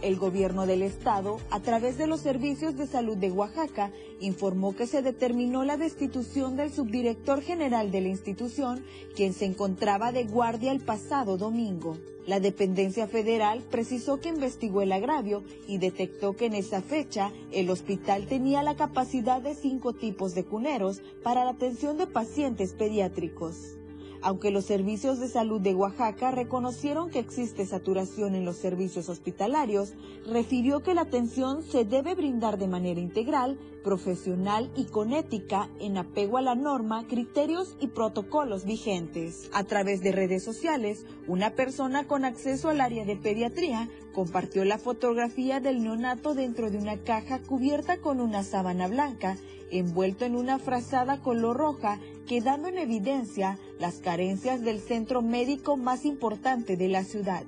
El 0.02 0.16
gobierno 0.16 0.66
del 0.66 0.82
estado, 0.82 1.40
a 1.50 1.60
través 1.60 1.98
de 1.98 2.08
los 2.08 2.22
servicios 2.22 2.78
de 2.78 2.88
salud 2.88 3.18
de 3.18 3.32
Oaxaca, 3.32 3.92
informó 4.22 4.74
que 4.74 4.88
se 4.88 5.02
determinó 5.02 5.66
la 5.66 5.76
destitución 5.76 6.56
del 6.56 6.72
subdirector 6.72 7.42
general 7.42 7.92
de 7.92 8.00
la 8.00 8.08
institución, 8.08 8.86
quien 9.14 9.34
se 9.34 9.44
encontraba 9.44 10.14
de 10.14 10.24
guardia 10.24 10.72
el 10.72 10.80
pasado 10.80 11.38
domingo. 11.38 11.98
La 12.26 12.40
dependencia 12.40 13.08
federal 13.08 13.62
precisó 13.69 14.21
que 14.21 14.30
investigó 14.30 14.82
el 14.82 14.94
agravio 14.94 15.44
y 15.67 15.80
detectó 15.80 16.34
que 16.34 16.46
en 16.46 16.54
esa 16.54 16.82
fecha 16.82 17.34
el 17.52 17.69
hospital 17.69 18.26
tenía 18.28 18.63
la 18.63 18.76
capacidad 18.76 19.42
de 19.42 19.54
cinco 19.54 19.94
tipos 19.94 20.34
de 20.34 20.46
cuneros 20.46 21.02
para 21.23 21.44
la 21.44 21.52
atención 21.52 21.98
de 21.98 22.08
pacientes 22.08 22.73
pediátricos. 22.73 23.79
Aunque 24.22 24.52
los 24.52 24.65
servicios 24.65 25.20
de 25.20 25.30
salud 25.30 25.62
de 25.62 25.76
Oaxaca 25.76 26.32
reconocieron 26.32 27.10
que 27.10 27.20
existe 27.20 27.65
saturación 27.65 28.36
en 28.36 28.44
los 28.44 28.58
servicios 28.58 29.08
hospitalarios, 29.08 29.94
refirió 30.26 30.82
que 30.82 30.94
la 30.94 31.02
atención 31.02 31.63
se 31.63 31.86
debe 31.86 32.15
brindar 32.15 32.58
de 32.58 32.67
manera 32.67 33.00
integral, 33.00 33.58
profesional 33.84 34.70
y 34.76 34.86
con 34.86 35.13
ética 35.13 35.70
en 35.80 35.98
apego 35.98 36.38
a 36.38 36.42
la 36.42 36.56
norma, 36.56 37.08
criterios 37.08 37.78
y 37.80 37.88
protocolos 37.88 38.65
vigentes. 38.65 39.50
A 39.54 39.63
través 39.63 40.02
de 40.02 40.12
redes 40.12 40.44
sociales, 40.44 41.06
una 41.28 41.52
persona 41.52 42.06
con 42.06 42.26
acceso 42.26 42.70
al 42.70 42.82
área 42.82 43.06
de 43.06 43.15
pediatría 43.15 43.90
compartió 44.13 44.65
la 44.65 44.78
fotografía 44.78 45.62
del 45.62 45.82
neonato 45.82 46.34
dentro 46.34 46.70
de 46.70 46.78
una 46.78 46.98
caja 46.98 47.40
cubierta 47.40 47.98
con 47.98 48.20
una 48.20 48.44
sábana 48.44 48.88
blanca, 48.88 49.38
envuelto 49.72 50.26
en 50.26 50.36
una 50.36 50.60
frazada 50.60 51.22
color 51.22 51.58
roja 51.58 52.00
quedando 52.28 52.67
en 52.67 52.78
evidencia 52.78 53.58
las 53.80 54.00
carencias 54.00 54.62
del 54.62 54.80
centro 54.80 55.22
médico 55.22 55.78
más 55.78 56.06
importante 56.06 56.78
de 56.78 56.88
la 56.88 57.04
ciudad. 57.04 57.44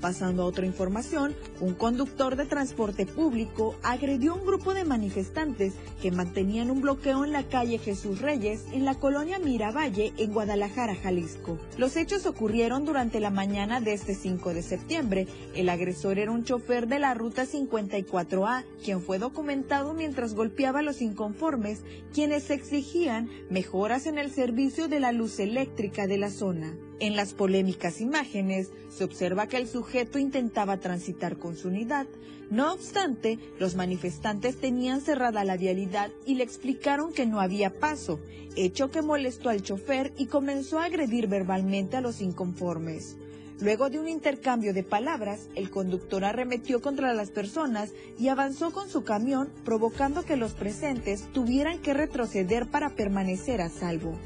Pasando 0.00 0.42
a 0.42 0.46
otra 0.46 0.64
información, 0.64 1.34
un 1.60 1.74
conductor 1.74 2.34
de 2.36 2.46
transporte 2.46 3.04
público 3.04 3.76
agredió 3.82 4.32
a 4.32 4.36
un 4.36 4.46
grupo 4.46 4.72
de 4.72 4.84
manifestantes 4.84 5.74
que 6.00 6.10
mantenían 6.10 6.70
un 6.70 6.80
bloqueo 6.80 7.22
en 7.24 7.32
la 7.32 7.42
calle 7.42 7.78
Jesús 7.78 8.20
Reyes 8.20 8.64
en 8.72 8.86
la 8.86 8.94
colonia 8.94 9.38
Miravalle 9.38 10.14
en 10.16 10.32
Guadalajara, 10.32 10.94
Jalisco. 10.94 11.58
Los 11.76 11.96
hechos 11.96 12.24
ocurrieron 12.24 12.86
durante 12.86 13.20
la 13.20 13.30
mañana 13.30 13.82
de 13.82 13.92
este 13.92 14.14
5 14.14 14.54
de 14.54 14.62
septiembre. 14.62 15.26
El 15.54 15.68
agresor 15.68 16.18
era 16.18 16.30
un 16.30 16.44
chofer 16.44 16.88
de 16.88 16.98
la 16.98 17.12
ruta 17.12 17.44
54A, 17.44 18.64
quien 18.82 19.02
fue 19.02 19.18
documentado 19.18 19.92
mientras 19.92 20.34
golpeaba 20.34 20.78
a 20.78 20.82
los 20.82 21.02
inconformes, 21.02 21.82
quienes 22.14 22.48
exigían 22.48 23.28
mejoras 23.50 24.06
en 24.06 24.16
el 24.16 24.30
servicio 24.30 24.88
de 24.88 25.00
la 25.00 25.12
luz 25.12 25.38
eléctrica 25.40 26.06
de 26.06 26.16
la 26.16 26.30
zona. 26.30 26.74
En 27.00 27.16
las 27.16 27.32
polémicas 27.32 28.02
imágenes 28.02 28.72
se 28.90 29.04
observa 29.04 29.46
que 29.46 29.56
el 29.56 29.66
sujeto 29.66 30.18
intentaba 30.18 30.76
transitar 30.76 31.38
con 31.38 31.56
su 31.56 31.68
unidad. 31.68 32.06
No 32.50 32.74
obstante, 32.74 33.38
los 33.58 33.74
manifestantes 33.74 34.60
tenían 34.60 35.00
cerrada 35.00 35.42
la 35.44 35.56
vialidad 35.56 36.10
y 36.26 36.34
le 36.34 36.44
explicaron 36.44 37.14
que 37.14 37.24
no 37.24 37.40
había 37.40 37.72
paso, 37.72 38.20
hecho 38.54 38.90
que 38.90 39.00
molestó 39.00 39.48
al 39.48 39.62
chofer 39.62 40.12
y 40.18 40.26
comenzó 40.26 40.78
a 40.78 40.84
agredir 40.84 41.26
verbalmente 41.26 41.96
a 41.96 42.02
los 42.02 42.20
inconformes. 42.20 43.16
Luego 43.60 43.88
de 43.88 43.98
un 43.98 44.08
intercambio 44.08 44.74
de 44.74 44.82
palabras, 44.82 45.48
el 45.54 45.70
conductor 45.70 46.24
arremetió 46.24 46.82
contra 46.82 47.14
las 47.14 47.30
personas 47.30 47.92
y 48.18 48.28
avanzó 48.28 48.72
con 48.72 48.90
su 48.90 49.04
camión, 49.04 49.48
provocando 49.64 50.22
que 50.22 50.36
los 50.36 50.52
presentes 50.52 51.30
tuvieran 51.32 51.78
que 51.78 51.94
retroceder 51.94 52.66
para 52.66 52.90
permanecer 52.90 53.62
a 53.62 53.70
salvo. 53.70 54.18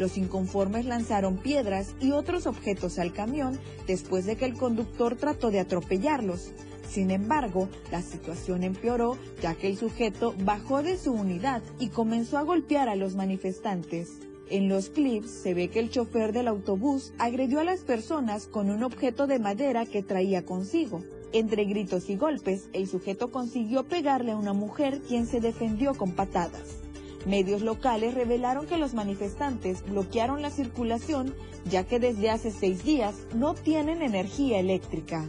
Los 0.00 0.16
inconformes 0.16 0.86
lanzaron 0.86 1.36
piedras 1.36 1.94
y 2.00 2.12
otros 2.12 2.46
objetos 2.46 2.98
al 2.98 3.12
camión 3.12 3.60
después 3.86 4.24
de 4.24 4.34
que 4.34 4.46
el 4.46 4.54
conductor 4.54 5.14
trató 5.14 5.50
de 5.50 5.60
atropellarlos. 5.60 6.52
Sin 6.88 7.10
embargo, 7.10 7.68
la 7.92 8.00
situación 8.00 8.64
empeoró 8.64 9.18
ya 9.42 9.54
que 9.54 9.68
el 9.68 9.76
sujeto 9.76 10.34
bajó 10.42 10.82
de 10.82 10.96
su 10.96 11.12
unidad 11.12 11.62
y 11.78 11.90
comenzó 11.90 12.38
a 12.38 12.44
golpear 12.44 12.88
a 12.88 12.96
los 12.96 13.14
manifestantes. 13.14 14.20
En 14.48 14.70
los 14.70 14.88
clips 14.88 15.30
se 15.30 15.52
ve 15.52 15.68
que 15.68 15.80
el 15.80 15.90
chofer 15.90 16.32
del 16.32 16.48
autobús 16.48 17.12
agredió 17.18 17.60
a 17.60 17.64
las 17.64 17.80
personas 17.80 18.46
con 18.46 18.70
un 18.70 18.82
objeto 18.82 19.26
de 19.26 19.38
madera 19.38 19.84
que 19.84 20.02
traía 20.02 20.46
consigo. 20.46 21.02
Entre 21.34 21.66
gritos 21.66 22.08
y 22.08 22.16
golpes, 22.16 22.70
el 22.72 22.88
sujeto 22.88 23.30
consiguió 23.30 23.84
pegarle 23.84 24.32
a 24.32 24.38
una 24.38 24.54
mujer 24.54 25.02
quien 25.06 25.26
se 25.26 25.40
defendió 25.40 25.92
con 25.92 26.12
patadas. 26.12 26.79
Medios 27.26 27.62
locales 27.62 28.14
revelaron 28.14 28.66
que 28.66 28.78
los 28.78 28.94
manifestantes 28.94 29.84
bloquearon 29.86 30.42
la 30.42 30.50
circulación 30.50 31.34
ya 31.68 31.84
que 31.84 31.98
desde 31.98 32.30
hace 32.30 32.50
seis 32.50 32.84
días 32.84 33.14
no 33.34 33.54
tienen 33.54 34.02
energía 34.02 34.58
eléctrica. 34.58 35.28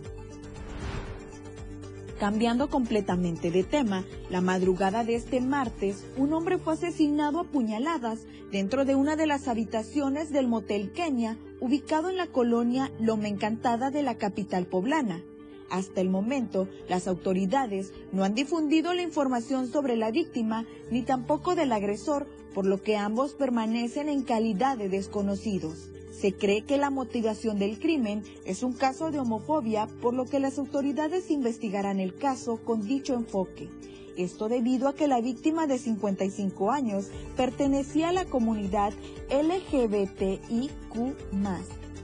Cambiando 2.20 2.70
completamente 2.70 3.50
de 3.50 3.64
tema, 3.64 4.06
la 4.30 4.42
madrugada 4.42 5.04
de 5.04 5.16
este 5.16 5.42
martes, 5.42 6.06
un 6.18 6.34
hombre 6.34 6.60
fue 6.60 6.74
asesinado 6.74 7.40
a 7.40 7.44
puñaladas 7.46 8.20
dentro 8.52 8.86
de 8.86 8.94
una 8.94 9.16
de 9.16 9.26
las 9.26 9.48
habitaciones 9.48 10.32
del 10.32 10.48
Motel 10.48 10.92
Kenia, 10.92 11.38
ubicado 11.60 12.10
en 12.10 12.18
la 12.18 12.28
colonia 12.28 12.92
Loma 13.00 13.28
Encantada 13.28 13.90
de 13.90 14.04
la 14.04 14.20
capital 14.20 14.68
poblana. 14.68 15.24
Hasta 15.72 16.02
el 16.02 16.10
momento, 16.10 16.68
las 16.90 17.08
autoridades 17.08 17.94
no 18.12 18.26
han 18.26 18.36
difundido 18.36 18.94
la 18.94 19.04
información 19.04 19.72
sobre 19.72 19.96
la 19.96 20.12
víctima 20.12 20.66
ni 20.92 21.02
tampoco 21.02 21.56
del 21.56 21.72
agresor, 21.72 22.28
por 22.54 22.66
lo 22.66 22.82
que 22.84 22.98
ambos 22.98 23.36
permanecen 23.36 24.10
en 24.10 24.24
calidad 24.24 24.78
de 24.78 24.90
desconocidos. 24.90 25.90
Se 26.12 26.34
cree 26.34 26.64
que 26.64 26.78
la 26.78 26.90
motivación 26.90 27.58
del 27.58 27.80
crimen 27.80 28.24
es 28.46 28.64
un 28.64 28.74
caso 28.74 29.12
de 29.12 29.20
homofobia, 29.20 29.88
por 30.02 30.14
lo 30.14 30.26
que 30.26 30.42
las 30.42 30.60
autoridades 30.60 31.32
investigarán 31.32 32.02
el 32.02 32.16
caso 32.16 32.58
con 32.58 32.86
dicho 32.86 33.14
enfoque. 33.14 33.70
Esto 34.18 34.50
debido 34.50 34.90
a 34.90 34.94
que 34.94 35.08
la 35.08 35.22
víctima 35.22 35.68
de 35.68 35.78
55 35.80 36.70
años 36.70 37.08
pertenecía 37.38 38.10
a 38.10 38.12
la 38.12 38.26
comunidad 38.26 38.92
LGBTIQ 39.30 40.76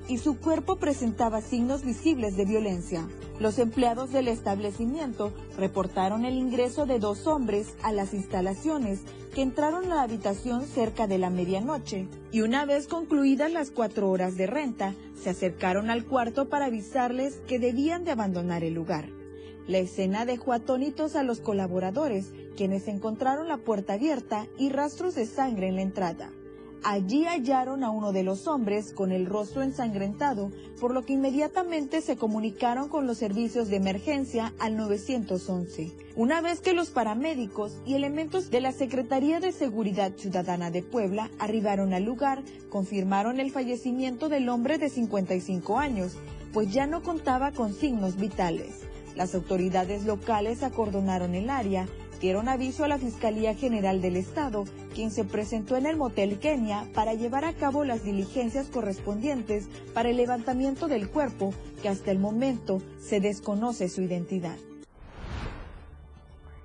y 0.08 0.18
su 0.18 0.38
cuerpo 0.38 0.78
presentaba 0.78 1.42
signos 1.42 1.84
visibles 1.84 2.38
de 2.38 2.46
violencia. 2.46 3.08
Los 3.40 3.60
empleados 3.60 4.12
del 4.12 4.28
establecimiento 4.28 5.34
reportaron 5.58 6.26
el 6.26 6.36
ingreso 6.36 6.86
de 6.86 7.00
dos 7.00 7.28
hombres 7.28 7.76
a 7.84 7.92
las 7.92 8.14
instalaciones 8.14 9.02
que 9.36 9.42
entraron 9.42 9.92
a 9.92 9.96
la 9.96 10.02
habitación 10.02 10.66
cerca 10.66 11.06
de 11.06 11.18
la 11.18 11.30
medianoche 11.30 12.08
y 12.32 12.42
una 12.42 12.66
vez 12.66 12.88
concluidas 12.88 13.52
las 13.52 13.70
cuatro 13.70 14.10
horas 14.10 14.36
de 14.36 14.48
renta, 14.48 14.96
se 15.22 15.30
acercaron 15.30 15.90
al 15.90 16.06
cuarto 16.06 16.50
para 16.50 16.66
avisarles 16.66 17.36
que 17.48 17.60
debían 17.60 18.04
de 18.04 18.12
abandonar 18.12 18.64
el 18.64 18.74
lugar. 18.74 19.10
La 19.68 19.80
escena 19.80 20.26
dejó 20.26 20.54
atónitos 20.54 21.16
a 21.16 21.24
los 21.24 21.42
colaboradores, 21.42 22.32
quienes 22.56 22.88
encontraron 22.88 23.48
la 23.48 23.58
puerta 23.58 23.94
abierta 23.94 24.48
y 24.58 24.70
rastros 24.70 25.14
de 25.14 25.26
sangre 25.26 25.68
en 25.68 25.76
la 25.76 25.82
entrada. 25.82 26.32
Allí 26.84 27.26
hallaron 27.26 27.84
a 27.84 27.90
uno 27.90 28.12
de 28.12 28.24
los 28.24 28.48
hombres 28.48 28.94
con 28.94 29.12
el 29.12 29.26
rostro 29.26 29.62
ensangrentado, 29.62 30.52
por 30.80 30.94
lo 30.94 31.04
que 31.04 31.14
inmediatamente 31.14 32.02
se 32.02 32.18
comunicaron 32.18 32.88
con 32.88 33.08
los 33.08 33.18
servicios 33.18 33.68
de 33.68 33.78
emergencia 33.78 34.54
al 34.60 34.78
911. 34.78 35.92
Una 36.16 36.42
vez 36.42 36.62
que 36.62 36.74
los 36.74 36.90
paramédicos 36.90 37.78
y 37.86 37.96
elementos 37.96 38.50
de 38.50 38.62
la 38.62 38.72
Secretaría 38.72 39.40
de 39.40 39.52
Seguridad 39.52 40.14
Ciudadana 40.16 40.72
de 40.72 40.84
Puebla 40.84 41.30
arribaron 41.40 41.94
al 41.94 42.04
lugar, 42.04 42.42
confirmaron 42.70 43.40
el 43.40 43.52
fallecimiento 43.52 44.30
del 44.30 44.48
hombre 44.50 44.78
de 44.78 44.90
55 44.90 45.80
años, 45.80 46.16
pues 46.54 46.72
ya 46.72 46.88
no 46.88 47.04
contaba 47.04 47.52
con 47.52 47.74
signos 47.74 48.18
vitales. 48.18 48.82
Las 49.16 49.34
autoridades 49.34 50.06
locales 50.06 50.64
acordonaron 50.64 51.34
el 51.34 51.50
área 51.50 51.88
dieron 52.20 52.50
aviso 52.50 52.84
a 52.84 52.88
la 52.88 52.98
Fiscalía 52.98 53.54
General 53.56 54.02
del 54.02 54.16
Estado, 54.16 54.66
quien 54.94 55.12
se 55.12 55.24
presentó 55.24 55.76
en 55.76 55.86
el 55.86 55.98
Motel 55.98 56.40
Kenia 56.40 56.86
para 56.94 57.14
llevar 57.14 57.46
a 57.46 57.54
cabo 57.54 57.84
las 57.84 58.04
diligencias 58.04 58.68
correspondientes 58.68 59.68
para 59.94 60.10
el 60.10 60.18
levantamiento 60.18 60.88
del 60.88 61.10
cuerpo, 61.10 61.54
que 61.82 61.90
hasta 61.90 62.12
el 62.12 62.20
momento 62.20 62.82
se 63.00 63.20
desconoce 63.20 63.90
su 63.90 64.02
identidad. 64.02 64.58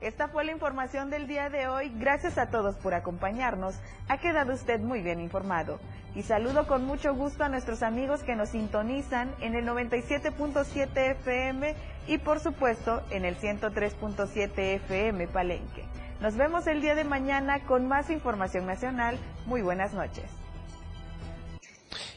Esta 0.03 0.27
fue 0.27 0.45
la 0.45 0.51
información 0.51 1.11
del 1.11 1.29
día 1.29 1.49
de 1.49 1.69
hoy. 1.69 1.93
Gracias 1.97 2.37
a 2.37 2.51
todos 2.51 2.75
por 2.75 2.93
acompañarnos. 2.93 3.77
Ha 4.09 4.19
quedado 4.19 4.53
usted 4.53 4.81
muy 4.81 5.01
bien 5.01 5.21
informado. 5.21 5.79
Y 6.17 6.23
saludo 6.23 6.67
con 6.67 6.85
mucho 6.85 7.15
gusto 7.15 7.45
a 7.45 7.49
nuestros 7.49 7.85
amigos 7.85 8.25
que 8.25 8.35
nos 8.35 8.49
sintonizan 8.49 9.33
en 9.41 9.55
el 9.55 9.65
97.7 9.65 11.13
FM 11.13 11.77
y 12.07 12.19
por 12.19 12.41
supuesto 12.41 13.03
en 13.11 13.25
el 13.25 13.37
103.7 13.37 14.53
FM 14.57 15.29
Palenque. 15.29 15.85
Nos 16.21 16.37
vemos 16.37 16.67
el 16.67 16.81
día 16.81 16.95
de 16.95 17.05
mañana 17.05 17.65
con 17.65 17.89
más 17.89 18.11
información 18.11 18.67
nacional. 18.67 19.19
Muy 19.47 19.63
buenas 19.63 19.93
noches. 19.93 20.31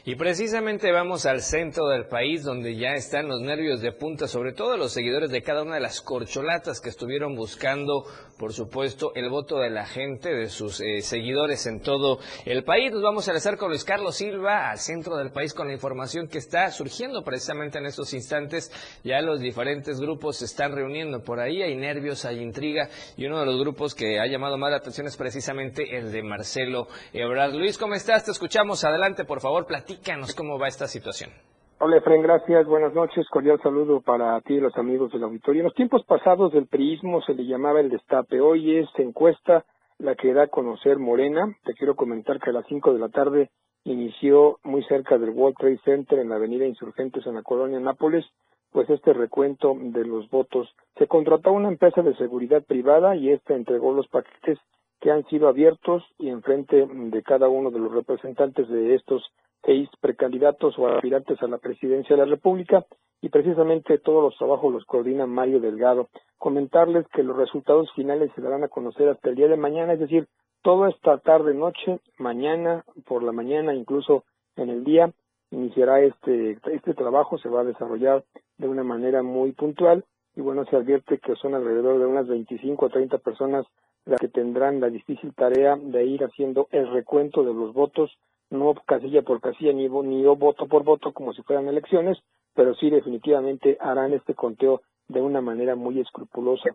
Y 0.08 0.14
precisamente 0.14 0.92
vamos 0.92 1.26
al 1.26 1.42
centro 1.42 1.88
del 1.88 2.06
país 2.06 2.44
donde 2.44 2.76
ya 2.76 2.92
están 2.92 3.26
los 3.26 3.40
nervios 3.40 3.80
de 3.80 3.90
punta, 3.90 4.28
sobre 4.28 4.52
todo 4.52 4.76
los 4.76 4.92
seguidores 4.92 5.30
de 5.30 5.42
cada 5.42 5.64
una 5.64 5.74
de 5.74 5.80
las 5.80 6.00
corcholatas 6.00 6.80
que 6.80 6.90
estuvieron 6.90 7.34
buscando, 7.34 8.04
por 8.38 8.52
supuesto, 8.52 9.10
el 9.16 9.28
voto 9.30 9.58
de 9.58 9.68
la 9.68 9.84
gente, 9.84 10.32
de 10.32 10.48
sus 10.48 10.80
eh, 10.80 11.00
seguidores 11.00 11.66
en 11.66 11.80
todo 11.80 12.20
el 12.44 12.62
país. 12.62 12.92
Nos 12.92 13.02
vamos 13.02 13.26
a 13.26 13.32
enlazar 13.32 13.56
con 13.56 13.70
Luis 13.70 13.82
Carlos 13.82 14.14
Silva 14.14 14.70
al 14.70 14.78
centro 14.78 15.16
del 15.16 15.32
país 15.32 15.52
con 15.52 15.66
la 15.66 15.74
información 15.74 16.28
que 16.28 16.38
está 16.38 16.70
surgiendo 16.70 17.24
precisamente 17.24 17.78
en 17.78 17.86
estos 17.86 18.14
instantes. 18.14 18.70
Ya 19.02 19.20
los 19.22 19.40
diferentes 19.40 19.98
grupos 19.98 20.36
se 20.36 20.44
están 20.44 20.70
reuniendo 20.70 21.24
por 21.24 21.40
ahí, 21.40 21.62
hay 21.62 21.74
nervios, 21.74 22.24
hay 22.24 22.38
intriga 22.38 22.88
y 23.16 23.26
uno 23.26 23.40
de 23.40 23.46
los 23.46 23.58
grupos 23.58 23.96
que 23.96 24.20
ha 24.20 24.26
llamado 24.28 24.56
más 24.56 24.70
la 24.70 24.76
atención 24.76 25.08
es 25.08 25.16
precisamente 25.16 25.98
el 25.98 26.12
de 26.12 26.22
Marcelo 26.22 26.86
Ebrard. 27.12 27.54
Luis, 27.54 27.76
¿cómo 27.76 27.96
estás? 27.96 28.24
Te 28.24 28.30
escuchamos. 28.30 28.84
Adelante, 28.84 29.24
por 29.24 29.40
favor, 29.40 29.66
platica 29.66 29.95
Cómo 30.36 30.58
va 30.58 30.68
esta 30.68 30.86
situación. 30.86 31.30
Hola, 31.78 31.98
Efraín, 31.98 32.22
gracias. 32.22 32.66
Buenas 32.66 32.94
noches. 32.94 33.26
Cordial 33.28 33.60
saludo 33.62 34.00
para 34.00 34.40
ti 34.40 34.54
y 34.54 34.60
los 34.60 34.76
amigos 34.76 35.12
del 35.12 35.24
auditorio. 35.24 35.60
En 35.60 35.64
los 35.64 35.74
tiempos 35.74 36.04
pasados 36.06 36.52
del 36.52 36.66
priismo 36.66 37.20
se 37.22 37.34
le 37.34 37.44
llamaba 37.44 37.80
el 37.80 37.90
destape. 37.90 38.40
Hoy 38.40 38.78
es 38.78 38.88
encuesta 38.96 39.64
la 39.98 40.14
que 40.14 40.32
da 40.32 40.44
a 40.44 40.48
conocer 40.48 40.98
Morena. 40.98 41.54
Te 41.64 41.74
quiero 41.74 41.94
comentar 41.94 42.40
que 42.40 42.50
a 42.50 42.54
las 42.54 42.66
5 42.66 42.94
de 42.94 42.98
la 42.98 43.08
tarde 43.08 43.50
inició 43.84 44.58
muy 44.64 44.82
cerca 44.84 45.18
del 45.18 45.30
World 45.30 45.56
Trade 45.58 45.80
Center 45.84 46.18
en 46.18 46.28
la 46.28 46.36
avenida 46.36 46.66
Insurgentes 46.66 47.26
en 47.26 47.34
la 47.34 47.42
colonia 47.42 47.78
Nápoles, 47.78 48.24
pues 48.72 48.88
este 48.90 49.12
recuento 49.12 49.74
de 49.78 50.04
los 50.04 50.28
votos. 50.30 50.68
Se 50.98 51.06
contrató 51.06 51.52
una 51.52 51.68
empresa 51.68 52.02
de 52.02 52.16
seguridad 52.16 52.64
privada 52.64 53.16
y 53.16 53.30
esta 53.30 53.54
entregó 53.54 53.92
los 53.92 54.08
paquetes 54.08 54.58
que 55.00 55.10
han 55.10 55.24
sido 55.26 55.48
abiertos 55.48 56.02
y 56.18 56.30
enfrente 56.30 56.86
de 56.90 57.22
cada 57.22 57.48
uno 57.48 57.70
de 57.70 57.78
los 57.78 57.92
representantes 57.92 58.68
de 58.68 58.94
estos 58.94 59.22
seis 59.66 59.90
precandidatos 60.00 60.78
o 60.78 60.86
aspirantes 60.86 61.42
a 61.42 61.48
la 61.48 61.58
presidencia 61.58 62.16
de 62.16 62.24
la 62.24 62.30
República 62.30 62.86
y 63.20 63.28
precisamente 63.28 63.98
todos 63.98 64.22
los 64.22 64.38
trabajos 64.38 64.72
los 64.72 64.84
coordina 64.84 65.26
Mario 65.26 65.60
Delgado. 65.60 66.08
Comentarles 66.38 67.06
que 67.08 67.24
los 67.24 67.36
resultados 67.36 67.92
finales 67.94 68.30
se 68.34 68.40
darán 68.40 68.62
a 68.62 68.68
conocer 68.68 69.08
hasta 69.08 69.28
el 69.28 69.34
día 69.34 69.48
de 69.48 69.56
mañana, 69.56 69.94
es 69.94 70.00
decir, 70.00 70.28
toda 70.62 70.88
esta 70.88 71.18
tarde, 71.18 71.52
noche, 71.52 71.98
mañana, 72.18 72.84
por 73.04 73.22
la 73.22 73.32
mañana, 73.32 73.74
incluso 73.74 74.24
en 74.56 74.70
el 74.70 74.84
día, 74.84 75.12
iniciará 75.50 76.00
este, 76.00 76.58
este 76.72 76.94
trabajo, 76.94 77.38
se 77.38 77.48
va 77.48 77.60
a 77.60 77.64
desarrollar 77.64 78.24
de 78.58 78.68
una 78.68 78.84
manera 78.84 79.22
muy 79.22 79.52
puntual 79.52 80.04
y 80.34 80.40
bueno, 80.40 80.64
se 80.66 80.76
advierte 80.76 81.18
que 81.18 81.34
son 81.36 81.54
alrededor 81.54 81.98
de 81.98 82.06
unas 82.06 82.28
25 82.28 82.86
o 82.86 82.88
30 82.88 83.18
personas 83.18 83.66
las 84.04 84.20
que 84.20 84.28
tendrán 84.28 84.80
la 84.80 84.88
difícil 84.88 85.34
tarea 85.34 85.76
de 85.76 86.04
ir 86.04 86.22
haciendo 86.22 86.68
el 86.70 86.88
recuento 86.92 87.42
de 87.42 87.52
los 87.52 87.72
votos, 87.72 88.16
no 88.50 88.74
casilla 88.86 89.22
por 89.22 89.40
casilla 89.40 89.72
ni, 89.72 89.88
ni 89.88 90.24
voto 90.24 90.66
por 90.66 90.84
voto 90.84 91.12
como 91.12 91.32
si 91.32 91.42
fueran 91.42 91.68
elecciones, 91.68 92.18
pero 92.54 92.74
sí 92.74 92.90
definitivamente 92.90 93.76
harán 93.80 94.12
este 94.12 94.34
conteo 94.34 94.82
de 95.08 95.20
una 95.20 95.40
manera 95.40 95.76
muy 95.76 96.00
escrupulosa. 96.00 96.70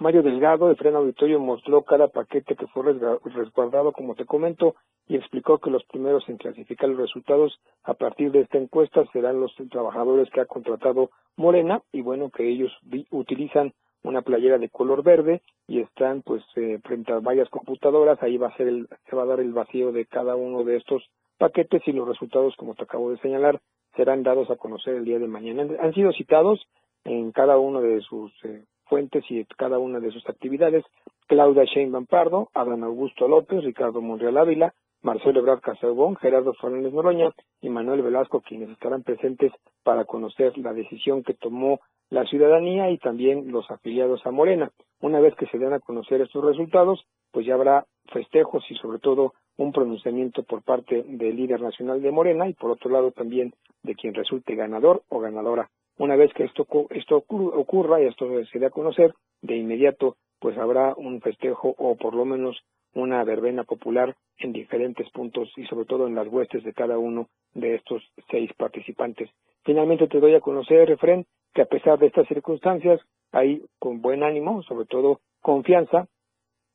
Mario 0.00 0.24
Delgado 0.24 0.68
de 0.68 0.74
Freno 0.74 0.98
Auditorio 0.98 1.38
mostró 1.38 1.82
cada 1.82 2.08
paquete 2.08 2.56
que 2.56 2.66
fue 2.66 2.82
resguardado, 3.24 3.92
como 3.92 4.16
te 4.16 4.24
comento, 4.24 4.74
y 5.06 5.14
explicó 5.14 5.58
que 5.58 5.70
los 5.70 5.84
primeros 5.84 6.28
en 6.28 6.36
clasificar 6.36 6.88
los 6.88 6.98
resultados 6.98 7.60
a 7.84 7.94
partir 7.94 8.32
de 8.32 8.40
esta 8.40 8.58
encuesta 8.58 9.04
serán 9.12 9.40
los 9.40 9.54
trabajadores 9.70 10.28
que 10.30 10.40
ha 10.40 10.46
contratado 10.46 11.10
Morena 11.36 11.82
y 11.92 12.00
bueno, 12.00 12.30
que 12.30 12.48
ellos 12.48 12.72
utilizan 13.10 13.72
una 14.04 14.22
playera 14.22 14.58
de 14.58 14.68
color 14.68 15.02
verde 15.02 15.42
y 15.66 15.80
están 15.80 16.22
pues 16.22 16.42
eh, 16.56 16.78
frente 16.84 17.12
a 17.12 17.18
varias 17.18 17.48
computadoras, 17.48 18.22
ahí 18.22 18.36
va 18.36 18.48
a 18.48 18.56
ser 18.56 18.68
el, 18.68 18.88
se 19.08 19.16
va 19.16 19.22
a 19.22 19.26
dar 19.26 19.40
el 19.40 19.52
vacío 19.52 19.92
de 19.92 20.06
cada 20.06 20.36
uno 20.36 20.62
de 20.62 20.76
estos 20.76 21.02
paquetes 21.38 21.82
y 21.86 21.92
los 21.92 22.06
resultados, 22.06 22.54
como 22.56 22.74
te 22.74 22.84
acabo 22.84 23.10
de 23.10 23.18
señalar, 23.18 23.60
serán 23.96 24.22
dados 24.22 24.50
a 24.50 24.56
conocer 24.56 24.94
el 24.94 25.04
día 25.04 25.18
de 25.18 25.26
mañana. 25.26 25.66
Han 25.80 25.94
sido 25.94 26.12
citados 26.12 26.64
en 27.04 27.32
cada 27.32 27.58
uno 27.58 27.80
de 27.80 28.00
sus 28.02 28.32
eh, 28.44 28.64
fuentes 28.86 29.24
y 29.30 29.44
cada 29.56 29.78
una 29.78 30.00
de 30.00 30.10
sus 30.10 30.28
actividades 30.28 30.84
Claudia 31.26 31.64
Sheinbaum 31.64 32.06
Pardo, 32.06 32.50
Adán 32.54 32.84
Augusto 32.84 33.26
López, 33.26 33.64
Ricardo 33.64 34.02
Monreal 34.02 34.36
Ávila, 34.36 34.74
Marcelo 35.04 35.40
Ebrard 35.40 35.60
Casabón, 35.60 36.16
Gerardo 36.16 36.54
Fernández 36.54 36.94
Noroña 36.94 37.30
y 37.60 37.68
Manuel 37.68 38.00
Velasco, 38.00 38.40
quienes 38.40 38.70
estarán 38.70 39.02
presentes 39.02 39.52
para 39.82 40.06
conocer 40.06 40.56
la 40.56 40.72
decisión 40.72 41.22
que 41.22 41.34
tomó 41.34 41.80
la 42.08 42.24
ciudadanía 42.24 42.90
y 42.90 42.96
también 42.96 43.52
los 43.52 43.70
afiliados 43.70 44.24
a 44.24 44.30
Morena. 44.30 44.70
Una 45.02 45.20
vez 45.20 45.34
que 45.34 45.46
se 45.48 45.58
den 45.58 45.74
a 45.74 45.80
conocer 45.80 46.22
estos 46.22 46.42
resultados, 46.42 47.04
pues 47.32 47.44
ya 47.44 47.52
habrá 47.52 47.84
festejos 48.12 48.64
y 48.70 48.76
sobre 48.76 48.98
todo 48.98 49.34
un 49.58 49.72
pronunciamiento 49.72 50.42
por 50.42 50.62
parte 50.62 51.04
del 51.06 51.36
líder 51.36 51.60
nacional 51.60 52.00
de 52.00 52.10
Morena 52.10 52.48
y 52.48 52.54
por 52.54 52.70
otro 52.70 52.90
lado 52.90 53.12
también 53.12 53.52
de 53.82 53.94
quien 53.94 54.14
resulte 54.14 54.54
ganador 54.54 55.02
o 55.10 55.20
ganadora. 55.20 55.68
Una 55.96 56.16
vez 56.16 56.32
que 56.34 56.44
esto, 56.44 56.66
esto 56.90 57.16
ocurra 57.16 58.02
y 58.02 58.06
esto 58.06 58.28
se 58.50 58.58
dé 58.58 58.66
a 58.66 58.70
conocer, 58.70 59.14
de 59.42 59.56
inmediato 59.56 60.16
pues 60.40 60.58
habrá 60.58 60.94
un 60.94 61.20
festejo 61.20 61.74
o 61.78 61.96
por 61.96 62.14
lo 62.14 62.24
menos 62.24 62.62
una 62.94 63.24
verbena 63.24 63.64
popular 63.64 64.14
en 64.38 64.52
diferentes 64.52 65.08
puntos 65.10 65.50
y 65.56 65.64
sobre 65.66 65.86
todo 65.86 66.06
en 66.06 66.14
las 66.14 66.28
huestes 66.28 66.62
de 66.64 66.72
cada 66.72 66.98
uno 66.98 67.28
de 67.54 67.76
estos 67.76 68.02
seis 68.30 68.50
participantes. 68.56 69.30
Finalmente 69.64 70.06
te 70.08 70.20
doy 70.20 70.34
a 70.34 70.40
conocer, 70.40 70.90
Efren, 70.90 71.24
que 71.54 71.62
a 71.62 71.66
pesar 71.66 71.98
de 71.98 72.08
estas 72.08 72.28
circunstancias 72.28 73.00
hay 73.32 73.62
con 73.78 74.02
buen 74.02 74.22
ánimo, 74.22 74.62
sobre 74.64 74.86
todo 74.86 75.20
confianza, 75.40 76.08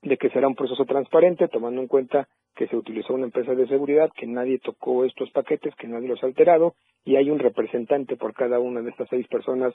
de 0.01 0.17
que 0.17 0.29
será 0.29 0.47
un 0.47 0.55
proceso 0.55 0.85
transparente, 0.85 1.47
tomando 1.47 1.81
en 1.81 1.87
cuenta 1.87 2.27
que 2.55 2.67
se 2.67 2.75
utilizó 2.75 3.13
una 3.13 3.25
empresa 3.25 3.55
de 3.55 3.67
seguridad, 3.67 4.11
que 4.15 4.27
nadie 4.27 4.59
tocó 4.59 5.05
estos 5.05 5.29
paquetes, 5.31 5.73
que 5.75 5.87
nadie 5.87 6.07
los 6.07 6.21
ha 6.23 6.27
alterado, 6.27 6.75
y 7.05 7.15
hay 7.15 7.29
un 7.29 7.39
representante 7.39 8.17
por 8.17 8.33
cada 8.33 8.59
una 8.59 8.81
de 8.81 8.89
estas 8.89 9.07
seis 9.09 9.27
personas 9.27 9.73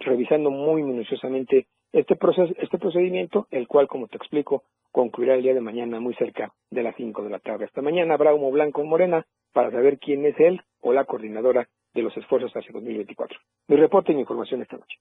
revisando 0.00 0.50
muy 0.50 0.82
minuciosamente 0.82 1.66
este 1.92 2.16
proceso, 2.16 2.52
este 2.58 2.78
procedimiento, 2.78 3.46
el 3.50 3.66
cual, 3.66 3.88
como 3.88 4.06
te 4.08 4.16
explico, 4.16 4.62
concluirá 4.92 5.34
el 5.34 5.42
día 5.42 5.54
de 5.54 5.60
mañana 5.60 6.00
muy 6.00 6.14
cerca 6.14 6.52
de 6.70 6.82
las 6.82 6.94
cinco 6.96 7.22
de 7.22 7.30
la 7.30 7.38
tarde. 7.38 7.64
Esta 7.64 7.82
mañana 7.82 8.14
habrá 8.14 8.34
humo 8.34 8.50
blanco 8.50 8.82
en 8.82 8.88
Morena 8.88 9.26
para 9.52 9.70
saber 9.70 9.98
quién 9.98 10.24
es 10.26 10.38
él 10.38 10.60
o 10.80 10.92
la 10.92 11.04
coordinadora 11.04 11.68
de 11.94 12.02
los 12.02 12.16
esfuerzos 12.16 12.52
hacia 12.52 12.72
2024. 12.72 13.38
Mi 13.68 13.76
reporte 13.76 14.12
y 14.12 14.14
mi 14.14 14.22
información 14.22 14.62
esta 14.62 14.76
noche. 14.76 14.96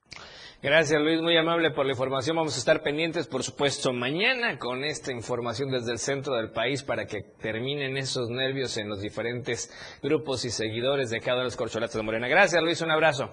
Gracias 0.62 1.02
Luis, 1.02 1.22
muy 1.22 1.38
amable 1.38 1.72
por 1.72 1.86
la 1.86 1.92
información. 1.92 2.36
Vamos 2.36 2.56
a 2.56 2.60
estar 2.60 2.82
pendientes, 2.82 3.28
por 3.28 3.44
supuesto, 3.44 3.94
mañana 3.94 4.58
con 4.58 4.84
esta 4.84 5.12
información 5.12 5.72
desde 5.72 5.92
el 5.92 6.00
centro 6.00 6.36
del 6.36 6.52
país 6.52 6.84
para 6.84 7.06
que 7.06 7.22
terminen 7.42 7.98
esos 7.98 8.30
nervios 8.30 8.78
en 8.78 8.90
los 8.90 9.02
diferentes 9.02 9.70
grupos 10.02 10.46
y 10.46 10.50
seguidores 10.50 11.10
de 11.10 11.20
cada 11.20 11.36
uno 11.36 11.40
de 11.42 11.46
los 11.46 11.58
corcholatos 11.58 11.96
de 11.96 12.04
Morena. 12.04 12.28
Gracias 12.28 12.62
Luis, 12.62 12.82
un 12.82 12.92
abrazo. 12.92 13.30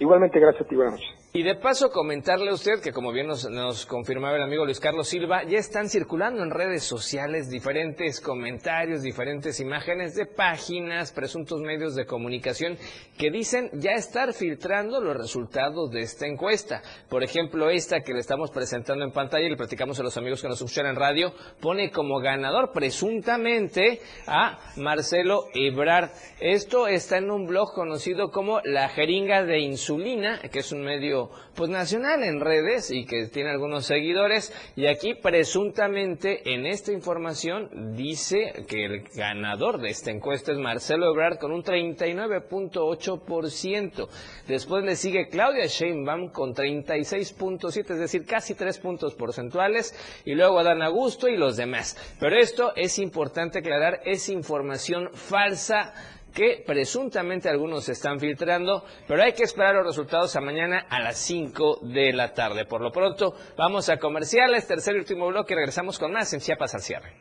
Igualmente, 0.00 0.38
gracias 0.38 0.66
a 0.66 0.68
ti, 0.68 0.76
buenas 0.76 0.94
noches. 0.94 1.27
Y 1.30 1.42
de 1.42 1.56
paso 1.56 1.90
comentarle 1.90 2.48
a 2.48 2.54
usted 2.54 2.80
que 2.80 2.90
como 2.90 3.12
bien 3.12 3.26
nos, 3.26 3.44
nos, 3.50 3.84
confirmaba 3.84 4.36
el 4.38 4.42
amigo 4.42 4.64
Luis 4.64 4.80
Carlos 4.80 5.08
Silva, 5.08 5.44
ya 5.44 5.58
están 5.58 5.90
circulando 5.90 6.42
en 6.42 6.48
redes 6.48 6.84
sociales 6.84 7.50
diferentes 7.50 8.18
comentarios, 8.22 9.02
diferentes 9.02 9.60
imágenes 9.60 10.14
de 10.14 10.24
páginas, 10.24 11.12
presuntos 11.12 11.60
medios 11.60 11.94
de 11.94 12.06
comunicación 12.06 12.78
que 13.18 13.30
dicen 13.30 13.68
ya 13.74 13.90
estar 13.90 14.32
filtrando 14.32 15.02
los 15.02 15.18
resultados 15.18 15.90
de 15.90 16.00
esta 16.00 16.26
encuesta. 16.26 16.80
Por 17.10 17.22
ejemplo, 17.22 17.68
esta 17.68 18.00
que 18.00 18.14
le 18.14 18.20
estamos 18.20 18.50
presentando 18.50 19.04
en 19.04 19.12
pantalla 19.12 19.44
y 19.44 19.50
le 19.50 19.56
platicamos 19.58 20.00
a 20.00 20.04
los 20.04 20.16
amigos 20.16 20.40
que 20.40 20.48
nos 20.48 20.62
escuchan 20.62 20.86
en 20.86 20.96
radio, 20.96 21.34
pone 21.60 21.90
como 21.90 22.20
ganador 22.20 22.72
presuntamente 22.72 24.00
a 24.26 24.58
Marcelo 24.76 25.44
Ebrard. 25.52 26.08
Esto 26.40 26.88
está 26.88 27.18
en 27.18 27.30
un 27.30 27.46
blog 27.46 27.74
conocido 27.74 28.30
como 28.30 28.62
La 28.64 28.88
Jeringa 28.88 29.44
de 29.44 29.60
Insulina, 29.60 30.40
que 30.50 30.60
es 30.60 30.72
un 30.72 30.80
medio 30.80 31.17
pues 31.54 31.70
nacional 31.70 32.22
en 32.22 32.40
redes 32.40 32.90
y 32.90 33.04
que 33.04 33.26
tiene 33.26 33.50
algunos 33.50 33.84
seguidores 33.86 34.52
y 34.76 34.86
aquí 34.86 35.14
presuntamente 35.14 36.54
en 36.54 36.66
esta 36.66 36.92
información 36.92 37.96
dice 37.96 38.64
que 38.68 38.84
el 38.84 39.02
ganador 39.14 39.80
de 39.80 39.88
esta 39.90 40.10
encuesta 40.10 40.52
es 40.52 40.58
Marcelo 40.58 41.12
Ebrard 41.12 41.38
con 41.38 41.52
un 41.52 41.62
39.8%. 41.62 44.08
Después 44.46 44.84
le 44.84 44.96
sigue 44.96 45.28
Claudia 45.28 45.66
Sheinbaum 45.66 46.30
con 46.30 46.54
36.7, 46.54 47.90
es 47.90 47.98
decir, 47.98 48.24
casi 48.26 48.54
tres 48.54 48.78
puntos 48.78 49.14
porcentuales 49.14 49.94
y 50.24 50.34
luego 50.34 50.58
Adán 50.58 50.82
Augusto 50.82 51.28
y 51.28 51.36
los 51.36 51.56
demás. 51.56 51.96
Pero 52.20 52.36
esto 52.36 52.72
es 52.76 52.98
importante 52.98 53.60
aclarar, 53.60 54.00
es 54.04 54.28
información 54.28 55.10
falsa 55.12 55.94
que 56.32 56.62
presuntamente 56.66 57.48
algunos 57.48 57.88
están 57.88 58.18
filtrando, 58.20 58.84
pero 59.06 59.22
hay 59.22 59.32
que 59.32 59.44
esperar 59.44 59.74
los 59.74 59.86
resultados 59.86 60.34
a 60.36 60.40
mañana 60.40 60.86
a 60.88 61.00
las 61.00 61.18
5 61.18 61.80
de 61.82 62.12
la 62.12 62.32
tarde. 62.32 62.64
Por 62.64 62.80
lo 62.80 62.90
pronto, 62.90 63.34
vamos 63.56 63.88
a 63.88 63.98
comerciales, 63.98 64.66
tercer 64.66 64.96
y 64.96 65.00
último 65.00 65.26
bloque, 65.28 65.54
regresamos 65.54 65.98
con 65.98 66.12
más 66.12 66.32
en 66.32 66.40
Chiapas 66.40 66.74
al 66.74 66.82
cierre. 66.82 67.12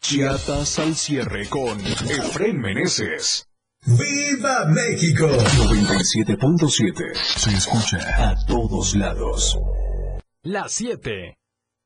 Chiapas 0.00 0.78
al 0.78 0.94
cierre 0.94 1.46
con 1.48 1.78
Efren 1.80 2.58
Meneses. 2.58 3.46
¡Viva 3.84 4.64
México! 4.66 5.26
97.7 5.26 7.14
se 7.14 7.50
escucha 7.50 8.30
a 8.30 8.34
todos 8.46 8.94
lados. 8.94 9.58
Las 10.42 10.72
7 10.72 11.37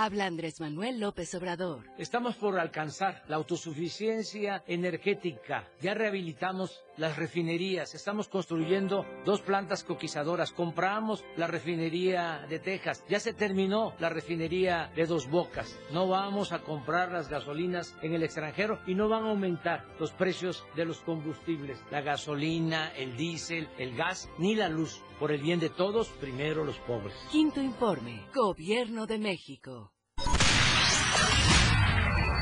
Habla 0.00 0.26
Andrés 0.26 0.60
Manuel 0.60 1.00
López 1.00 1.34
Obrador. 1.34 1.84
Estamos 1.98 2.36
por 2.36 2.56
alcanzar 2.56 3.24
la 3.26 3.34
autosuficiencia 3.34 4.62
energética. 4.68 5.68
Ya 5.80 5.92
rehabilitamos 5.92 6.84
las 6.96 7.16
refinerías. 7.16 7.96
Estamos 7.96 8.28
construyendo 8.28 9.04
dos 9.24 9.40
plantas 9.40 9.82
coquizadoras. 9.82 10.52
Compramos 10.52 11.24
la 11.36 11.48
refinería 11.48 12.46
de 12.48 12.60
Texas. 12.60 13.04
Ya 13.08 13.18
se 13.18 13.32
terminó 13.32 13.92
la 13.98 14.08
refinería 14.08 14.92
de 14.94 15.04
Dos 15.04 15.28
Bocas. 15.28 15.76
No 15.92 16.06
vamos 16.06 16.52
a 16.52 16.60
comprar 16.60 17.10
las 17.10 17.28
gasolinas 17.28 17.96
en 18.00 18.14
el 18.14 18.22
extranjero 18.22 18.78
y 18.86 18.94
no 18.94 19.08
van 19.08 19.24
a 19.24 19.30
aumentar 19.30 19.84
los 19.98 20.12
precios 20.12 20.64
de 20.76 20.84
los 20.84 20.98
combustibles. 21.00 21.82
La 21.90 22.02
gasolina, 22.02 22.92
el 22.94 23.16
diésel, 23.16 23.68
el 23.78 23.96
gas 23.96 24.30
ni 24.38 24.54
la 24.54 24.68
luz. 24.68 25.02
Por 25.18 25.32
el 25.32 25.40
bien 25.40 25.58
de 25.58 25.68
todos, 25.68 26.08
primero 26.20 26.64
los 26.64 26.76
pobres. 26.78 27.14
Quinto 27.32 27.60
informe. 27.60 28.24
Gobierno 28.32 29.06
de 29.06 29.18
México. 29.18 29.92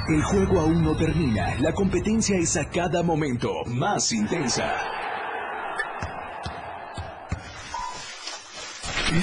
El 0.08 0.22
juego 0.22 0.60
aún 0.60 0.84
no 0.84 0.94
termina. 0.94 1.58
La 1.60 1.72
competencia 1.72 2.36
es 2.38 2.56
a 2.56 2.68
cada 2.68 3.02
momento 3.02 3.50
más 3.66 4.12
intensa. 4.12 4.76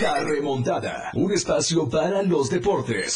La 0.02 0.24
remontada. 0.24 1.12
Un 1.14 1.32
espacio 1.32 1.88
para 1.88 2.24
los 2.24 2.50
deportes. 2.50 3.16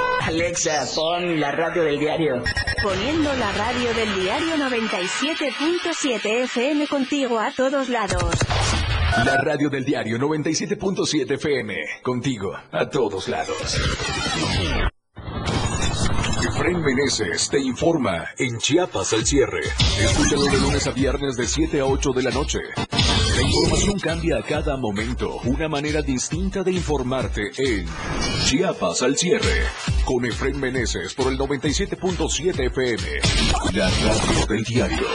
Alexa, 0.27 0.85
pon 0.95 1.39
la 1.39 1.51
radio 1.51 1.83
del 1.83 1.99
diario. 1.99 2.43
Poniendo 2.83 3.33
la 3.33 3.51
radio 3.53 3.93
del 3.93 4.13
diario 4.21 4.55
97.7 4.55 6.43
FM 6.43 6.87
contigo 6.87 7.39
a 7.39 7.51
todos 7.51 7.89
lados. 7.89 8.35
La 9.25 9.37
radio 9.37 9.69
del 9.69 9.83
diario 9.83 10.17
97.7 10.17 11.31
FM. 11.33 11.75
Contigo 12.03 12.53
a 12.71 12.87
todos 12.87 13.27
lados. 13.27 13.81
Efraín 16.47 16.81
Meneses 16.81 17.49
te 17.49 17.59
informa 17.59 18.27
en 18.37 18.57
Chiapas 18.59 19.13
al 19.13 19.25
cierre. 19.25 19.61
Escúchalo 19.99 20.45
de 20.45 20.59
lunes 20.59 20.85
a 20.85 20.91
viernes 20.91 21.35
de 21.35 21.47
7 21.47 21.81
a 21.81 21.85
8 21.85 22.11
de 22.11 22.23
la 22.23 22.31
noche. 22.31 22.59
La 22.77 23.41
información 23.41 23.99
cambia 23.99 24.37
a 24.37 24.43
cada 24.43 24.77
momento. 24.77 25.39
Una 25.45 25.67
manera 25.67 26.01
distinta 26.01 26.63
de 26.63 26.71
informarte 26.71 27.49
en 27.57 27.85
Chiapas 28.45 29.01
al 29.01 29.17
cierre. 29.17 29.65
Con 30.05 30.25
Efraín 30.25 30.59
Meneses 30.59 31.13
por 31.13 31.31
el 31.31 31.37
97.7 31.37 32.67
FM. 32.67 33.03
La 33.73 33.89
radio 33.89 34.45
del 34.47 34.63
diario 34.63 35.07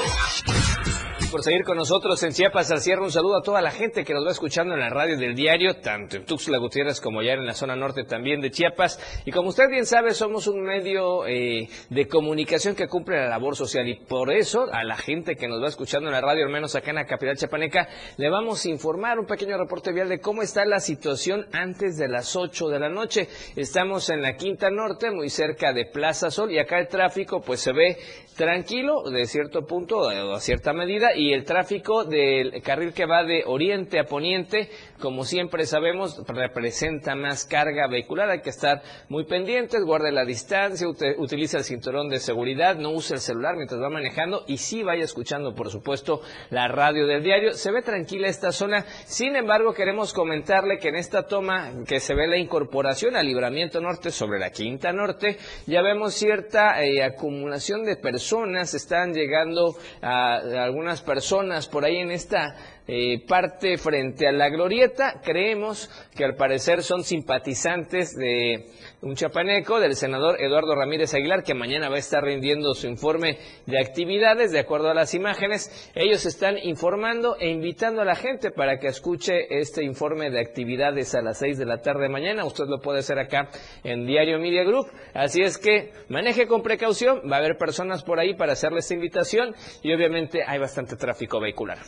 por 1.37 1.45
seguir 1.45 1.65
con 1.65 1.77
nosotros 1.77 2.23
en 2.23 2.33
Chiapas 2.33 2.71
al 2.71 2.81
cierre. 2.81 3.03
Un 3.03 3.13
saludo 3.13 3.37
a 3.37 3.43
toda 3.43 3.61
la 3.61 3.71
gente 3.71 4.05
que 4.05 4.15
nos 4.15 4.27
va 4.27 4.31
escuchando 4.31 4.73
en 4.73 4.81
la 4.81 4.89
radio 4.89 5.19
del 5.19 5.35
diario, 5.35 5.75
tanto 5.83 6.17
en 6.17 6.25
Tuxtla 6.25 6.57
Gutiérrez 6.57 6.99
como 6.99 7.21
ya 7.21 7.35
en 7.35 7.45
la 7.45 7.53
zona 7.53 7.77
norte 7.77 8.05
también 8.05 8.41
de 8.41 8.51
Chiapas. 8.51 8.99
Y 9.27 9.33
como 9.33 9.51
usted 9.51 9.69
bien 9.69 9.85
sabe, 9.85 10.15
somos 10.15 10.47
un 10.47 10.63
medio 10.63 11.27
eh, 11.27 11.69
de 11.91 12.09
comunicación 12.09 12.75
que 12.75 12.89
cumple 12.89 13.19
la 13.19 13.29
labor 13.29 13.55
social 13.55 13.87
y 13.87 13.97
por 13.97 14.33
eso 14.33 14.65
a 14.73 14.83
la 14.83 14.97
gente 14.97 15.37
que 15.37 15.47
nos 15.47 15.63
va 15.63 15.69
escuchando 15.69 16.09
en 16.09 16.15
la 16.15 16.23
radio, 16.23 16.47
al 16.47 16.51
menos 16.51 16.75
acá 16.75 16.89
en 16.89 16.97
la 16.97 17.05
capital 17.05 17.37
chapaneca, 17.37 17.87
le 18.17 18.31
vamos 18.31 18.65
a 18.65 18.71
informar 18.71 19.19
un 19.19 19.27
pequeño 19.27 19.59
reporte 19.59 19.93
vial 19.93 20.09
de 20.09 20.21
cómo 20.21 20.41
está 20.41 20.65
la 20.65 20.81
situación 20.81 21.49
antes 21.53 21.99
de 21.99 22.09
las 22.09 22.35
8 22.35 22.69
de 22.69 22.79
la 22.79 22.89
noche. 22.89 23.29
Estamos 23.57 24.09
en 24.09 24.23
la 24.23 24.37
Quinta 24.37 24.71
Norte, 24.71 25.11
muy 25.11 25.29
cerca 25.29 25.75
de 25.75 25.85
Plaza 25.85 26.31
Sol 26.31 26.51
y 26.51 26.59
acá 26.59 26.79
el 26.79 26.89
tráfico 26.89 27.43
pues 27.43 27.61
se 27.61 27.75
ve 27.75 27.99
tranquilo 28.37 29.03
de 29.11 29.27
cierto 29.27 29.67
punto 29.67 30.09
a 30.09 30.41
cierta 30.41 30.73
medida 30.73 31.17
y 31.17 31.26
el 31.33 31.45
tráfico 31.45 32.05
del 32.05 32.63
carril 32.63 32.93
que 32.93 33.07
va 33.07 33.25
de 33.25 33.45
oriente 33.47 33.99
a 33.99 34.05
poniente, 34.05 34.69
como 35.01 35.25
siempre 35.25 35.67
sabemos, 35.67 36.23
representa 36.27 37.15
más 37.15 37.45
carga 37.45 37.89
vehicular. 37.89 38.31
Hay 38.31 38.41
que 38.41 38.51
estar 38.51 38.83
muy 39.09 39.25
pendientes, 39.25 39.85
guarde 39.85 40.13
la 40.13 40.25
distancia, 40.25 40.87
utiliza 41.19 41.59
el 41.59 41.65
cinturón 41.65 42.09
de 42.09 42.19
seguridad, 42.19 42.77
no 42.77 42.91
use 42.91 43.15
el 43.15 43.21
celular 43.21 43.57
mientras 43.57 43.81
va 43.81 43.91
manejando 43.91 44.45
y 44.47 44.59
sí 44.59 44.83
vaya 44.83 45.05
escuchando, 45.05 45.55
por 45.55 45.71
supuesto, 45.71 46.21
la 46.51 46.69
radio 46.69 47.07
del 47.07 47.23
diario. 47.23 47.55
Se 47.55 47.71
ve 47.71 47.83
tranquila 47.83 48.29
esta 48.29 48.53
zona. 48.53 48.85
Sin 49.05 49.37
embargo, 49.37 49.73
queremos 49.73 50.13
comentarle 50.13 50.79
que 50.79 50.89
en 50.89 50.97
esta 50.97 51.27
toma 51.27 51.73
que 51.87 52.01
se 52.01 52.15
ve 52.15 52.27
la 52.27 52.39
incorporación 52.39 53.17
al 53.17 53.27
libramiento 53.27 53.81
norte 53.81 54.11
sobre 54.11 54.39
la 54.39 54.51
quinta 54.51 54.93
norte, 54.93 55.39
ya 55.67 55.83
vemos 55.83 56.15
cierta 56.15 56.83
eh, 56.83 57.03
acumulación 57.03 57.85
de 57.85 57.97
personas, 57.97 58.75
están 58.75 59.13
llegando 59.13 59.77
a 60.03 60.37
algunas 60.65 61.03
personas 61.07 61.67
por 61.67 61.85
ahí 61.87 61.97
en 61.97 62.11
esta 62.11 62.55
eh, 62.89 63.25
parte 63.27 63.79
frente 63.79 64.29
a 64.29 64.33
la 64.33 64.49
glorieta. 64.49 65.21
Creemos 65.25 65.91
que 66.15 66.25
al 66.25 66.37
parecer 66.37 66.83
son 66.83 67.03
simpatizantes 67.03 68.17
de 68.17 68.67
un 69.03 69.15
chapaneco, 69.15 69.81
del 69.81 69.95
senador 69.95 70.41
Eduardo 70.41 70.75
Ramírez 70.75 71.15
Aguilar, 71.15 71.43
que 71.43 71.55
mañana 71.55 71.89
va 71.89 71.97
a 71.97 72.01
estar 72.01 72.23
rindiendo 72.23 72.75
su 72.75 72.87
informe 72.87 73.39
de 73.67 73.79
actividades 73.79 74.53
de 74.53 74.61
acuerdo 74.61 74.91
a 74.91 74.95
las 74.95 75.15
imágenes. 75.15 75.91
Ellos 75.95 76.27
están 76.27 76.59
informando 76.59 77.37
e 77.39 77.49
invitando 77.49 78.03
a 78.03 78.05
la 78.05 78.15
gente 78.15 78.51
para 78.51 78.79
que 78.79 78.89
escuche 78.89 79.59
este 79.59 79.85
informe 79.85 80.31
de 80.31 80.41
actividades 80.41 81.15
a 81.15 81.23
las 81.23 81.39
6 81.39 81.59
de 81.59 81.67
la 81.67 81.79
tarde 81.79 82.05
de 82.05 82.09
mañana. 82.09 82.45
Usted 82.45 82.67
lo 82.67 82.81
puede 82.81 83.01
hacer 83.01 83.19
acá 83.19 83.49
en 83.85 84.07
Diario 84.07 84.39
Media 84.39 84.65
Group. 84.65 84.87
Así 85.15 85.43
es 85.43 85.59
que 85.59 85.93
maneje 86.09 86.47
con 86.47 86.63
precaución. 86.63 87.23
Va 87.31 87.37
a 87.37 87.39
haber 87.41 87.57
personas 87.57 88.03
por 88.03 88.19
ahí 88.19 88.35
para 88.35 88.53
hacerle 88.53 88.79
esta 88.79 88.95
invitación 88.95 89.55
y 89.83 89.93
obviamente 89.93 90.43
hay 90.47 90.59
bastante 90.59 90.97
tráfico 90.97 91.41
vehicular. 91.41 91.79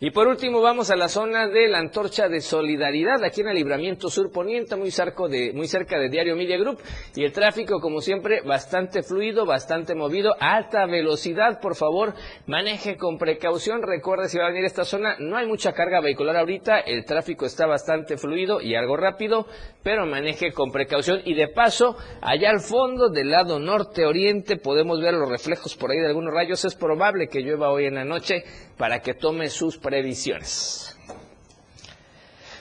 Y 0.00 0.12
por 0.12 0.28
último 0.28 0.60
vamos 0.60 0.92
a 0.92 0.96
la 0.96 1.08
zona 1.08 1.48
de 1.48 1.66
la 1.66 1.78
antorcha 1.78 2.28
de 2.28 2.40
solidaridad, 2.40 3.24
aquí 3.24 3.40
en 3.40 3.48
el 3.48 3.56
libramiento 3.56 4.08
sur 4.08 4.30
poniente, 4.30 4.76
muy, 4.76 4.90
de, 5.28 5.52
muy 5.52 5.66
cerca 5.66 5.98
de 5.98 6.08
Diario 6.08 6.36
Media 6.36 6.56
Group. 6.56 6.78
Y 7.16 7.24
el 7.24 7.32
tráfico, 7.32 7.80
como 7.80 8.00
siempre, 8.00 8.42
bastante 8.42 9.02
fluido, 9.02 9.44
bastante 9.44 9.96
movido, 9.96 10.36
alta 10.38 10.86
velocidad. 10.86 11.60
Por 11.60 11.74
favor, 11.74 12.14
maneje 12.46 12.96
con 12.96 13.18
precaución. 13.18 13.82
Recuerde, 13.82 14.28
si 14.28 14.38
va 14.38 14.44
a 14.44 14.50
venir 14.50 14.66
esta 14.66 14.84
zona, 14.84 15.16
no 15.18 15.36
hay 15.36 15.46
mucha 15.48 15.72
carga 15.72 16.00
vehicular 16.00 16.36
ahorita. 16.36 16.78
El 16.78 17.04
tráfico 17.04 17.44
está 17.44 17.66
bastante 17.66 18.16
fluido 18.18 18.60
y 18.60 18.76
algo 18.76 18.96
rápido, 18.96 19.48
pero 19.82 20.06
maneje 20.06 20.52
con 20.52 20.70
precaución. 20.70 21.22
Y 21.24 21.34
de 21.34 21.48
paso, 21.48 21.96
allá 22.20 22.50
al 22.50 22.60
fondo, 22.60 23.08
del 23.08 23.30
lado 23.30 23.58
norte-oriente, 23.58 24.58
podemos 24.58 25.00
ver 25.00 25.14
los 25.14 25.28
reflejos 25.28 25.74
por 25.74 25.90
ahí 25.90 25.98
de 25.98 26.06
algunos 26.06 26.32
rayos. 26.32 26.64
Es 26.64 26.76
probable 26.76 27.26
que 27.26 27.40
llueva 27.40 27.72
hoy 27.72 27.86
en 27.86 27.96
la 27.96 28.04
noche 28.04 28.44
para 28.76 29.00
que 29.00 29.14
tome 29.14 29.48
sus 29.48 29.76
previsiones. 29.88 30.94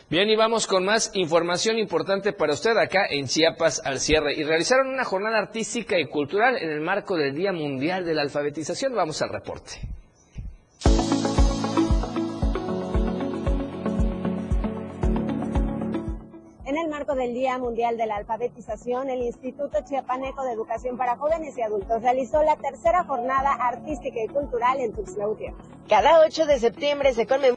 Bien, 0.10 0.30
y 0.30 0.38
vamos 0.38 0.66
con 0.66 0.86
más 0.86 1.12
información 1.16 1.78
importante 1.78 2.32
para 2.32 2.54
usted 2.54 2.78
acá 2.78 3.06
en 3.10 3.28
Chiapas 3.28 3.82
al 3.84 4.00
cierre. 4.00 4.34
Y 4.34 4.44
realizaron 4.44 4.88
una 4.88 5.04
jornada 5.04 5.38
artística 5.38 6.00
y 6.00 6.08
cultural 6.08 6.56
en 6.56 6.70
el 6.72 6.80
marco 6.80 7.18
del 7.18 7.36
Día 7.36 7.52
Mundial 7.52 8.06
de 8.06 8.14
la 8.14 8.22
Alfabetización. 8.22 8.96
Vamos 8.96 9.22
al 9.22 9.28
reporte. 9.28 9.82
En 16.68 16.78
el 16.78 16.90
marco 16.90 17.16
del 17.16 17.34
Día 17.34 17.58
Mundial 17.58 17.96
de 17.96 18.08
la 18.08 18.18
Alfabetización, 18.18 19.10
el 19.10 19.22
Instituto 19.22 19.78
Chiapaneco 19.86 20.44
de 20.44 20.52
Educación 20.52 20.98
para 20.98 21.16
Jóvenes 21.16 21.58
y 21.58 21.62
Adultos 21.62 22.02
realizó 22.02 22.44
la 22.44 22.58
tercera 22.58 23.06
jornada 23.06 23.54
artística 23.54 24.22
y 24.22 24.28
cultural 24.28 24.82
en 24.82 24.92
Tuxtla 24.92 25.28
Cada 25.88 26.20
8 26.20 26.46
de 26.46 26.60
septiembre 26.60 27.14
se 27.14 27.26
conmemora 27.26 27.57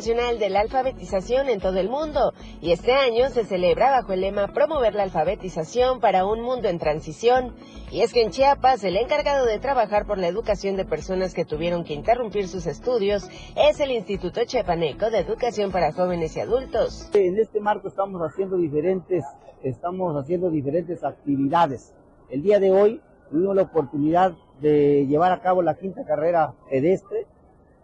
Nacional 0.00 0.38
de 0.38 0.50
la 0.50 0.60
Alfabetización 0.60 1.48
en 1.48 1.60
todo 1.60 1.78
el 1.78 1.88
mundo 1.88 2.32
y 2.60 2.72
este 2.72 2.92
año 2.92 3.28
se 3.30 3.44
celebra 3.44 3.90
bajo 3.90 4.12
el 4.12 4.20
lema 4.20 4.48
Promover 4.48 4.94
la 4.94 5.02
alfabetización 5.02 6.00
para 6.00 6.24
un 6.24 6.40
mundo 6.40 6.68
en 6.68 6.78
transición. 6.78 7.54
Y 7.90 8.02
es 8.02 8.12
que 8.12 8.22
en 8.22 8.30
Chiapas 8.30 8.84
el 8.84 8.96
encargado 8.96 9.46
de 9.46 9.58
trabajar 9.58 10.06
por 10.06 10.18
la 10.18 10.28
educación 10.28 10.76
de 10.76 10.84
personas 10.84 11.34
que 11.34 11.44
tuvieron 11.44 11.84
que 11.84 11.94
interrumpir 11.94 12.48
sus 12.48 12.66
estudios 12.66 13.28
es 13.56 13.80
el 13.80 13.90
Instituto 13.90 14.44
Chiapaneco 14.44 15.10
de 15.10 15.18
Educación 15.18 15.72
para 15.72 15.92
Jóvenes 15.92 16.36
y 16.36 16.40
Adultos. 16.40 17.10
En 17.12 17.38
este 17.38 17.60
marco 17.60 17.88
estamos 17.88 18.20
haciendo 18.22 18.56
diferentes, 18.56 19.24
estamos 19.62 20.16
haciendo 20.16 20.50
diferentes 20.50 21.02
actividades. 21.04 21.94
El 22.28 22.42
día 22.42 22.60
de 22.60 22.70
hoy 22.70 23.00
tuvimos 23.30 23.56
la 23.56 23.62
oportunidad 23.62 24.32
de 24.60 25.06
llevar 25.06 25.32
a 25.32 25.40
cabo 25.40 25.62
la 25.62 25.76
quinta 25.76 26.04
carrera 26.04 26.54
pedestre 26.70 27.26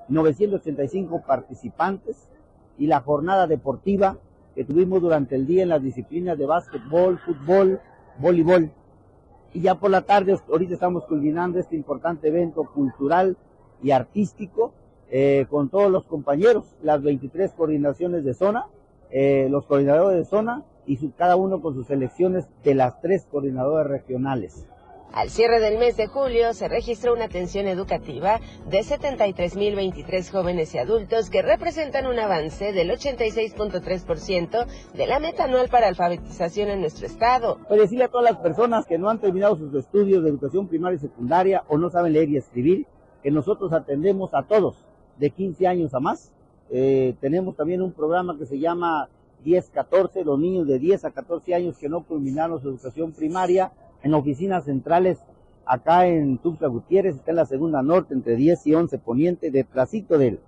985 0.09 1.23
participantes 1.27 2.29
y 2.79 2.87
la 2.87 3.01
jornada 3.01 3.47
deportiva 3.47 4.19
que 4.55 4.65
tuvimos 4.65 5.03
durante 5.03 5.35
el 5.35 5.47
día 5.47 5.63
en 5.63 5.69
las 5.69 5.83
disciplinas 5.83 6.39
de 6.39 6.47
básquetbol, 6.47 7.19
fútbol, 7.19 7.81
voleibol. 8.19 8.71
Y 9.53 9.61
ya 9.61 9.75
por 9.75 9.91
la 9.91 10.03
tarde, 10.03 10.39
ahorita 10.51 10.75
estamos 10.75 11.05
culminando 11.05 11.59
este 11.59 11.77
importante 11.77 12.29
evento 12.29 12.65
cultural 12.65 13.37
y 13.83 13.91
artístico 13.91 14.73
eh, 15.11 15.47
con 15.49 15.69
todos 15.69 15.91
los 15.91 16.05
compañeros, 16.05 16.75
las 16.83 17.03
23 17.03 17.53
coordinaciones 17.53 18.25
de 18.25 18.35
zona, 18.35 18.67
eh, 19.11 19.49
los 19.51 19.67
coordinadores 19.67 20.19
de 20.19 20.25
zona 20.25 20.65
y 20.87 20.97
cada 21.11 21.37
uno 21.37 21.61
con 21.61 21.75
sus 21.75 21.87
selecciones 21.87 22.47
de 22.65 22.75
las 22.75 23.01
tres 23.01 23.27
coordinadores 23.31 23.89
regionales. 23.91 24.67
Al 25.13 25.31
cierre 25.31 25.61
del 25.61 25.79
mes 25.79 25.97
de 25.97 26.09
julio 26.09 26.53
se 26.53 26.69
registró 26.69 27.15
una 27.15 27.25
atención 27.25 27.67
educativa 27.67 28.41
de 28.69 28.81
73.023 28.81 30.31
jóvenes 30.31 30.75
y 30.75 30.79
adultos 30.79 31.31
que 31.31 31.41
representan 31.41 32.07
un 32.07 32.19
avance 32.19 32.73
del 32.73 32.91
86.3% 32.91 34.67
de 34.95 35.07
la 35.07 35.19
meta 35.19 35.45
anual 35.45 35.69
para 35.69 35.89
alfabetización 35.89 36.69
en 36.69 36.81
nuestro 36.81 37.07
estado. 37.07 37.59
Pues 37.67 37.81
decirle 37.81 38.05
a 38.05 38.09
todas 38.09 38.31
las 38.31 38.43
personas 38.43 38.85
que 38.85 38.99
no 38.99 39.09
han 39.09 39.21
terminado 39.21 39.57
sus 39.57 39.75
estudios 39.75 40.23
de 40.23 40.29
educación 40.29 40.69
primaria 40.69 40.97
y 40.97 41.01
secundaria 41.01 41.65
o 41.69 41.79
no 41.79 41.89
saben 41.89 42.13
leer 42.13 42.29
y 42.29 42.37
escribir, 42.37 42.87
que 43.23 43.31
nosotros 43.31 43.73
atendemos 43.73 44.35
a 44.35 44.43
todos 44.43 44.85
de 45.19 45.31
15 45.31 45.67
años 45.67 45.95
a 45.95 46.01
más. 46.01 46.33
Eh, 46.71 47.15
tenemos 47.21 47.57
también 47.57 47.81
un 47.81 47.93
programa 47.93 48.37
que 48.39 48.45
se 48.45 48.59
llama 48.59 49.09
10-14, 49.45 50.25
los 50.25 50.39
niños 50.39 50.67
de 50.67 50.79
10 50.79 51.07
a 51.07 51.11
14 51.11 51.55
años 51.55 51.79
que 51.79 51.89
no 51.89 52.05
culminaron 52.05 52.61
su 52.61 52.69
educación 52.69 53.13
primaria 53.13 53.73
en 54.03 54.15
oficinas 54.15 54.65
centrales 54.65 55.19
acá 55.65 56.07
en 56.07 56.39
Tuxtla 56.39 56.69
Gutiérrez, 56.69 57.17
está 57.17 57.33
en 57.33 57.37
la 57.37 57.47
segunda 57.47 57.83
norte, 57.83 58.15
entre 58.15 58.37
10 58.37 58.67
y 58.69 58.75
11 58.75 58.99
poniente, 58.99 59.51
de 59.51 59.65
Placito 59.65 60.17
del 60.17 60.41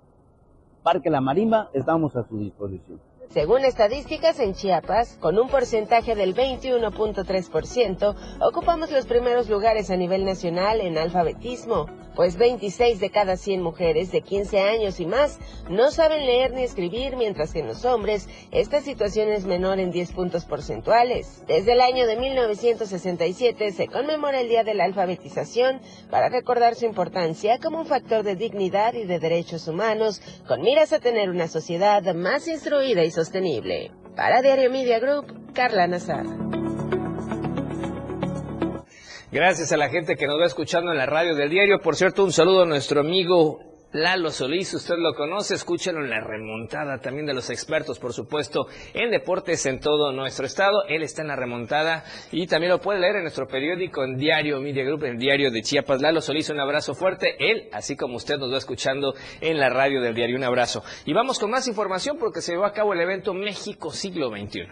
Parque 0.83 1.09
La 1.09 1.21
Marimba, 1.21 1.69
estamos 1.73 2.15
a 2.15 2.23
su 2.23 2.39
disposición. 2.39 2.99
Según 3.31 3.63
estadísticas 3.63 4.39
en 4.39 4.55
Chiapas, 4.55 5.17
con 5.19 5.37
un 5.37 5.49
porcentaje 5.49 6.15
del 6.15 6.33
21.3%, 6.33 8.15
ocupamos 8.41 8.89
los 8.89 9.05
primeros 9.05 9.49
lugares 9.49 9.91
a 9.91 9.97
nivel 9.97 10.25
nacional 10.25 10.81
en 10.81 10.97
alfabetismo, 10.97 11.85
pues 12.15 12.37
26 12.37 12.99
de 12.99 13.11
cada 13.11 13.37
100 13.37 13.61
mujeres 13.61 14.11
de 14.11 14.21
15 14.21 14.59
años 14.59 14.99
y 14.99 15.05
más 15.05 15.39
no 15.69 15.91
saben 15.91 16.25
leer 16.25 16.53
ni 16.53 16.63
escribir, 16.63 17.15
mientras 17.15 17.53
que 17.53 17.59
en 17.59 17.67
los 17.67 17.85
hombres 17.85 18.27
esta 18.51 18.81
situación 18.81 19.29
es 19.29 19.45
menor 19.45 19.79
en 19.79 19.91
10 19.91 20.11
puntos 20.13 20.45
porcentuales. 20.45 21.43
Desde 21.47 21.73
el 21.73 21.81
año 21.81 22.07
de 22.07 22.17
1967 22.17 23.71
se 23.71 23.87
conmemora 23.87 24.41
el 24.41 24.49
Día 24.49 24.63
de 24.63 24.73
la 24.73 24.85
Alfabetización 24.85 25.79
para 26.09 26.29
recordar 26.29 26.75
su 26.75 26.85
importancia 26.85 27.59
como 27.59 27.79
un 27.79 27.85
factor 27.85 28.23
de 28.23 28.35
dignidad 28.35 28.95
y 28.95 29.05
de 29.05 29.19
derechos 29.19 29.67
humanos, 29.67 30.21
con 30.47 30.61
miras 30.61 30.91
a 30.93 30.99
tener 30.99 31.29
una 31.29 31.47
sociedad 31.47 32.03
más 32.15 32.47
instruida 32.47 33.03
y 33.03 33.11
sostenible. 33.19 33.91
Para 34.15 34.41
Diario 34.41 34.69
Media 34.69 34.99
Group, 34.99 35.53
Carla 35.53 35.87
Nazar. 35.87 36.25
Gracias 39.31 39.71
a 39.71 39.77
la 39.77 39.89
gente 39.89 40.15
que 40.15 40.25
nos 40.25 40.39
va 40.39 40.45
escuchando 40.45 40.91
en 40.91 40.97
la 40.97 41.05
radio 41.05 41.35
del 41.35 41.49
diario. 41.49 41.79
Por 41.81 41.95
cierto, 41.95 42.23
un 42.23 42.31
saludo 42.31 42.63
a 42.63 42.65
nuestro 42.65 43.01
amigo 43.01 43.68
Lalo 43.91 44.29
Solís, 44.29 44.71
usted 44.75 44.97
lo 44.99 45.15
conoce, 45.15 45.55
escúchalo 45.55 46.03
en 46.03 46.11
la 46.11 46.19
remontada 46.19 46.99
también 46.99 47.25
de 47.25 47.33
los 47.33 47.49
expertos, 47.49 47.97
por 47.97 48.13
supuesto, 48.13 48.67
en 48.93 49.09
deportes 49.09 49.65
en 49.65 49.79
todo 49.79 50.11
nuestro 50.11 50.45
estado. 50.45 50.83
Él 50.87 51.01
está 51.01 51.23
en 51.23 51.29
la 51.29 51.35
remontada 51.35 52.03
y 52.31 52.45
también 52.45 52.71
lo 52.71 52.79
puede 52.79 52.99
leer 52.99 53.15
en 53.15 53.23
nuestro 53.23 53.47
periódico 53.47 54.03
en 54.03 54.15
Diario 54.15 54.61
Media 54.61 54.83
Group, 54.83 55.05
en 55.05 55.17
Diario 55.17 55.49
de 55.49 55.63
Chiapas. 55.63 56.03
Lalo 56.03 56.21
Solís, 56.21 56.51
un 56.51 56.59
abrazo 56.59 56.93
fuerte. 56.93 57.35
Él, 57.39 57.67
así 57.73 57.95
como 57.95 58.17
usted 58.17 58.37
nos 58.37 58.53
va 58.53 58.59
escuchando 58.59 59.15
en 59.41 59.57
la 59.57 59.69
radio 59.69 60.01
del 60.01 60.13
diario, 60.13 60.37
un 60.37 60.43
abrazo. 60.43 60.83
Y 61.07 61.13
vamos 61.13 61.39
con 61.39 61.49
más 61.49 61.67
información 61.67 62.17
porque 62.19 62.41
se 62.41 62.51
llevó 62.51 62.65
a 62.65 62.73
cabo 62.73 62.93
el 62.93 63.01
evento 63.01 63.33
México 63.33 63.89
Siglo 63.89 64.29
XXI. 64.29 64.67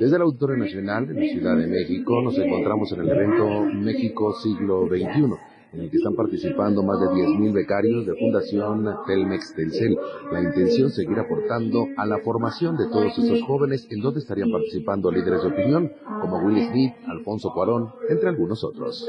Desde 0.00 0.16
el 0.16 0.22
Auditorio 0.22 0.56
Nacional 0.56 1.06
de 1.06 1.14
la 1.14 1.32
Ciudad 1.32 1.56
de 1.56 1.68
México 1.68 2.20
nos 2.24 2.36
encontramos 2.36 2.90
en 2.90 3.02
el 3.02 3.08
evento 3.08 3.60
México 3.72 4.34
Siglo 4.42 4.88
XXI 4.88 5.53
en 5.74 5.80
el 5.80 5.90
que 5.90 5.96
están 5.96 6.14
participando 6.14 6.82
más 6.82 7.00
de 7.00 7.06
10.000 7.06 7.52
becarios 7.52 8.06
de 8.06 8.14
Fundación 8.14 8.86
Telmex 9.06 9.54
Telcel. 9.54 9.96
La 10.32 10.40
intención 10.40 10.90
seguir 10.90 11.18
aportando 11.18 11.86
a 11.96 12.06
la 12.06 12.18
formación 12.18 12.76
de 12.76 12.86
todos 12.88 13.18
estos 13.18 13.42
jóvenes 13.42 13.86
en 13.90 14.00
donde 14.00 14.20
estarían 14.20 14.50
participando 14.50 15.10
líderes 15.10 15.42
de 15.42 15.48
opinión 15.48 15.92
como 16.20 16.38
Will 16.38 16.64
Smith, 16.68 16.94
Alfonso 17.06 17.50
Cuarón, 17.52 17.92
entre 18.08 18.28
algunos 18.28 18.62
otros 18.64 19.08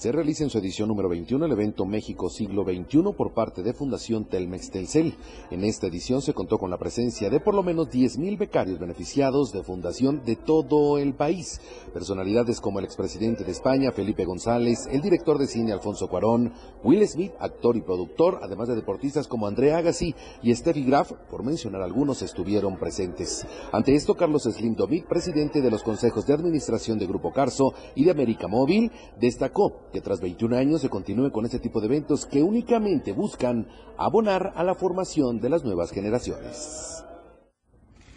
se 0.00 0.12
realiza 0.12 0.44
en 0.44 0.48
su 0.48 0.56
edición 0.56 0.88
número 0.88 1.10
21 1.10 1.44
el 1.44 1.52
evento 1.52 1.84
México 1.84 2.30
Siglo 2.30 2.64
XXI 2.64 3.12
por 3.14 3.34
parte 3.34 3.62
de 3.62 3.74
Fundación 3.74 4.24
Telmex 4.24 4.70
Telcel. 4.70 5.14
En 5.50 5.62
esta 5.62 5.88
edición 5.88 6.22
se 6.22 6.32
contó 6.32 6.56
con 6.56 6.70
la 6.70 6.78
presencia 6.78 7.28
de 7.28 7.38
por 7.38 7.54
lo 7.54 7.62
menos 7.62 7.88
10.000 7.88 8.38
becarios 8.38 8.78
beneficiados 8.78 9.52
de 9.52 9.62
fundación 9.62 10.24
de 10.24 10.36
todo 10.36 10.96
el 10.96 11.12
país. 11.12 11.60
Personalidades 11.92 12.62
como 12.62 12.78
el 12.78 12.86
expresidente 12.86 13.44
de 13.44 13.52
España, 13.52 13.92
Felipe 13.92 14.24
González, 14.24 14.88
el 14.90 15.02
director 15.02 15.36
de 15.36 15.46
cine 15.46 15.74
Alfonso 15.74 16.08
Cuarón, 16.08 16.54
Will 16.82 17.06
Smith, 17.06 17.32
actor 17.38 17.76
y 17.76 17.82
productor, 17.82 18.40
además 18.42 18.68
de 18.68 18.76
deportistas 18.76 19.28
como 19.28 19.48
Andrea 19.48 19.76
Agassi 19.76 20.14
y 20.42 20.54
Steffi 20.54 20.82
Graf, 20.82 21.12
por 21.30 21.44
mencionar 21.44 21.82
algunos, 21.82 22.22
estuvieron 22.22 22.78
presentes. 22.78 23.46
Ante 23.70 23.94
esto, 23.94 24.14
Carlos 24.14 24.44
Slim 24.44 24.76
Domic, 24.76 25.06
presidente 25.06 25.60
de 25.60 25.70
los 25.70 25.82
consejos 25.82 26.26
de 26.26 26.32
administración 26.32 26.98
de 26.98 27.06
Grupo 27.06 27.34
Carso 27.34 27.74
y 27.94 28.06
de 28.06 28.12
América 28.12 28.48
Móvil, 28.48 28.90
destacó 29.20 29.89
que 29.90 30.00
tras 30.00 30.20
21 30.20 30.56
años 30.56 30.80
se 30.80 30.88
continúe 30.88 31.30
con 31.30 31.44
este 31.44 31.58
tipo 31.58 31.80
de 31.80 31.86
eventos 31.86 32.26
que 32.26 32.42
únicamente 32.42 33.12
buscan 33.12 33.66
abonar 33.96 34.52
a 34.54 34.64
la 34.64 34.74
formación 34.74 35.40
de 35.40 35.50
las 35.50 35.64
nuevas 35.64 35.90
generaciones. 35.90 37.04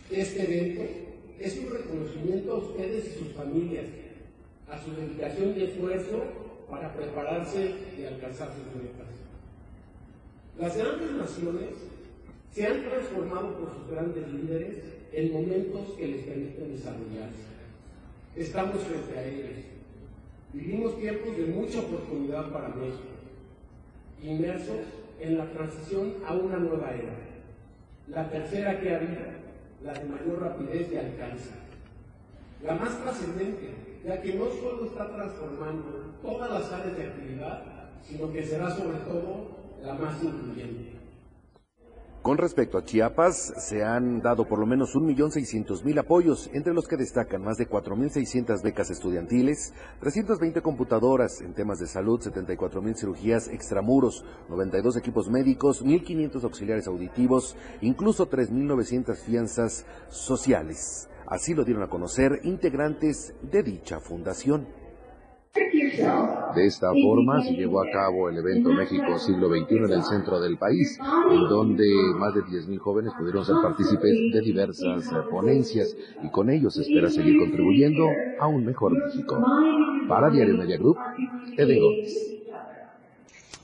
Este 0.10 0.44
evento 0.44 0.84
es 1.40 1.58
un 1.58 1.72
reconocimiento 1.72 2.54
a 2.54 2.58
ustedes 2.58 3.08
y 3.08 3.20
sus 3.20 3.34
familias, 3.34 3.86
a 4.70 4.82
su 4.82 4.92
dedicación 4.92 5.54
y 5.58 5.64
esfuerzo 5.64 6.24
para 6.70 6.94
prepararse 6.94 7.74
y 7.98 8.06
alcanzar 8.06 8.50
sus 8.50 8.82
metas. 8.82 9.08
Las 10.60 10.78
grandes 10.78 11.12
naciones 11.12 11.70
se 12.54 12.68
han 12.68 12.84
transformado 12.84 13.58
por 13.58 13.74
sus 13.74 13.90
grandes 13.90 14.28
líderes 14.32 14.78
en 15.12 15.34
momentos 15.34 15.94
que 15.98 16.08
les 16.08 16.24
permiten 16.24 16.76
desarrollarse. 16.76 17.54
Estamos 18.36 18.78
frente 18.84 19.18
a 19.18 19.26
ellos 19.26 19.73
Vivimos 20.54 21.00
tiempos 21.00 21.36
de 21.36 21.48
mucha 21.48 21.80
oportunidad 21.80 22.52
para 22.52 22.68
México, 22.70 23.10
inmersos 24.22 24.86
en 25.20 25.40
la 25.40 25.50
transición 25.52 26.14
a 26.28 26.34
una 26.34 26.58
nueva 26.58 26.92
era, 26.94 27.16
la 28.08 28.30
tercera 28.30 28.80
que 28.80 28.96
había, 28.96 29.40
la 29.84 29.94
de 29.94 30.06
mayor 30.06 30.42
rapidez 30.42 30.92
de 30.92 31.00
alcance, 31.00 31.50
la 32.64 32.76
más 32.76 33.02
trascendente, 33.02 33.72
ya 34.06 34.22
que 34.22 34.36
no 34.36 34.46
solo 34.46 34.86
está 34.86 35.12
transformando 35.12 36.14
todas 36.22 36.52
las 36.52 36.72
áreas 36.72 36.98
de 36.98 37.04
actividad, 37.04 37.64
sino 38.04 38.32
que 38.32 38.46
será 38.46 38.70
sobre 38.70 39.00
todo 39.00 39.48
la 39.84 39.96
más 39.96 40.24
incluyente. 40.24 40.93
Con 42.24 42.38
respecto 42.38 42.78
a 42.78 42.86
Chiapas, 42.86 43.54
se 43.58 43.84
han 43.84 44.22
dado 44.22 44.48
por 44.48 44.58
lo 44.58 44.66
menos 44.66 44.96
1.600.000 44.96 46.00
apoyos, 46.00 46.50
entre 46.54 46.74
los 46.74 46.88
que 46.88 46.96
destacan 46.96 47.44
más 47.44 47.58
de 47.58 47.68
4.600 47.68 48.64
becas 48.64 48.90
estudiantiles, 48.90 49.74
320 50.00 50.62
computadoras 50.62 51.42
en 51.42 51.54
temas 51.54 51.80
de 51.80 51.88
salud, 51.88 52.22
74.000 52.22 52.96
cirugías 52.96 53.50
extramuros, 53.50 54.24
92 54.48 54.96
equipos 54.96 55.30
médicos, 55.30 55.84
1.500 55.84 56.46
auxiliares 56.46 56.88
auditivos, 56.88 57.58
incluso 57.82 58.30
3.900 58.30 59.18
fianzas 59.18 59.86
sociales. 60.08 61.10
Así 61.28 61.54
lo 61.54 61.66
dieron 61.66 61.84
a 61.84 61.90
conocer 61.90 62.40
integrantes 62.44 63.34
de 63.42 63.64
dicha 63.64 64.00
fundación. 64.00 64.66
De 65.56 66.66
esta 66.66 66.92
forma 66.92 67.44
se 67.44 67.52
llevó 67.54 67.82
a 67.82 67.92
cabo 67.92 68.28
el 68.28 68.38
evento 68.38 68.70
México 68.70 69.20
Siglo 69.20 69.50
XXI 69.50 69.76
en 69.76 69.92
el 69.92 70.04
centro 70.04 70.40
del 70.40 70.58
país, 70.58 71.00
en 71.32 71.48
donde 71.48 71.86
más 72.18 72.34
de 72.34 72.42
10.000 72.42 72.80
jóvenes 72.80 73.14
pudieron 73.18 73.46
ser 73.46 73.58
partícipes 73.62 74.12
de 74.34 74.42
diversas 74.42 75.08
ponencias 75.30 75.96
y 76.24 76.30
con 76.32 76.50
ellos 76.50 76.74
se 76.74 76.82
espera 76.82 77.10
seguir 77.10 77.38
contribuyendo 77.38 78.04
a 78.40 78.48
un 78.48 78.66
mejor 78.66 78.94
México. 78.94 79.44
Para 80.08 80.32
Diario 80.32 80.58
Media 80.58 80.78
Group, 80.78 80.98
Eden 81.56 81.80
Gómez. 81.80 82.43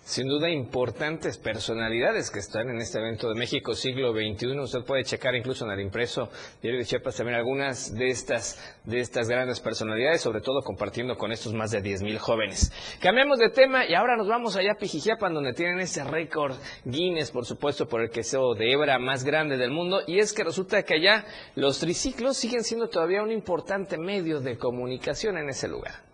Sin 0.09 0.27
duda 0.27 0.49
importantes 0.49 1.37
personalidades 1.37 2.31
que 2.31 2.39
están 2.39 2.67
en 2.67 2.79
este 2.79 2.97
evento 2.97 3.29
de 3.29 3.35
México 3.35 3.75
siglo 3.75 4.11
XXI. 4.11 4.57
Usted 4.57 4.83
puede 4.83 5.03
checar 5.03 5.35
incluso 5.35 5.65
en 5.65 5.71
el 5.71 5.81
impreso 5.81 6.31
Diario 6.63 6.79
de 6.79 6.85
Chiapas 6.87 7.15
también 7.15 7.37
algunas 7.37 7.93
de 7.93 8.07
estas, 8.07 8.59
de 8.85 9.01
estas 9.01 9.29
grandes 9.29 9.59
personalidades, 9.59 10.21
sobre 10.21 10.41
todo 10.41 10.63
compartiendo 10.63 11.15
con 11.15 11.31
estos 11.31 11.53
más 11.53 11.69
de 11.69 11.83
10 11.83 12.01
mil 12.01 12.17
jóvenes. 12.17 12.71
Cambiamos 12.99 13.37
de 13.37 13.51
tema 13.51 13.85
y 13.85 13.93
ahora 13.93 14.17
nos 14.17 14.27
vamos 14.27 14.55
allá 14.55 14.71
a 14.71 14.77
Pijijiapan, 14.79 15.31
donde 15.31 15.53
tienen 15.53 15.79
ese 15.79 16.03
récord 16.03 16.55
Guinness, 16.85 17.29
por 17.29 17.45
supuesto, 17.45 17.87
por 17.87 18.01
el 18.01 18.09
queso 18.09 18.55
de 18.55 18.71
hebra 18.71 18.97
más 18.97 19.23
grande 19.23 19.57
del 19.57 19.69
mundo. 19.69 20.01
Y 20.07 20.17
es 20.17 20.33
que 20.33 20.43
resulta 20.43 20.81
que 20.81 20.95
allá 20.95 21.23
los 21.53 21.77
triciclos 21.77 22.35
siguen 22.35 22.63
siendo 22.63 22.89
todavía 22.89 23.21
un 23.21 23.31
importante 23.31 23.99
medio 23.99 24.39
de 24.39 24.57
comunicación 24.57 25.37
en 25.37 25.49
ese 25.49 25.67
lugar. 25.67 26.09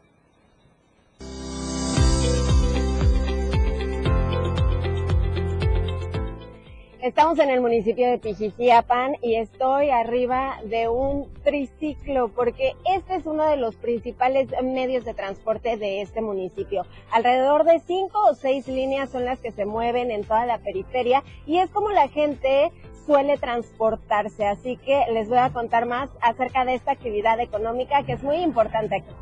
Estamos 7.06 7.38
en 7.38 7.52
el 7.52 7.62
municipio 7.62 8.10
de 8.10 8.18
Pijijiapan 8.18 9.18
y 9.22 9.36
estoy 9.36 9.92
arriba 9.92 10.58
de 10.64 10.90
un 10.90 11.32
triciclo 11.44 12.30
porque 12.30 12.74
este 12.92 13.18
es 13.18 13.28
uno 13.28 13.46
de 13.46 13.58
los 13.58 13.76
principales 13.76 14.48
medios 14.64 15.06
de 15.06 15.14
transporte 15.14 15.78
de 15.78 16.02
este 16.02 16.22
municipio. 16.22 16.84
Alrededor 17.12 17.64
de 17.64 17.80
cinco 17.86 18.18
o 18.28 18.34
seis 18.34 18.68
líneas 18.68 19.12
son 19.12 19.24
las 19.24 19.40
que 19.40 19.52
se 19.52 19.66
mueven 19.66 20.10
en 20.10 20.24
toda 20.24 20.48
la 20.48 20.58
periferia 20.58 21.24
y 21.46 21.60
es 21.60 21.70
como 21.70 21.92
la 21.92 22.08
gente 22.08 22.72
suele 23.06 23.38
transportarse. 23.38 24.48
Así 24.48 24.78
que 24.78 25.06
les 25.14 25.30
voy 25.30 25.38
a 25.38 25.54
contar 25.54 25.86
más 25.86 26.10
acerca 26.22 26.66
de 26.66 26.74
esta 26.74 26.94
actividad 26.94 27.40
económica 27.40 28.02
que 28.02 28.14
es 28.14 28.24
muy 28.24 28.38
importante 28.38 28.96
aquí. 28.96 29.14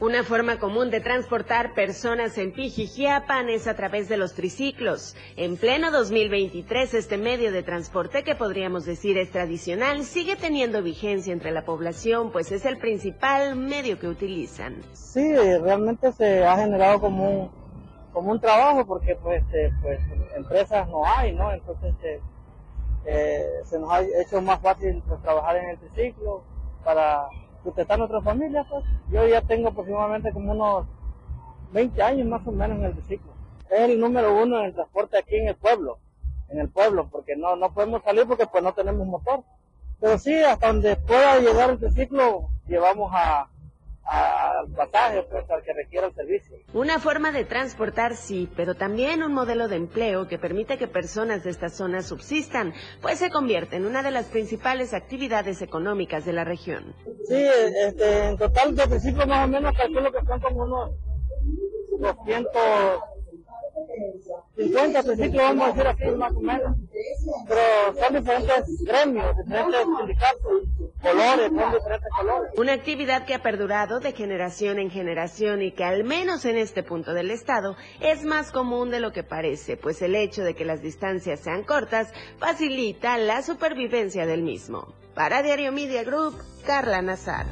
Una 0.00 0.22
forma 0.22 0.60
común 0.60 0.90
de 0.90 1.00
transportar 1.00 1.74
personas 1.74 2.38
en 2.38 2.52
Pijijiapan 2.52 3.48
es 3.48 3.66
a 3.66 3.74
través 3.74 4.08
de 4.08 4.16
los 4.16 4.32
triciclos. 4.32 5.16
En 5.36 5.56
pleno 5.56 5.90
2023, 5.90 6.94
este 6.94 7.18
medio 7.18 7.50
de 7.50 7.64
transporte 7.64 8.22
que 8.22 8.36
podríamos 8.36 8.84
decir 8.84 9.18
es 9.18 9.32
tradicional 9.32 10.04
sigue 10.04 10.36
teniendo 10.36 10.84
vigencia 10.84 11.32
entre 11.32 11.50
la 11.50 11.64
población, 11.64 12.30
pues 12.30 12.52
es 12.52 12.64
el 12.64 12.78
principal 12.78 13.56
medio 13.56 13.98
que 13.98 14.06
utilizan. 14.06 14.76
Sí, 14.92 15.34
realmente 15.34 16.12
se 16.12 16.44
ha 16.44 16.56
generado 16.58 17.00
como 17.00 17.28
un, 17.28 17.50
como 18.12 18.30
un 18.30 18.40
trabajo 18.40 18.86
porque 18.86 19.16
pues, 19.16 19.42
eh, 19.52 19.72
pues 19.82 19.98
empresas 20.36 20.88
no 20.88 21.04
hay, 21.04 21.32
¿no? 21.32 21.50
Entonces 21.50 21.92
eh, 22.04 22.20
eh, 23.04 23.46
se 23.64 23.80
nos 23.80 23.90
ha 23.90 24.02
hecho 24.02 24.40
más 24.42 24.60
fácil 24.60 25.02
pues, 25.08 25.20
trabajar 25.22 25.56
en 25.56 25.70
el 25.70 25.78
triciclo 25.78 26.44
para 26.84 27.26
sustentar 27.68 27.98
nuestra 27.98 28.22
familia, 28.22 28.64
pues. 28.68 28.84
Yo 29.10 29.26
ya 29.26 29.42
tengo 29.42 29.68
aproximadamente 29.68 30.32
como 30.32 30.52
unos 30.52 30.86
20 31.72 32.02
años 32.02 32.26
más 32.26 32.46
o 32.46 32.52
menos 32.52 32.78
en 32.78 32.84
el 32.84 32.92
triciclo. 32.94 33.32
Es 33.70 33.80
el 33.80 34.00
número 34.00 34.34
uno 34.42 34.60
en 34.60 34.66
el 34.66 34.74
transporte 34.74 35.18
aquí 35.18 35.36
en 35.36 35.48
el 35.48 35.56
pueblo, 35.56 35.98
en 36.48 36.60
el 36.60 36.70
pueblo, 36.70 37.08
porque 37.10 37.36
no, 37.36 37.56
no 37.56 37.72
podemos 37.74 38.02
salir 38.02 38.26
porque 38.26 38.46
pues 38.46 38.64
no 38.64 38.72
tenemos 38.72 39.06
motor. 39.06 39.42
Pero 40.00 40.18
sí, 40.18 40.34
hasta 40.42 40.68
donde 40.68 40.96
pueda 40.96 41.40
llegar 41.40 41.70
el 41.70 41.78
triciclo, 41.78 42.50
llevamos 42.66 43.10
a, 43.14 43.48
al 44.08 44.68
pasaje, 44.68 45.22
pues, 45.30 45.50
al 45.50 45.62
que 45.62 45.72
requiera 45.72 46.06
el 46.06 46.14
servicio. 46.14 46.56
Una 46.72 46.98
forma 46.98 47.30
de 47.30 47.44
transportar, 47.44 48.16
sí, 48.16 48.48
pero 48.56 48.74
también 48.74 49.22
un 49.22 49.34
modelo 49.34 49.68
de 49.68 49.76
empleo 49.76 50.28
que 50.28 50.38
permite 50.38 50.78
que 50.78 50.88
personas 50.88 51.44
de 51.44 51.50
esta 51.50 51.68
zona 51.68 52.02
subsistan, 52.02 52.72
pues 53.02 53.18
se 53.18 53.30
convierte 53.30 53.76
en 53.76 53.84
una 53.84 54.02
de 54.02 54.10
las 54.10 54.26
principales 54.26 54.94
actividades 54.94 55.60
económicas 55.62 56.24
de 56.24 56.32
la 56.32 56.44
región. 56.44 56.94
Sí, 57.26 57.46
este, 57.84 58.28
en 58.28 58.38
total 58.38 58.74
de 58.74 58.86
principio 58.88 59.26
más 59.26 59.46
o 59.46 59.48
menos 59.48 59.76
calculo 59.76 60.10
que 60.10 60.24
son 60.24 60.40
como 60.40 60.64
unos 60.64 60.90
200 62.00 63.17
50 64.56 65.02
principios, 65.02 65.42
vamos 65.42 65.68
a 65.68 65.72
decir 65.72 65.86
así, 65.86 66.40
más. 66.42 66.60
Pero 67.48 67.94
son 68.00 68.14
diferentes 68.14 68.84
gremios, 68.84 69.36
diferentes 69.36 69.86
sindicatos. 69.98 70.78
Una 72.56 72.72
actividad 72.72 73.24
que 73.24 73.34
ha 73.34 73.42
perdurado 73.42 74.00
de 74.00 74.12
generación 74.12 74.78
en 74.78 74.90
generación 74.90 75.62
y 75.62 75.72
que 75.72 75.84
al 75.84 76.04
menos 76.04 76.44
en 76.44 76.56
este 76.56 76.82
punto 76.82 77.14
del 77.14 77.30
estado 77.30 77.76
es 78.00 78.24
más 78.24 78.50
común 78.50 78.90
de 78.90 79.00
lo 79.00 79.12
que 79.12 79.22
parece, 79.22 79.76
pues 79.76 80.02
el 80.02 80.16
hecho 80.16 80.42
de 80.42 80.54
que 80.54 80.64
las 80.64 80.82
distancias 80.82 81.40
sean 81.40 81.62
cortas 81.62 82.12
facilita 82.38 83.16
la 83.16 83.42
supervivencia 83.42 84.26
del 84.26 84.42
mismo. 84.42 84.92
Para 85.14 85.42
Diario 85.42 85.72
Media 85.72 86.02
Group, 86.04 86.34
Carla 86.66 87.00
Nazar. 87.00 87.46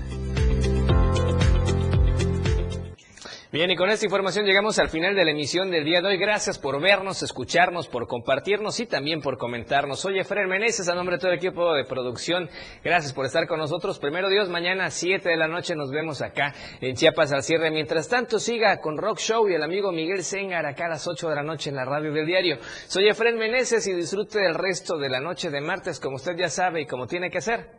Bien, 3.53 3.71
y 3.71 3.77
con 3.77 3.89
esta 3.91 4.05
información 4.05 4.45
llegamos 4.45 4.77
al 4.81 4.89
final 4.89 5.15
de 5.15 5.25
la 5.25 5.31
emisión 5.31 5.71
del 5.71 5.85
día 5.85 6.03
de 6.03 6.09
hoy. 6.09 6.17
Gracias 6.17 6.59
por 6.59 6.81
vernos, 6.81 7.23
escucharnos, 7.23 7.87
por 7.87 8.09
compartirnos 8.09 8.81
y 8.81 8.87
también 8.87 9.21
por 9.21 9.39
comentarnos. 9.39 10.01
Soy 10.01 10.19
Efraín 10.19 10.49
Meneses, 10.49 10.89
a 10.89 10.97
nombre 10.97 11.15
de 11.15 11.21
todo 11.21 11.31
el 11.31 11.39
equipo 11.39 11.73
de 11.73 11.85
producción. 11.85 12.51
Gracias 12.83 13.13
por 13.13 13.25
estar 13.25 13.47
con 13.47 13.61
nosotros. 13.61 14.01
Primero 14.01 14.29
Dios, 14.29 14.49
mañana 14.49 14.87
a 14.87 14.91
7 14.91 15.29
de 15.29 15.37
la 15.37 15.47
noche 15.47 15.77
nos 15.77 15.93
vemos 15.93 16.23
acá 16.23 16.55
en 16.81 16.97
Chiapas 16.97 17.33
al 17.33 17.45
cierre. 17.45 17.71
Mientras 17.71 18.09
tanto, 18.09 18.41
siga 18.41 18.81
con 18.81 18.99
Rock 18.99 19.19
Show 19.21 19.49
y 19.49 19.55
el 19.55 19.63
amigo 19.63 19.93
Miguel 19.93 20.25
Sengar 20.25 20.67
acá 20.67 20.87
a 20.87 20.91
las 20.91 21.07
8 21.07 21.29
de 21.29 21.37
la 21.37 21.45
noche 21.45 21.71
en 21.71 21.77
la 21.77 21.85
radio 21.85 22.13
del 22.13 22.27
diario. 22.27 22.59
Soy 22.89 23.09
Efraín 23.09 23.39
Meneses 23.39 23.87
y 23.87 23.93
disfrute 23.93 24.41
del 24.41 24.57
resto 24.57 24.99
de 24.99 25.09
la 25.09 25.21
noche 25.21 25.51
de 25.51 25.61
martes, 25.61 26.01
como 26.01 26.17
usted 26.17 26.37
ya 26.37 26.49
sabe 26.49 26.81
y 26.81 26.87
como 26.87 27.07
tiene 27.07 27.31
que 27.31 27.39
hacer, 27.39 27.71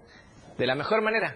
de 0.57 0.65
la 0.65 0.75
mejor 0.75 1.01
manera. 1.01 1.35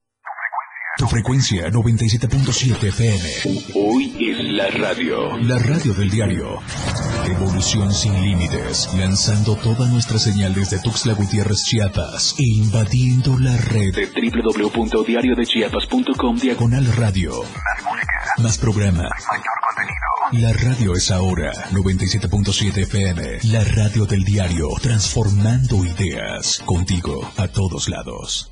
Tu 0.97 1.07
frecuencia 1.07 1.69
97.7 1.69 2.89
FM. 2.89 3.29
Hoy 3.75 4.13
es 4.19 4.43
la 4.53 4.67
radio. 4.67 5.37
La 5.37 5.57
radio 5.57 5.93
del 5.93 6.09
diario. 6.09 6.59
Evolución 7.25 7.93
sin 7.93 8.21
límites. 8.21 8.89
Lanzando 8.97 9.55
toda 9.55 9.87
nuestra 9.87 10.19
señal 10.19 10.53
desde 10.53 10.79
Tuxtla 10.79 11.13
Gutiérrez, 11.13 11.63
Chiapas. 11.63 12.35
E 12.37 12.43
invadiendo 12.43 13.39
la 13.39 13.55
red 13.57 13.95
de 13.95 14.05
www.diariodechiapas.com 14.05 16.37
diagonal 16.37 16.85
radio. 16.97 17.41
Más 17.41 17.83
música. 17.85 18.33
Más 18.39 18.57
programa. 18.57 19.03
Mayor 19.03 19.59
contenido. 19.65 19.95
La 20.33 20.51
radio 20.53 20.93
es 20.93 21.09
ahora 21.09 21.53
97.7 21.71 22.77
FM. 22.83 23.39
La 23.51 23.63
radio 23.63 24.05
del 24.05 24.23
diario. 24.23 24.67
Transformando 24.81 25.85
ideas. 25.85 26.61
Contigo 26.65 27.31
a 27.37 27.47
todos 27.47 27.87
lados. 27.87 28.51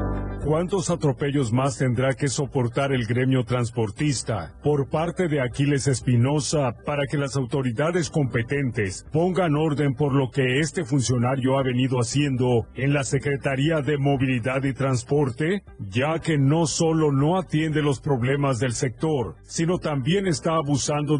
¿Cuántos 0.43 0.89
atropellos 0.89 1.53
más 1.53 1.77
tendrá 1.77 2.13
que 2.15 2.27
soportar 2.27 2.91
el 2.93 3.05
gremio 3.05 3.43
transportista 3.43 4.55
por 4.63 4.89
parte 4.89 5.27
de 5.27 5.39
Aquiles 5.39 5.87
Espinosa 5.87 6.75
para 6.83 7.05
que 7.05 7.17
las 7.17 7.35
autoridades 7.35 8.09
competentes 8.09 9.05
pongan 9.11 9.55
orden 9.55 9.93
por 9.93 10.15
lo 10.15 10.31
que 10.31 10.59
este 10.59 10.83
funcionario 10.83 11.59
ha 11.59 11.63
venido 11.63 11.99
haciendo 11.99 12.65
en 12.73 12.91
la 12.91 13.03
Secretaría 13.03 13.81
de 13.81 13.99
Movilidad 13.99 14.63
y 14.63 14.73
Transporte? 14.73 15.63
Ya 15.77 16.17
que 16.17 16.39
no 16.39 16.65
solo 16.65 17.11
no 17.11 17.37
atiende 17.37 17.83
los 17.83 18.01
problemas 18.01 18.57
del 18.57 18.73
sector, 18.73 19.35
sino 19.43 19.77
también 19.77 20.25
está 20.25 20.55
abusando 20.55 21.19